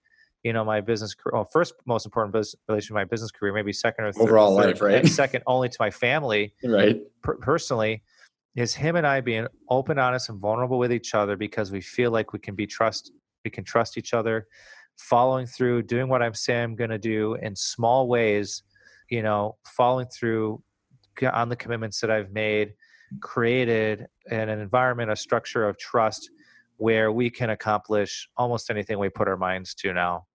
you 0.43 0.51
know 0.51 0.63
my 0.63 0.81
business 0.81 1.13
career 1.13 1.33
well 1.33 1.47
first 1.51 1.75
most 1.85 2.05
important 2.05 2.33
business 2.33 2.55
relation 2.67 2.93
in 2.93 2.95
my 2.95 3.05
business 3.05 3.31
career 3.31 3.53
maybe 3.53 3.71
second 3.71 4.05
or 4.05 4.11
third 4.11 4.23
overall 4.23 4.57
third, 4.57 4.67
life 4.67 4.81
right 4.81 5.07
second 5.07 5.43
only 5.45 5.69
to 5.69 5.77
my 5.79 5.91
family 5.91 6.53
right 6.63 7.01
per- 7.21 7.37
personally 7.37 8.01
is 8.55 8.75
him 8.75 8.95
and 8.95 9.07
I 9.07 9.21
being 9.21 9.47
open, 9.69 9.97
honest, 9.97 10.29
and 10.29 10.39
vulnerable 10.39 10.77
with 10.77 10.91
each 10.91 11.15
other 11.15 11.37
because 11.37 11.71
we 11.71 11.81
feel 11.81 12.11
like 12.11 12.33
we 12.33 12.39
can 12.39 12.55
be 12.55 12.67
trust, 12.67 13.11
we 13.45 13.51
can 13.51 13.63
trust 13.63 13.97
each 13.97 14.13
other, 14.13 14.47
following 14.97 15.45
through, 15.45 15.83
doing 15.83 16.09
what 16.09 16.21
I'm 16.21 16.33
saying 16.33 16.63
I'm 16.63 16.75
going 16.75 16.89
to 16.89 16.97
do 16.97 17.35
in 17.35 17.55
small 17.55 18.07
ways, 18.07 18.63
you 19.09 19.23
know, 19.23 19.57
following 19.65 20.07
through 20.07 20.61
on 21.33 21.49
the 21.49 21.55
commitments 21.55 21.99
that 22.01 22.11
I've 22.11 22.31
made, 22.31 22.73
created 23.21 24.07
an 24.29 24.49
environment, 24.49 25.11
a 25.11 25.15
structure 25.15 25.67
of 25.67 25.77
trust 25.77 26.29
where 26.77 27.11
we 27.11 27.29
can 27.29 27.51
accomplish 27.51 28.27
almost 28.37 28.69
anything 28.69 28.97
we 28.97 29.09
put 29.09 29.27
our 29.27 29.37
minds 29.37 29.73
to 29.75 29.93
now. 29.93 30.25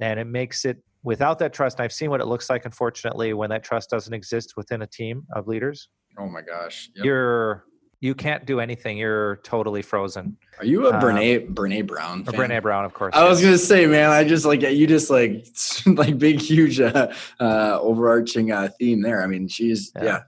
And 0.00 0.18
it 0.18 0.26
makes 0.26 0.64
it 0.64 0.78
without 1.04 1.38
that 1.40 1.52
trust, 1.52 1.80
I've 1.80 1.92
seen 1.92 2.10
what 2.10 2.20
it 2.20 2.26
looks 2.26 2.48
like, 2.48 2.64
unfortunately, 2.64 3.34
when 3.34 3.50
that 3.50 3.62
trust 3.62 3.90
doesn't 3.90 4.14
exist 4.14 4.54
within 4.56 4.82
a 4.82 4.86
team 4.86 5.24
of 5.34 5.46
leaders 5.46 5.88
Oh 6.18 6.28
my 6.28 6.42
gosh. 6.42 6.90
Yep. 6.94 7.04
You're 7.04 7.64
you 8.02 8.16
can't 8.16 8.44
do 8.44 8.58
anything. 8.58 8.98
You're 8.98 9.36
totally 9.44 9.80
frozen. 9.80 10.36
Are 10.58 10.64
you 10.64 10.88
a 10.88 10.92
um, 10.92 11.00
Brene 11.00 11.54
Brene 11.54 11.86
Brown? 11.86 12.24
Fan? 12.24 12.34
Brene 12.34 12.60
Brown, 12.60 12.84
of 12.84 12.92
course. 12.92 13.14
I 13.14 13.24
was 13.28 13.40
gonna 13.40 13.56
say, 13.56 13.86
man, 13.86 14.10
I 14.10 14.24
just 14.24 14.44
like 14.44 14.60
you 14.62 14.86
just 14.88 15.08
like 15.08 15.46
like 15.86 16.18
big, 16.18 16.40
huge, 16.40 16.80
uh, 16.80 17.12
uh, 17.40 17.78
overarching 17.80 18.50
uh, 18.50 18.68
theme 18.78 19.02
there. 19.02 19.22
I 19.22 19.26
mean, 19.26 19.46
she's 19.46 19.92
yeah. 19.94 20.04
yeah, 20.04 20.18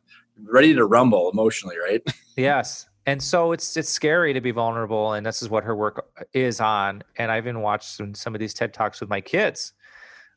ready 0.45 0.72
to 0.72 0.87
rumble 0.87 1.30
emotionally, 1.30 1.76
right? 1.76 2.01
yes, 2.37 2.89
and 3.07 3.20
so 3.20 3.51
it's 3.51 3.76
it's 3.76 3.89
scary 3.89 4.32
to 4.32 4.41
be 4.41 4.53
vulnerable, 4.53 5.14
and 5.14 5.26
this 5.26 5.43
is 5.43 5.51
what 5.51 5.64
her 5.64 5.74
work 5.74 6.07
is 6.32 6.61
on. 6.61 7.03
And 7.16 7.32
I've 7.32 7.45
even 7.45 7.61
watched 7.61 7.89
some, 7.89 8.14
some 8.14 8.37
of 8.37 8.41
these 8.41 8.55
TED 8.55 8.72
talks 8.72 9.01
with 9.01 9.11
my 9.11 9.20
kids 9.20 9.72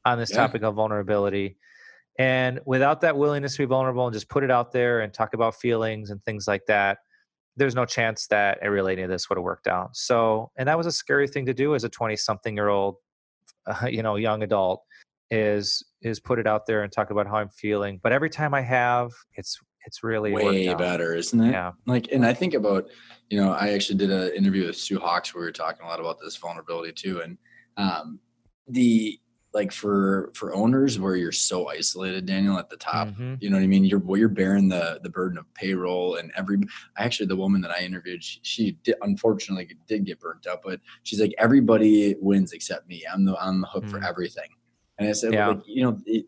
on 0.05 0.17
this 0.17 0.31
yeah. 0.31 0.37
topic 0.37 0.63
of 0.63 0.73
vulnerability. 0.73 1.57
And 2.17 2.59
without 2.65 3.01
that 3.01 3.15
willingness 3.15 3.53
to 3.53 3.59
be 3.59 3.65
vulnerable 3.65 4.07
and 4.07 4.13
just 4.13 4.29
put 4.29 4.43
it 4.43 4.51
out 4.51 4.71
there 4.71 5.01
and 5.01 5.13
talk 5.13 5.33
about 5.33 5.55
feelings 5.55 6.09
and 6.09 6.23
things 6.23 6.47
like 6.47 6.65
that, 6.67 6.97
there's 7.55 7.75
no 7.75 7.85
chance 7.85 8.27
that 8.27 8.59
really 8.61 8.93
any 8.93 9.03
of 9.03 9.09
this 9.09 9.29
would 9.29 9.37
have 9.37 9.43
worked 9.43 9.67
out. 9.67 9.95
So, 9.95 10.51
and 10.57 10.67
that 10.67 10.77
was 10.77 10.87
a 10.87 10.91
scary 10.91 11.27
thing 11.27 11.45
to 11.47 11.53
do 11.53 11.75
as 11.75 11.83
a 11.83 11.89
20 11.89 12.15
something 12.15 12.55
year 12.55 12.69
old, 12.69 12.95
uh, 13.65 13.87
you 13.87 14.03
know, 14.03 14.15
young 14.15 14.43
adult 14.43 14.83
is 15.29 15.83
is 16.01 16.19
put 16.19 16.39
it 16.39 16.47
out 16.47 16.65
there 16.65 16.83
and 16.83 16.91
talk 16.91 17.09
about 17.09 17.27
how 17.27 17.35
I'm 17.35 17.49
feeling. 17.49 17.99
But 18.01 18.13
every 18.13 18.29
time 18.29 18.53
I 18.53 18.61
have, 18.61 19.11
it's 19.35 19.59
it's 19.85 20.03
really 20.03 20.31
way 20.33 20.73
better, 20.73 21.15
isn't 21.15 21.39
it? 21.39 21.51
Yeah. 21.51 21.71
Like, 21.85 22.09
and 22.11 22.25
I 22.25 22.33
think 22.33 22.53
about, 22.53 22.89
you 23.29 23.39
know, 23.39 23.53
I 23.53 23.69
actually 23.69 23.97
did 23.97 24.11
an 24.11 24.33
interview 24.33 24.67
with 24.67 24.75
Sue 24.75 24.99
Hawkes 24.99 25.33
where 25.33 25.41
we 25.41 25.47
were 25.47 25.53
talking 25.53 25.85
a 25.85 25.87
lot 25.87 26.01
about 26.01 26.17
this 26.21 26.35
vulnerability 26.35 26.91
too, 26.91 27.21
and 27.21 27.37
um, 27.77 28.19
the 28.67 29.17
like 29.57 29.71
for 29.71 30.29
for 30.35 30.53
owners 30.53 30.99
where 30.99 31.15
you're 31.15 31.31
so 31.31 31.67
isolated 31.67 32.27
daniel 32.27 32.59
at 32.59 32.69
the 32.69 32.77
top 32.77 33.07
mm-hmm. 33.07 33.33
you 33.39 33.49
know 33.49 33.57
what 33.57 33.63
i 33.63 33.67
mean 33.67 33.83
you're 33.83 33.97
well, 33.97 34.15
you're 34.15 34.29
bearing 34.29 34.69
the 34.69 34.99
the 35.01 35.09
burden 35.09 35.35
of 35.35 35.51
payroll 35.55 36.17
and 36.17 36.31
every 36.37 36.59
actually 36.97 37.25
the 37.25 37.35
woman 37.35 37.59
that 37.59 37.71
i 37.71 37.79
interviewed 37.79 38.23
she, 38.23 38.39
she 38.43 38.71
did, 38.83 38.95
unfortunately 39.01 39.67
did 39.87 40.05
get 40.05 40.19
burnt 40.19 40.45
out 40.45 40.59
but 40.63 40.79
she's 41.01 41.19
like 41.19 41.33
everybody 41.39 42.15
wins 42.21 42.53
except 42.53 42.87
me 42.87 43.03
i'm 43.11 43.25
the 43.25 43.35
i'm 43.43 43.59
the 43.59 43.67
hook 43.67 43.83
mm-hmm. 43.83 43.97
for 43.97 44.03
everything 44.05 44.49
and 44.99 45.09
i 45.09 45.11
said 45.11 45.33
yeah. 45.33 45.47
like, 45.47 45.61
you 45.65 45.81
know 45.81 45.97
it, 46.05 46.27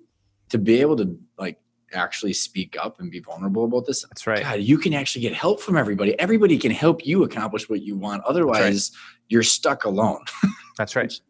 to 0.49 0.57
be 0.57 0.81
able 0.81 0.97
to 0.97 1.15
like 1.37 1.59
actually 1.93 2.33
speak 2.33 2.75
up 2.81 2.99
and 2.99 3.11
be 3.11 3.19
vulnerable 3.19 3.65
about 3.65 3.85
this 3.85 4.01
that's 4.01 4.25
right 4.25 4.43
God, 4.43 4.59
you 4.59 4.79
can 4.79 4.93
actually 4.95 5.21
get 5.21 5.33
help 5.33 5.61
from 5.61 5.77
everybody 5.77 6.19
everybody 6.19 6.57
can 6.57 6.71
help 6.71 7.05
you 7.05 7.23
accomplish 7.23 7.69
what 7.69 7.83
you 7.83 7.95
want 7.95 8.23
otherwise 8.25 8.91
right. 8.91 9.23
you're 9.27 9.43
stuck 9.43 9.85
alone 9.85 10.23
that's 10.77 10.95
right 10.95 11.13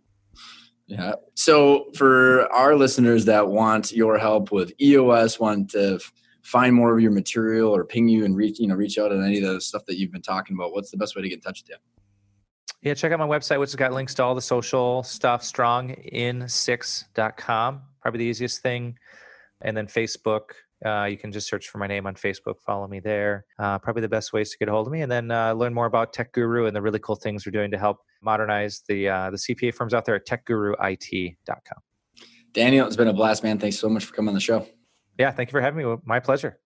yeah. 0.90 1.14
So 1.36 1.86
for 1.96 2.52
our 2.52 2.76
listeners 2.76 3.24
that 3.26 3.48
want 3.48 3.92
your 3.92 4.18
help 4.18 4.52
with 4.52 4.74
EOS, 4.82 5.40
want 5.40 5.70
to 5.72 6.00
find 6.42 6.76
more 6.76 6.96
of 6.96 7.00
your 7.00 7.12
material 7.12 7.76
or 7.76 7.86
ping 7.86 8.10
you 8.10 8.26
and 8.26 8.36
reach, 8.36 8.60
you 8.60 8.66
know, 8.68 8.74
reach 8.74 8.98
out 8.98 9.12
on 9.12 9.24
any 9.24 9.38
of 9.38 9.44
the 9.54 9.62
stuff 9.62 9.86
that 9.86 10.00
you've 10.00 10.12
been 10.12 10.24
talking 10.24 10.56
about, 10.56 10.74
what's 10.74 10.90
the 10.90 10.98
best 10.98 11.16
way 11.16 11.22
to 11.22 11.30
get 11.30 11.36
in 11.36 11.42
touch 11.42 11.62
with 11.62 11.70
you? 11.70 11.76
Yeah, 12.82 12.96
check 12.96 13.12
out 13.12 13.20
my 13.20 13.28
website, 13.28 13.60
which 13.60 13.70
has 13.70 13.76
got 13.76 13.94
links 13.94 14.16
to 14.16 14.24
all 14.24 14.34
the 14.34 14.42
social 14.42 15.04
stuff, 15.04 15.44
strongin6.com. 15.44 17.82
Probably 18.02 18.18
the 18.18 18.26
easiest 18.26 18.62
thing. 18.62 18.98
And 19.62 19.78
then 19.78 19.86
Facebook, 19.86 20.54
uh, 20.86 21.06
you 21.06 21.18
can 21.18 21.32
just 21.32 21.48
search 21.48 21.68
for 21.68 21.78
my 21.78 21.88
name 21.88 22.08
on 22.08 22.16
Facebook, 22.16 22.62
follow 22.66 22.88
me 22.88 23.00
there. 23.00 23.46
Uh, 23.58 23.78
probably 23.80 24.02
the 24.02 24.10
best 24.10 24.34
ways 24.34 24.52
to 24.52 24.58
get 24.58 24.70
a 24.70 24.72
hold 24.72 24.88
of 24.88 24.94
me, 24.94 25.02
and 25.02 25.12
then 25.12 25.32
uh, 25.32 25.54
learn 25.54 25.74
more 25.74 25.86
about 25.86 26.14
Tech 26.14 26.32
Guru 26.34 26.66
and 26.66 26.76
the 26.76 26.82
really 26.82 27.00
cool 27.00 27.16
things 27.16 27.46
we're 27.46 27.52
doing 27.52 27.72
to 27.72 27.78
help 27.78 27.98
modernize 28.22 28.84
the 28.88 29.10
uh, 29.10 29.30
the 29.30 29.38
CPA 29.38 29.74
firms 29.74 29.94
out 29.94 30.06
there 30.06 30.16
at 30.16 30.26
TechGuruIT.com. 30.26 31.78
Daniel, 32.54 32.88
it's 32.88 32.96
been 32.96 33.08
a 33.08 33.14
blast, 33.14 33.44
man. 33.44 33.60
Thanks 33.60 33.78
so 33.78 33.90
much 33.90 34.06
for 34.06 34.14
coming 34.14 34.30
on 34.30 34.36
the 34.36 34.42
show. 34.42 34.66
Yeah, 35.18 35.32
thank 35.32 35.50
you 35.50 35.52
for 35.52 35.62
having 35.62 35.86
me. 35.86 35.96
My 36.06 36.20
pleasure. 36.20 36.60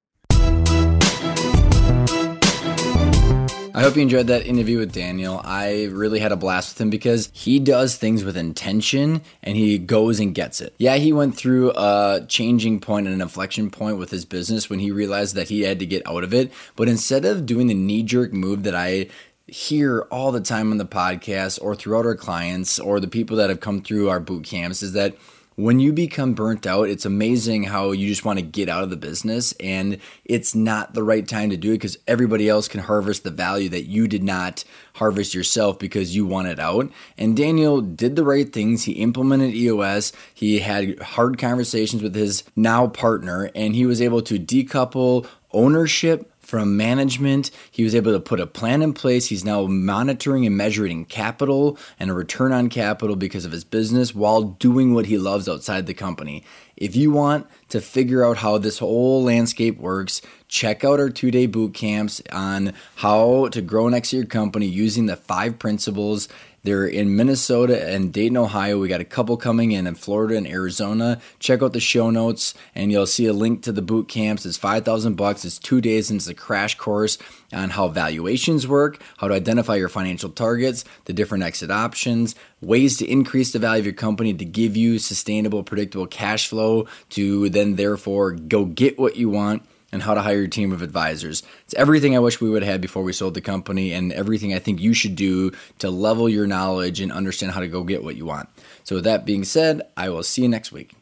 I 3.75 3.81
hope 3.81 3.95
you 3.95 4.03
enjoyed 4.03 4.27
that 4.27 4.45
interview 4.45 4.77
with 4.77 4.93
Daniel. 4.93 5.41
I 5.43 5.85
really 5.85 6.19
had 6.19 6.31
a 6.31 6.35
blast 6.35 6.75
with 6.75 6.81
him 6.81 6.91
because 6.91 7.31
he 7.33 7.57
does 7.57 7.95
things 7.95 8.23
with 8.23 8.37
intention 8.37 9.23
and 9.41 9.57
he 9.57 9.79
goes 9.79 10.19
and 10.19 10.35
gets 10.35 10.61
it. 10.61 10.75
Yeah, 10.77 10.97
he 10.97 11.11
went 11.11 11.35
through 11.35 11.71
a 11.75 12.23
changing 12.27 12.81
point 12.81 13.07
and 13.07 13.15
an 13.15 13.21
inflection 13.21 13.71
point 13.71 13.97
with 13.97 14.11
his 14.11 14.25
business 14.25 14.69
when 14.69 14.77
he 14.77 14.91
realized 14.91 15.33
that 15.33 15.49
he 15.49 15.61
had 15.61 15.79
to 15.79 15.87
get 15.87 16.07
out 16.07 16.23
of 16.23 16.35
it. 16.35 16.53
But 16.75 16.87
instead 16.87 17.25
of 17.25 17.47
doing 17.47 17.65
the 17.65 17.73
knee 17.73 18.03
jerk 18.03 18.31
move 18.31 18.61
that 18.63 18.75
I 18.75 19.07
hear 19.47 20.01
all 20.11 20.31
the 20.31 20.39
time 20.39 20.71
on 20.71 20.77
the 20.77 20.85
podcast 20.85 21.57
or 21.59 21.75
throughout 21.75 22.05
our 22.05 22.15
clients 22.15 22.77
or 22.77 22.99
the 22.99 23.07
people 23.07 23.37
that 23.37 23.49
have 23.49 23.59
come 23.59 23.81
through 23.81 24.07
our 24.07 24.19
boot 24.19 24.43
camps 24.43 24.83
is 24.83 24.93
that 24.93 25.15
when 25.55 25.79
you 25.79 25.93
become 25.93 26.33
burnt 26.33 26.65
out, 26.65 26.89
it's 26.89 27.05
amazing 27.05 27.63
how 27.63 27.91
you 27.91 28.07
just 28.07 28.25
want 28.25 28.39
to 28.39 28.45
get 28.45 28.69
out 28.69 28.83
of 28.83 28.89
the 28.89 28.97
business 28.97 29.53
and 29.59 29.99
it's 30.25 30.55
not 30.55 30.93
the 30.93 31.03
right 31.03 31.27
time 31.27 31.49
to 31.51 31.57
do 31.57 31.71
it 31.71 31.75
because 31.75 31.97
everybody 32.07 32.49
else 32.49 32.67
can 32.67 32.81
harvest 32.81 33.23
the 33.23 33.31
value 33.31 33.69
that 33.69 33.83
you 33.83 34.07
did 34.07 34.23
not 34.23 34.63
harvest 34.95 35.33
yourself 35.33 35.77
because 35.77 36.15
you 36.15 36.25
want 36.25 36.47
it 36.47 36.59
out. 36.59 36.91
And 37.17 37.37
Daniel 37.37 37.81
did 37.81 38.15
the 38.15 38.23
right 38.23 38.51
things. 38.51 38.83
He 38.83 38.93
implemented 38.93 39.53
EOS. 39.53 40.11
He 40.33 40.59
had 40.59 40.99
hard 40.99 41.37
conversations 41.37 42.01
with 42.01 42.15
his 42.15 42.43
now 42.55 42.87
partner 42.87 43.51
and 43.53 43.75
he 43.75 43.85
was 43.85 44.01
able 44.01 44.21
to 44.23 44.39
decouple 44.39 45.27
ownership 45.51 46.32
from 46.53 46.77
management. 46.77 47.49
He 47.71 47.83
was 47.83 47.95
able 47.95 48.11
to 48.11 48.19
put 48.19 48.39
a 48.39 48.45
plan 48.45 48.83
in 48.83 48.93
place. 48.93 49.25
He's 49.25 49.43
now 49.43 49.65
monitoring 49.65 50.45
and 50.45 50.55
measuring 50.55 51.05
capital 51.05 51.79
and 51.99 52.11
a 52.11 52.13
return 52.13 52.51
on 52.51 52.69
capital 52.69 53.15
because 53.15 53.43
of 53.43 53.51
his 53.51 53.63
business 53.63 54.13
while 54.13 54.43
doing 54.43 54.93
what 54.93 55.07
he 55.07 55.17
loves 55.17 55.49
outside 55.49 55.87
the 55.87 55.95
company. 55.95 56.43
If 56.77 56.95
you 56.95 57.09
want 57.09 57.47
to 57.69 57.81
figure 57.81 58.23
out 58.23 58.37
how 58.37 58.59
this 58.59 58.77
whole 58.77 59.23
landscape 59.23 59.79
works, 59.79 60.21
check 60.47 60.83
out 60.83 60.99
our 60.99 61.09
two 61.09 61.31
day 61.31 61.47
boot 61.47 61.73
camps 61.73 62.21
on 62.31 62.73
how 62.97 63.47
to 63.47 63.59
grow 63.59 63.89
next 63.89 64.11
to 64.11 64.17
your 64.17 64.25
company 64.27 64.67
using 64.67 65.07
the 65.07 65.15
five 65.15 65.57
principles 65.57 66.29
they're 66.63 66.87
in 66.87 67.15
Minnesota 67.15 67.85
and 67.87 68.13
Dayton, 68.13 68.37
Ohio. 68.37 68.79
We 68.79 68.87
got 68.87 69.01
a 69.01 69.05
couple 69.05 69.35
coming 69.35 69.73
in 69.73 69.85
in 69.85 69.95
Florida 69.95 70.37
and 70.37 70.47
Arizona. 70.47 71.19
Check 71.39 71.61
out 71.61 71.73
the 71.73 71.79
show 71.79 72.09
notes 72.09 72.53
and 72.73 72.91
you'll 72.91 73.05
see 73.05 73.25
a 73.25 73.33
link 73.33 73.63
to 73.63 73.71
the 73.71 73.81
boot 73.81 74.07
camps. 74.07 74.45
It's 74.45 74.57
5000 74.57 75.15
bucks. 75.15 75.43
It's 75.43 75.59
2 75.59 75.81
days 75.81 76.09
It's 76.09 76.27
a 76.27 76.33
crash 76.33 76.77
course 76.77 77.17
on 77.51 77.71
how 77.71 77.89
valuations 77.89 78.67
work, 78.67 79.01
how 79.17 79.27
to 79.27 79.33
identify 79.33 79.75
your 79.75 79.89
financial 79.89 80.29
targets, 80.29 80.85
the 81.05 81.13
different 81.13 81.43
exit 81.43 81.69
options, 81.69 82.33
ways 82.61 82.97
to 82.97 83.05
increase 83.05 83.51
the 83.51 83.59
value 83.59 83.81
of 83.81 83.85
your 83.85 83.93
company 83.93 84.33
to 84.33 84.45
give 84.45 84.77
you 84.77 84.99
sustainable 84.99 85.63
predictable 85.63 86.07
cash 86.07 86.47
flow 86.47 86.87
to 87.09 87.49
then 87.49 87.75
therefore 87.75 88.31
go 88.31 88.65
get 88.65 88.97
what 88.97 89.17
you 89.17 89.29
want 89.29 89.63
and 89.93 90.01
how 90.01 90.15
to 90.15 90.21
hire 90.21 90.39
your 90.39 90.47
team 90.47 90.71
of 90.73 90.81
advisors. 90.81 91.43
It's 91.65 91.75
everything 91.75 92.15
I 92.15 92.19
wish 92.19 92.41
we 92.41 92.49
would 92.49 92.63
have 92.63 92.71
had 92.71 92.81
before 92.81 93.03
we 93.03 93.13
sold 93.13 93.35
the 93.35 93.41
company 93.41 93.93
and 93.93 94.11
everything 94.11 94.53
I 94.53 94.59
think 94.59 94.81
you 94.81 94.93
should 94.93 95.15
do 95.15 95.51
to 95.79 95.89
level 95.91 96.27
your 96.27 96.47
knowledge 96.47 96.99
and 96.99 97.11
understand 97.11 97.51
how 97.51 97.59
to 97.59 97.67
go 97.67 97.83
get 97.83 98.03
what 98.03 98.15
you 98.15 98.25
want. 98.25 98.49
So, 98.83 98.95
with 98.95 99.05
that 99.05 99.25
being 99.25 99.45
said, 99.45 99.83
I 99.95 100.09
will 100.09 100.23
see 100.23 100.41
you 100.41 100.49
next 100.49 100.71
week. 100.71 100.95